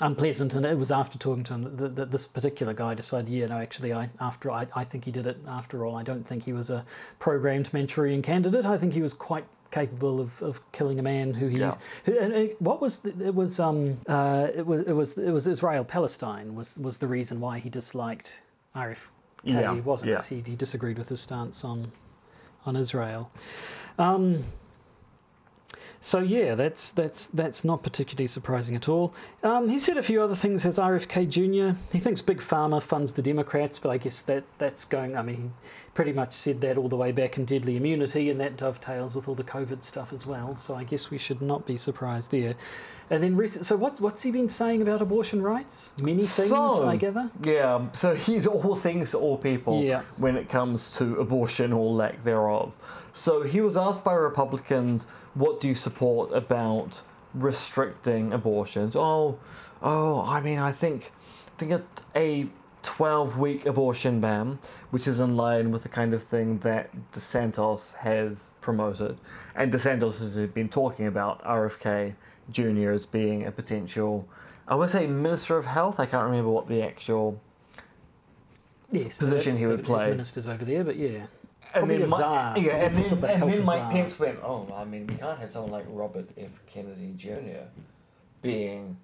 unpleasant. 0.00 0.54
And 0.54 0.64
it 0.64 0.76
was 0.76 0.90
after 0.90 1.18
talking 1.18 1.44
to 1.44 1.54
him 1.54 1.76
that, 1.76 1.96
that 1.96 2.10
this 2.10 2.26
particular 2.26 2.74
guy 2.74 2.94
decided, 2.94 3.28
yeah, 3.28 3.46
no, 3.46 3.58
actually, 3.58 3.92
I 3.92 4.10
after 4.20 4.50
I, 4.50 4.66
I 4.74 4.84
think 4.84 5.04
he 5.04 5.10
did 5.10 5.26
it 5.26 5.38
after 5.48 5.84
all. 5.84 5.96
I 5.96 6.02
don't 6.02 6.26
think 6.26 6.44
he 6.44 6.52
was 6.52 6.70
a 6.70 6.84
programmed 7.18 7.72
Manchurian 7.72 8.22
candidate. 8.22 8.66
I 8.66 8.78
think 8.78 8.92
he 8.92 9.02
was 9.02 9.14
quite 9.14 9.44
capable 9.70 10.20
of, 10.20 10.40
of 10.42 10.60
killing 10.72 10.98
a 10.98 11.02
man 11.02 11.34
who 11.34 11.48
he. 11.48 11.58
Yeah. 11.58 11.76
Who, 12.04 12.18
and 12.18 12.32
it, 12.32 12.62
what 12.62 12.80
was 12.80 12.98
the, 12.98 13.26
it 13.26 13.34
was 13.34 13.58
um 13.58 13.98
uh 14.06 14.48
it 14.54 14.66
was 14.66 14.82
it 14.86 14.92
was 14.92 15.18
it 15.18 15.32
was 15.32 15.46
Israel 15.46 15.84
Palestine 15.84 16.54
was 16.54 16.76
was 16.78 16.98
the 16.98 17.08
reason 17.08 17.40
why 17.40 17.58
he 17.58 17.68
disliked 17.68 18.40
RFK, 18.76 19.08
Yeah, 19.44 19.72
wasn't 19.72 20.10
yeah. 20.10 20.22
He, 20.22 20.42
he 20.46 20.56
disagreed 20.56 20.98
with 20.98 21.08
his 21.08 21.20
stance 21.20 21.64
on 21.64 21.90
on 22.64 22.76
Israel. 22.76 23.30
Um, 23.98 24.42
so 26.06 26.20
yeah, 26.20 26.54
that's 26.54 26.92
that's 26.92 27.26
that's 27.26 27.64
not 27.64 27.82
particularly 27.82 28.28
surprising 28.28 28.76
at 28.76 28.88
all. 28.88 29.12
Um, 29.42 29.68
he 29.68 29.80
said 29.80 29.96
a 29.96 30.04
few 30.04 30.22
other 30.22 30.36
things 30.36 30.64
as 30.64 30.78
RFK 30.78 31.28
Jr. 31.28 31.76
He 31.90 31.98
thinks 31.98 32.20
Big 32.20 32.38
Pharma 32.38 32.80
funds 32.80 33.12
the 33.12 33.22
Democrats, 33.22 33.80
but 33.80 33.90
I 33.90 33.98
guess 33.98 34.22
that 34.22 34.44
that's 34.58 34.84
going. 34.84 35.16
I 35.16 35.22
mean, 35.22 35.36
he 35.36 35.50
pretty 35.94 36.12
much 36.12 36.32
said 36.32 36.60
that 36.60 36.78
all 36.78 36.88
the 36.88 36.96
way 36.96 37.10
back 37.10 37.38
in 37.38 37.44
Deadly 37.44 37.76
Immunity, 37.76 38.30
and 38.30 38.40
that 38.40 38.56
dovetails 38.56 39.16
with 39.16 39.26
all 39.26 39.34
the 39.34 39.42
COVID 39.42 39.82
stuff 39.82 40.12
as 40.12 40.24
well. 40.24 40.54
So 40.54 40.76
I 40.76 40.84
guess 40.84 41.10
we 41.10 41.18
should 41.18 41.42
not 41.42 41.66
be 41.66 41.76
surprised 41.76 42.30
there. 42.30 42.54
And 43.10 43.20
then 43.20 43.34
recent. 43.34 43.66
So 43.66 43.74
what 43.74 44.00
what's 44.00 44.22
he 44.22 44.30
been 44.30 44.48
saying 44.48 44.82
about 44.82 45.02
abortion 45.02 45.42
rights? 45.42 45.90
Many 46.00 46.22
things, 46.22 46.50
So- 46.50 46.86
I 46.86 46.94
gather. 46.94 47.32
Yeah, 47.42 47.84
so 47.94 48.14
he's 48.14 48.46
all 48.46 48.76
things 48.76 49.10
to 49.10 49.18
all 49.18 49.36
people 49.38 49.82
Yeah. 49.82 50.02
when 50.18 50.36
it 50.36 50.48
comes 50.48 50.96
to 50.98 51.16
abortion 51.16 51.72
or 51.72 51.92
lack 51.92 52.22
thereof. 52.22 52.72
So 53.16 53.42
he 53.42 53.62
was 53.62 53.78
asked 53.78 54.04
by 54.04 54.12
Republicans, 54.12 55.06
what 55.32 55.58
do 55.58 55.68
you 55.68 55.74
support 55.74 56.32
about 56.32 57.00
restricting 57.32 58.34
abortions? 58.34 58.94
Oh, 58.94 59.38
oh, 59.82 60.22
I 60.26 60.42
mean, 60.42 60.58
I 60.58 60.70
think, 60.70 61.12
I 61.46 61.58
think 61.58 61.72
a, 61.72 61.82
a 62.14 62.46
12 62.82 63.38
week 63.38 63.64
abortion 63.64 64.20
ban, 64.20 64.58
which 64.90 65.08
is 65.08 65.18
in 65.18 65.34
line 65.34 65.70
with 65.70 65.82
the 65.82 65.88
kind 65.88 66.12
of 66.12 66.22
thing 66.22 66.58
that 66.58 66.90
DeSantis 67.12 67.94
has 67.94 68.48
promoted. 68.60 69.16
And 69.54 69.72
DeSantis 69.72 70.18
has 70.20 70.36
been 70.50 70.68
talking 70.68 71.06
about 71.06 71.42
RFK 71.42 72.14
Jr. 72.50 72.90
as 72.90 73.06
being 73.06 73.46
a 73.46 73.50
potential, 73.50 74.28
I 74.68 74.74
would 74.74 74.90
say, 74.90 75.06
Minister 75.06 75.56
of 75.56 75.64
Health. 75.64 75.98
I 75.98 76.04
can't 76.04 76.26
remember 76.26 76.50
what 76.50 76.66
the 76.66 76.82
actual 76.82 77.40
Yes, 78.92 79.18
position 79.18 79.54
that- 79.54 79.58
he 79.60 79.66
would 79.66 79.78
that 79.78 79.86
play. 79.86 80.10
Ministers 80.10 80.46
over 80.46 80.66
there, 80.66 80.84
but 80.84 80.96
yeah. 80.96 81.26
And 81.76 81.86
Probably 81.86 81.98
then 81.98 82.08
czar. 82.08 82.58
yeah, 82.58 82.70
Probably 82.78 82.86
and 82.86 83.22
then, 83.22 83.30
and 83.42 83.52
then 83.52 83.64
Mike 83.64 83.78
czar. 83.80 83.90
Pence 83.90 84.18
went, 84.18 84.38
oh, 84.42 84.68
I 84.74 84.84
mean, 84.84 85.06
we 85.06 85.14
can't 85.14 85.38
have 85.38 85.50
someone 85.50 85.72
like 85.72 85.84
Robert 85.88 86.28
F. 86.38 86.60
Kennedy 86.66 87.12
Jr. 87.16 87.68
being 88.42 88.96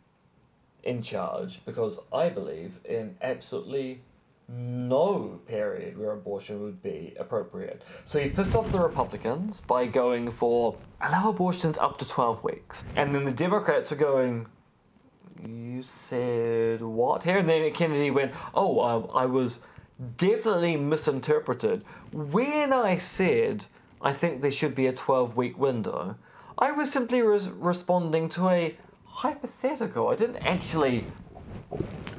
in 0.82 1.02
charge 1.02 1.64
because 1.64 2.00
I 2.12 2.28
believe 2.28 2.80
in 2.84 3.16
absolutely 3.22 4.00
no 4.48 5.40
period 5.46 5.96
where 5.96 6.12
abortion 6.12 6.62
would 6.62 6.82
be 6.82 7.14
appropriate. 7.18 7.82
So 8.04 8.18
he 8.18 8.28
pissed 8.28 8.54
off 8.54 8.70
the 8.72 8.80
Republicans 8.80 9.60
by 9.60 9.86
going 9.86 10.30
for 10.30 10.76
allow 11.00 11.30
abortions 11.30 11.78
up 11.78 11.98
to 11.98 12.08
12 12.08 12.42
weeks. 12.44 12.84
And 12.96 13.14
then 13.14 13.24
the 13.24 13.32
Democrats 13.32 13.90
were 13.90 13.96
going, 13.96 14.46
you 15.46 15.82
said 15.82 16.82
what 16.82 17.22
here? 17.22 17.38
And 17.38 17.48
then 17.48 17.70
Kennedy 17.72 18.10
went, 18.10 18.32
oh, 18.54 18.80
I 18.80 19.26
was 19.26 19.60
definitely 20.16 20.76
misinterpreted. 20.76 21.84
When 22.12 22.72
I 22.72 22.96
said 22.96 23.66
I 24.00 24.12
think 24.12 24.42
there 24.42 24.52
should 24.52 24.74
be 24.74 24.86
a 24.86 24.92
12 24.92 25.36
week 25.36 25.58
window, 25.58 26.16
I 26.58 26.72
was 26.72 26.90
simply 26.90 27.22
res- 27.22 27.48
responding 27.48 28.28
to 28.30 28.48
a 28.48 28.76
hypothetical. 29.04 30.08
I 30.08 30.16
didn't 30.16 30.38
actually 30.38 31.04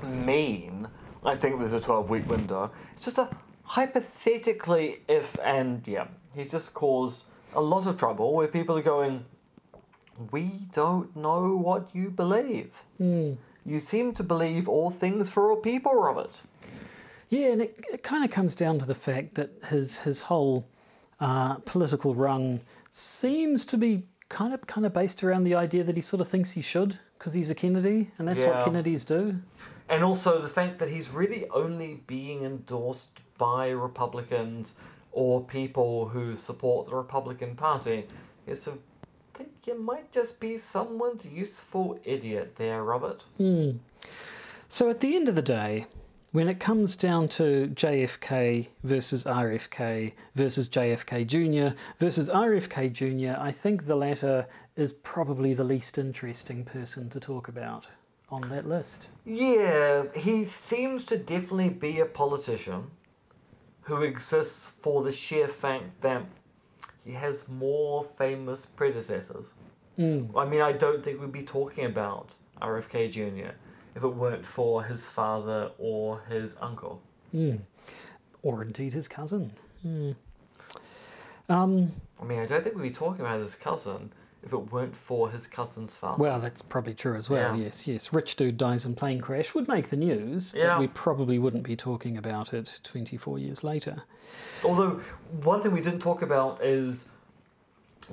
mean 0.04 0.88
I 1.26 1.36
think 1.36 1.60
there's 1.60 1.74
a 1.74 1.80
12 1.80 2.10
week 2.10 2.30
window. 2.30 2.72
It's 2.94 3.06
just 3.06 3.18
a 3.18 3.30
hypothetically 3.64 5.00
if 5.08 5.38
and 5.44 5.88
yeah, 5.88 6.08
he 6.36 6.46
just 6.46 6.74
caused 6.74 7.24
a 7.56 7.62
lot 7.62 7.88
of 7.88 7.98
trouble 7.98 8.34
where 8.34 8.48
people 8.48 8.78
are 8.78 8.82
going, 8.82 9.26
we 10.32 10.52
don't 10.74 11.16
know 11.16 11.56
what 11.56 11.90
you 11.94 12.10
believe. 12.10 12.84
Hmm. 12.98 13.34
You 13.66 13.80
seem 13.80 14.14
to 14.16 14.24
believe 14.24 14.68
all 14.68 14.90
things 14.92 15.30
for 15.30 15.50
all 15.50 15.58
people, 15.58 15.94
Robert. 15.96 16.42
Yeah, 17.34 17.52
and 17.54 17.64
it, 17.64 17.84
it 17.92 18.04
kind 18.04 18.24
of 18.24 18.30
comes 18.30 18.54
down 18.54 18.78
to 18.78 18.86
the 18.86 18.94
fact 18.94 19.34
that 19.36 19.50
his 19.68 19.98
his 19.98 20.22
whole 20.22 20.68
uh, 21.20 21.56
political 21.66 22.14
run 22.14 22.62
seems 22.92 23.66
to 23.66 23.78
be 23.78 24.04
kind 24.30 24.54
of 24.54 24.68
kind 24.68 24.86
of 24.86 24.94
based 24.94 25.24
around 25.24 25.44
the 25.44 25.56
idea 25.56 25.84
that 25.84 25.96
he 25.96 26.02
sort 26.02 26.22
of 26.22 26.28
thinks 26.28 26.52
he 26.52 26.62
should 26.62 27.00
because 27.18 27.34
he's 27.34 27.50
a 27.50 27.56
Kennedy, 27.56 28.12
and 28.20 28.28
that's 28.28 28.46
what 28.46 28.64
Kennedys 28.66 29.04
do. 29.04 29.42
And 29.90 30.04
also 30.04 30.40
the 30.40 30.48
fact 30.48 30.78
that 30.78 30.90
he's 30.90 31.10
really 31.10 31.50
only 31.50 32.04
being 32.06 32.44
endorsed 32.44 33.20
by 33.40 33.70
Republicans 33.70 34.76
or 35.12 35.44
people 35.44 36.10
who 36.10 36.36
support 36.36 36.86
the 36.86 36.96
Republican 36.96 37.56
Party. 37.56 38.06
Is 38.46 38.68
I 38.68 38.74
think 39.34 39.50
you 39.66 39.80
might 39.82 40.12
just 40.12 40.40
be 40.40 40.60
someone's 40.60 41.26
useful 41.26 42.00
idiot 42.04 42.58
there, 42.58 42.84
Robert. 42.84 43.24
So 44.68 44.90
at 44.92 45.00
the 45.00 45.16
end 45.16 45.30
of 45.30 45.36
the 45.36 45.42
day, 45.42 45.88
when 46.34 46.48
it 46.48 46.60
comes 46.60 46.96
down 46.96 47.28
to 47.28 47.68
JFK 47.68 48.68
versus 48.84 49.24
RFK 49.24 50.14
versus 50.34 50.68
JFK 50.68 51.26
Jr. 51.28 51.78
versus 52.00 52.28
RFK 52.28 52.92
Jr., 52.92 53.40
I 53.40 53.52
think 53.52 53.86
the 53.86 53.96
latter 53.96 54.48
is 54.76 54.94
probably 54.94 55.54
the 55.54 55.64
least 55.64 56.00
interesting 56.00 56.66
person 56.66 57.08
to 57.12 57.20
talk 57.20 57.48
about 57.48 57.88
on 58.30 58.50
that 58.50 58.68
list. 58.68 59.10
Yeah, 59.26 60.06
he 60.16 60.46
seems 60.46 61.06
to 61.06 61.18
definitely 61.18 61.70
be 61.70 62.00
a 62.00 62.06
politician 62.06 62.90
who 63.82 63.98
exists 63.98 64.74
for 64.82 65.04
the 65.04 65.12
sheer 65.12 65.48
fact 65.48 66.02
that 66.02 66.24
he 67.06 67.12
has 67.12 67.48
more 67.48 68.04
famous 68.04 68.66
predecessors. 68.66 69.52
Mm. 70.00 70.32
I 70.36 70.46
mean, 70.46 70.62
I 70.62 70.72
don't 70.72 71.04
think 71.04 71.22
we'd 71.22 71.32
be 71.32 71.44
talking 71.44 71.86
about 71.86 72.34
RFK 72.60 73.12
Jr. 73.12 73.52
if 73.96 74.04
it 74.04 74.08
weren't 74.08 74.46
for 74.46 74.84
his 74.84 75.06
father 75.06 75.72
or 75.78 76.22
his 76.30 76.56
uncle. 76.62 77.02
Hmm. 77.32 77.58
Or 78.42 78.62
indeed 78.62 78.94
his 78.94 79.08
cousin. 79.08 79.52
Hmm. 79.82 80.12
Um, 81.50 81.92
I 82.22 82.26
mean, 82.26 82.40
I 82.40 82.46
don't 82.46 82.64
think 82.64 82.76
we'd 82.76 82.84
be 82.84 82.92
talking 82.92 83.22
about 83.22 83.40
his 83.40 83.56
cousin 83.56 84.12
if 84.44 84.52
it 84.52 84.72
weren't 84.72 84.96
for 84.96 85.30
his 85.30 85.48
cousin's 85.48 85.96
father. 85.96 86.22
Well, 86.22 86.40
that's 86.40 86.62
probably 86.62 86.94
true 86.94 87.16
as 87.16 87.30
well. 87.30 87.56
Yeah. 87.56 87.64
Yes, 87.66 87.88
yes. 87.88 88.12
Rich 88.14 88.36
dude 88.36 88.58
dies 88.58 88.86
in 88.86 88.96
plane 88.96 89.22
crash 89.22 89.54
would 89.54 89.68
make 89.68 89.90
the 89.90 89.96
news, 89.98 90.54
Yeah. 90.56 90.76
but 90.76 90.80
we 90.82 90.88
probably 90.88 91.40
wouldn't 91.40 91.64
be 91.64 91.76
talking 91.76 92.18
about 92.18 92.54
it 92.54 92.80
24 92.84 93.40
years 93.40 93.64
later. 93.64 94.04
Although, 94.66 95.02
one 95.44 95.62
thing 95.62 95.72
we 95.72 95.82
didn't 95.82 96.02
talk 96.02 96.22
about 96.22 96.62
is 96.64 97.06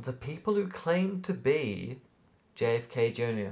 the 0.01 0.13
people 0.13 0.55
who 0.55 0.69
claim 0.69 1.21
to 1.23 1.35
be 1.35 1.99
JFK 2.61 3.11
Jr. 3.15 3.51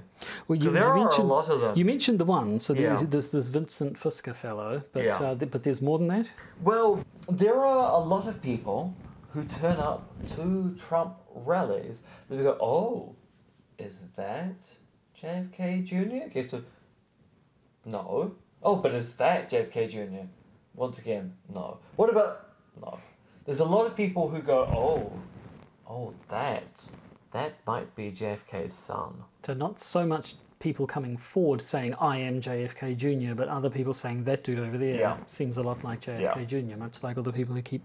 Well, 0.49 0.59
'Cause 0.61 0.73
there 0.75 0.85
are 0.87 1.09
a 1.09 1.23
lot 1.23 1.49
of 1.49 1.61
them. 1.63 1.77
You 1.79 1.85
mentioned 1.87 2.19
the 2.19 2.27
one, 2.27 2.61
so 2.61 2.75
there's, 2.75 3.01
Yeah. 3.01 3.07
there's 3.09 3.31
this 3.31 3.49
Vincent 3.49 3.95
Fusca 3.99 4.35
fellow, 4.35 4.83
but 4.93 5.03
Yeah. 5.05 5.17
uh, 5.17 5.35
th- 5.35 5.51
but 5.51 5.63
there's 5.63 5.81
more 5.81 5.99
than 5.99 6.09
that. 6.09 6.31
Well, 6.63 7.03
there 7.27 7.57
are 7.57 7.91
a 8.01 8.05
lot 8.05 8.27
of 8.29 8.43
people 8.43 8.93
who 9.33 9.45
turn 9.45 9.79
up 9.79 10.03
to 10.37 10.75
Trump 10.77 11.15
rallies. 11.35 12.03
They 12.29 12.43
go, 12.43 12.57
"Oh, 12.61 13.15
is 13.79 14.01
that 14.17 14.77
JFK 15.15 15.81
Jr.?" 15.83 16.27
Okay, 16.27 16.43
so 16.43 16.63
no. 17.87 18.33
Oh, 18.63 18.77
but 18.77 18.93
is 18.93 19.15
that 19.17 19.49
JFK 19.49 19.87
Jr.? 19.89 20.27
Once 20.75 20.99
again, 20.99 21.35
no. 21.49 21.79
What 21.97 22.11
about 22.11 22.51
no? 22.81 22.99
There's 23.47 23.61
a 23.61 23.65
lot 23.65 23.87
of 23.87 23.97
people 23.97 24.29
who 24.29 24.41
go, 24.43 24.59
"Oh, 24.67 25.13
oh, 25.89 26.13
that 26.29 26.89
that 27.33 27.55
might 27.67 27.95
be 27.95 28.11
JFK's 28.11 28.73
son." 28.73 29.25
So 29.45 29.55
not 29.55 29.79
so 29.79 30.07
much 30.07 30.35
people 30.59 30.87
coming 30.87 31.17
forward 31.17 31.63
saying 31.63 31.95
I 32.01 32.17
am 32.19 32.41
JFK 32.41 32.97
Jr., 32.97 33.35
but 33.35 33.49
other 33.49 33.71
people 33.71 33.93
saying 33.95 34.25
that 34.25 34.43
dude 34.43 34.59
over 34.59 34.77
there 34.77 34.97
Yeah. 34.97 35.17
seems 35.27 35.57
a 35.57 35.63
lot 35.63 35.85
like 35.85 36.01
JFK 36.01 36.41
Yeah. 36.41 36.45
Jr. 36.45 36.77
Much 36.77 37.03
like 37.03 37.17
all 37.17 37.23
the 37.23 37.33
people 37.33 37.55
who 37.55 37.63
keep 37.63 37.83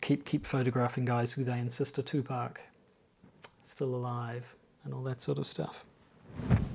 keep 0.00 0.24
keep 0.24 0.44
photographing 0.46 1.04
guys 1.04 1.32
who 1.32 1.44
they 1.44 1.58
insist 1.58 1.98
are 1.98 2.02
Tupac 2.02 2.60
still 3.62 3.94
alive 3.94 4.54
and 4.84 4.94
all 4.94 5.02
that 5.02 5.20
sort 5.22 5.38
of 5.38 5.46
stuff. 5.46 5.84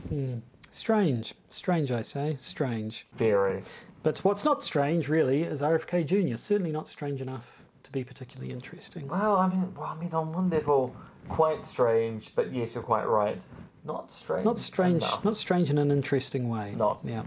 Hmm. 0.09 0.39
Strange, 0.71 1.35
strange, 1.49 1.91
I 1.91 2.01
say, 2.01 2.35
strange. 2.39 3.05
Very. 3.13 3.61
But 4.01 4.17
what's 4.19 4.43
not 4.43 4.63
strange, 4.63 5.07
really, 5.07 5.43
is 5.43 5.61
RFK 5.61 6.03
Jr. 6.03 6.35
Certainly 6.37 6.71
not 6.71 6.87
strange 6.87 7.21
enough 7.21 7.63
to 7.83 7.91
be 7.91 8.03
particularly 8.03 8.51
interesting. 8.51 9.07
Well, 9.07 9.37
I 9.37 9.47
mean, 9.47 9.73
well, 9.75 9.85
I 9.85 9.95
mean, 9.99 10.13
on 10.13 10.33
one 10.33 10.49
level, 10.49 10.95
quite 11.29 11.65
strange, 11.65 12.35
but 12.35 12.51
yes, 12.53 12.73
you're 12.75 12.83
quite 12.83 13.07
right. 13.07 13.43
Not 13.85 14.11
strange. 14.11 14.45
Not 14.45 14.57
strange, 14.57 15.03
enough. 15.03 15.25
not 15.25 15.35
strange 15.35 15.69
in 15.69 15.77
an 15.77 15.91
interesting 15.91 16.49
way. 16.49 16.73
Not. 16.77 16.99
Yeah. 17.03 17.23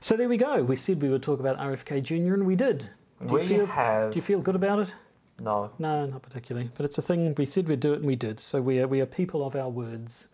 So 0.00 0.16
there 0.16 0.28
we 0.28 0.36
go. 0.36 0.62
We 0.62 0.76
said 0.76 1.00
we 1.00 1.08
would 1.08 1.22
talk 1.22 1.40
about 1.40 1.58
RFK 1.58 2.02
Jr. 2.02 2.34
and 2.34 2.46
we 2.46 2.56
did. 2.56 2.90
Do 3.26 3.34
we 3.34 3.42
you 3.42 3.48
feel, 3.48 3.66
have 3.66 4.12
Do 4.12 4.16
you 4.16 4.22
feel 4.22 4.40
good 4.40 4.54
about 4.56 4.80
it? 4.80 4.94
no. 5.40 5.70
No, 5.78 6.06
not 6.06 6.22
particularly. 6.22 6.70
But 6.76 6.84
it's 6.84 6.98
a 6.98 7.02
thing 7.02 7.34
we 7.36 7.44
said 7.44 7.68
we'd 7.68 7.80
do 7.80 7.92
it 7.92 7.96
and 7.96 8.06
we 8.06 8.16
did. 8.16 8.40
So 8.40 8.60
we 8.60 8.80
are 8.80 8.88
we 8.88 9.00
are 9.00 9.06
people 9.06 9.46
of 9.46 9.54
our 9.56 9.68
words, 9.68 10.28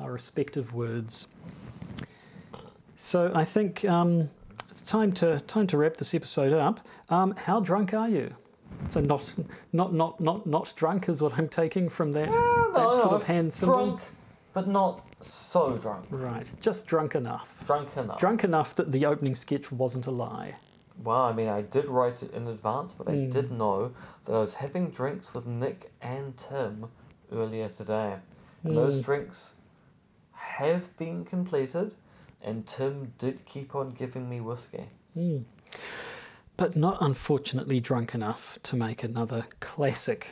our 0.00 0.12
respective 0.12 0.74
words. 0.74 1.28
So 2.96 3.32
I 3.34 3.44
think 3.44 3.84
um, 3.84 4.30
it's 4.70 4.82
time 4.82 5.12
to 5.12 5.40
time 5.40 5.66
to 5.68 5.76
wrap 5.78 5.96
this 5.96 6.14
episode 6.14 6.52
up. 6.52 6.80
Um, 7.10 7.34
how 7.36 7.60
drunk 7.60 7.94
are 7.94 8.08
you? 8.08 8.34
So 8.88 9.00
not 9.00 9.34
not 9.72 9.92
not 9.94 10.20
not 10.20 10.46
not 10.46 10.72
drunk 10.76 11.08
is 11.08 11.22
what 11.22 11.38
I'm 11.38 11.48
taking 11.48 11.88
from 11.88 12.12
that, 12.12 12.30
No, 12.30 12.72
that 12.74 12.82
no, 12.82 12.94
sort 12.94 13.10
no. 13.10 13.16
of 13.16 13.22
hand 13.22 13.52
symbol. 13.52 13.86
Drunk, 13.86 14.00
but 14.52 14.68
not 14.68 15.04
so 15.20 15.76
drunk. 15.78 16.06
Right, 16.10 16.46
just 16.60 16.86
drunk 16.86 17.14
enough. 17.14 17.62
Drunk 17.66 17.96
enough. 17.96 18.18
Drunk 18.18 18.44
enough 18.44 18.74
that 18.76 18.92
the 18.92 19.06
opening 19.06 19.34
sketch 19.34 19.72
wasn't 19.72 20.06
a 20.06 20.10
lie. 20.10 20.56
Well, 21.02 21.22
I 21.22 21.32
mean, 21.32 21.48
I 21.48 21.62
did 21.62 21.86
write 21.86 22.22
it 22.22 22.32
in 22.32 22.46
advance, 22.46 22.92
but 22.92 23.08
I 23.08 23.12
Mm. 23.12 23.30
did 23.30 23.50
know 23.50 23.90
that 24.24 24.32
I 24.32 24.38
was 24.38 24.54
having 24.54 24.90
drinks 24.90 25.34
with 25.34 25.44
Nick 25.46 25.92
and 26.00 26.36
Tim 26.36 26.86
earlier 27.32 27.68
today. 27.68 28.18
And 28.62 28.76
those 28.76 29.00
Mm. 29.00 29.04
drinks 29.04 29.54
have 30.32 30.96
been 30.96 31.24
completed, 31.24 31.94
and 32.42 32.64
Tim 32.66 33.12
did 33.18 33.44
keep 33.44 33.74
on 33.74 33.90
giving 33.90 34.28
me 34.28 34.40
whiskey. 34.40 34.88
But 36.56 36.76
not 36.76 36.98
unfortunately 37.00 37.80
drunk 37.80 38.14
enough 38.14 38.58
to 38.64 38.76
make 38.76 39.02
another 39.02 39.46
classic 39.60 40.28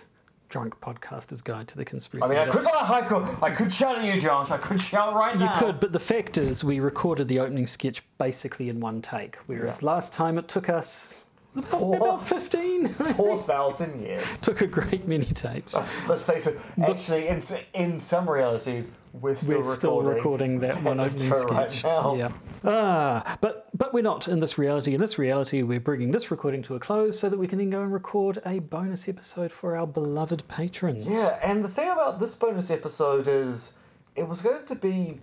drunk 0.49 0.79
podcaster's 0.81 1.41
guide 1.43 1.67
to 1.69 1.77
the 1.77 1.85
conspiracy. 1.85 2.37
I 2.37 2.45
mean, 2.45 2.49
I 2.49 2.53
could, 2.53 2.67
I 2.67 3.03
could, 3.03 3.43
I 3.43 3.51
could 3.51 3.73
shout 3.73 3.99
at 3.99 4.05
you, 4.05 4.21
Josh. 4.21 4.51
I 4.51 4.59
could 4.59 4.81
shout 4.81 5.15
right 5.15 5.37
now. 5.37 5.55
You 5.55 5.59
could, 5.61 5.81
but 5.81 5.93
the 5.93 5.99
fact 5.99 6.37
is, 6.39 6.63
we 6.63 6.79
recorded 6.79 7.27
the 7.29 7.41
opening 7.41 7.67
sketch 7.67 8.03
basically 8.19 8.69
in 8.69 8.79
one 8.79 9.01
take, 9.03 9.37
whereas 9.47 9.81
Yeah. 9.83 9.89
last 9.89 10.13
time 10.13 10.39
it 10.39 10.49
took 10.49 10.69
us 10.69 11.23
Four- 11.65 11.97
about 11.97 12.27
15. 12.27 12.89
Four 12.89 13.43
thousand 13.43 14.01
years. 14.03 14.23
took 14.41 14.63
a 14.63 14.67
great 14.67 15.07
many 15.07 15.27
tapes. 15.27 15.77
Let's 16.09 16.25
face 16.25 16.47
it. 16.47 16.59
Actually, 16.83 17.29
in 17.29 17.43
in 17.75 18.01
some 18.01 18.29
realities, 18.29 18.91
we're 19.13 19.35
still 19.35 19.49
We're 19.51 19.57
recording. 19.59 19.75
still 19.77 20.03
recording 20.03 20.61
that 20.61 20.83
one 20.83 20.99
opening 21.07 21.25
intro 21.25 21.43
right 21.45 21.71
sketch. 21.71 21.85
Yeah. 22.19 22.33
Ah, 22.65 23.37
but 23.43 23.69
but 23.77 23.93
we're 23.93 24.03
not 24.03 24.29
in 24.29 24.41
this 24.41 24.57
reality. 24.57 24.95
In 24.95 25.01
this 25.01 25.19
reality, 25.19 25.63
we're 25.63 25.81
bringing 25.81 26.11
this 26.11 26.31
recording 26.31 26.63
to 26.63 26.75
a 26.75 26.81
close 26.81 27.19
so 27.19 27.29
that 27.29 27.39
we 27.39 27.47
can 27.47 27.59
then 27.59 27.69
go 27.71 27.83
and 27.83 27.93
record 27.93 28.41
a 28.47 28.61
bonus 28.61 29.07
episode 29.09 29.53
for 29.53 29.77
our 29.77 29.87
beloved 29.87 30.47
patrons. 30.49 31.07
Yeah, 31.07 31.39
and 31.43 31.63
the 31.63 31.69
thing 31.69 31.91
about 31.91 32.19
this 32.19 32.35
bonus 32.35 32.71
episode 32.71 33.29
is 33.29 33.75
it 34.17 34.27
was 34.27 34.41
going 34.41 34.65
to 34.67 34.75
be 34.75 35.21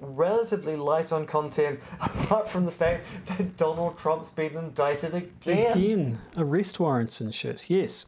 relatively 0.00 0.76
light 0.76 1.12
on 1.12 1.26
content, 1.26 1.80
apart 2.00 2.48
from 2.48 2.64
the 2.64 2.72
fact 2.72 3.04
that 3.26 3.56
Donald 3.56 3.98
Trump's 3.98 4.30
been 4.30 4.56
indicted 4.56 5.14
again. 5.14 5.76
Again, 5.76 6.18
arrest 6.36 6.80
warrants 6.80 7.20
and 7.20 7.34
shit. 7.34 7.64
Yes. 7.68 8.06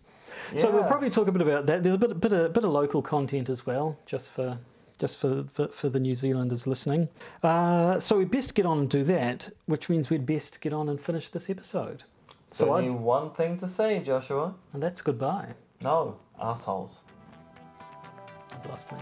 So 0.54 0.70
we'll 0.70 0.84
probably 0.84 1.10
talk 1.10 1.28
a 1.28 1.32
bit 1.32 1.42
about 1.42 1.66
that. 1.66 1.82
There's 1.82 1.94
a 1.94 1.98
bit, 1.98 2.20
bit, 2.20 2.32
of, 2.32 2.52
bit 2.52 2.64
of 2.64 2.70
local 2.70 3.02
content 3.02 3.48
as 3.48 3.66
well, 3.66 3.98
just 4.06 4.30
for 4.30 4.58
just 4.98 5.18
for 5.20 5.44
for, 5.52 5.68
for 5.68 5.88
the 5.88 6.00
New 6.00 6.14
Zealanders 6.14 6.66
listening. 6.66 7.08
Uh, 7.42 7.98
so 7.98 8.18
we 8.18 8.24
best 8.24 8.54
get 8.54 8.66
on 8.66 8.78
and 8.78 8.90
do 8.90 9.02
that, 9.04 9.50
which 9.66 9.88
means 9.88 10.10
we'd 10.10 10.26
best 10.26 10.60
get 10.60 10.72
on 10.72 10.88
and 10.88 11.00
finish 11.00 11.28
this 11.30 11.50
episode. 11.50 12.04
So 12.52 12.74
only 12.74 12.88
I, 12.88 12.92
one 12.92 13.30
thing 13.32 13.56
to 13.58 13.68
say, 13.68 14.00
Joshua. 14.00 14.54
and 14.72 14.82
that's 14.82 15.02
goodbye. 15.02 15.54
No, 15.82 16.18
assholes. 16.40 17.00
I've 18.52 18.64
lost 18.66 18.90
me. 18.92 18.98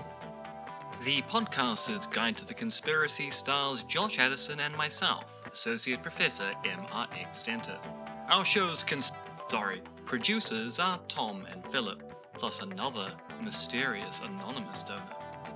The 1.04 1.20
Podcaster's 1.22 2.06
Guide 2.06 2.38
to 2.38 2.46
the 2.46 2.54
Conspiracy 2.54 3.30
stars 3.30 3.82
Josh 3.82 4.18
Addison 4.18 4.60
and 4.60 4.74
myself, 4.74 5.42
Associate 5.52 6.00
Professor 6.00 6.50
MRX 6.64 7.44
Dentith. 7.44 7.84
Our 8.30 8.42
show's 8.42 8.82
cons- 8.82 9.12
sorry, 9.50 9.82
producers 10.06 10.78
are 10.78 10.98
Tom 11.08 11.46
and 11.52 11.62
Philip, 11.62 12.02
plus 12.32 12.62
another 12.62 13.12
mysterious 13.42 14.22
anonymous 14.24 14.82
donor. 14.82 15.02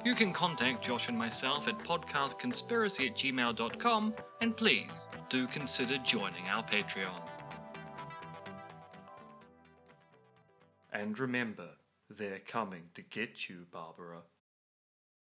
You 0.04 0.14
can 0.14 0.34
contact 0.34 0.84
Josh 0.84 1.08
and 1.08 1.16
myself 1.16 1.66
at 1.66 1.78
podcastconspiracy 1.78 3.06
at 3.06 3.16
gmail.com, 3.16 4.14
and 4.42 4.54
please 4.54 5.08
do 5.30 5.46
consider 5.46 5.96
joining 6.04 6.46
our 6.48 6.62
Patreon. 6.62 7.22
And 10.92 11.18
remember, 11.18 11.70
they're 12.10 12.40
coming 12.40 12.90
to 12.92 13.00
get 13.00 13.48
you, 13.48 13.64
Barbara. 13.72 14.24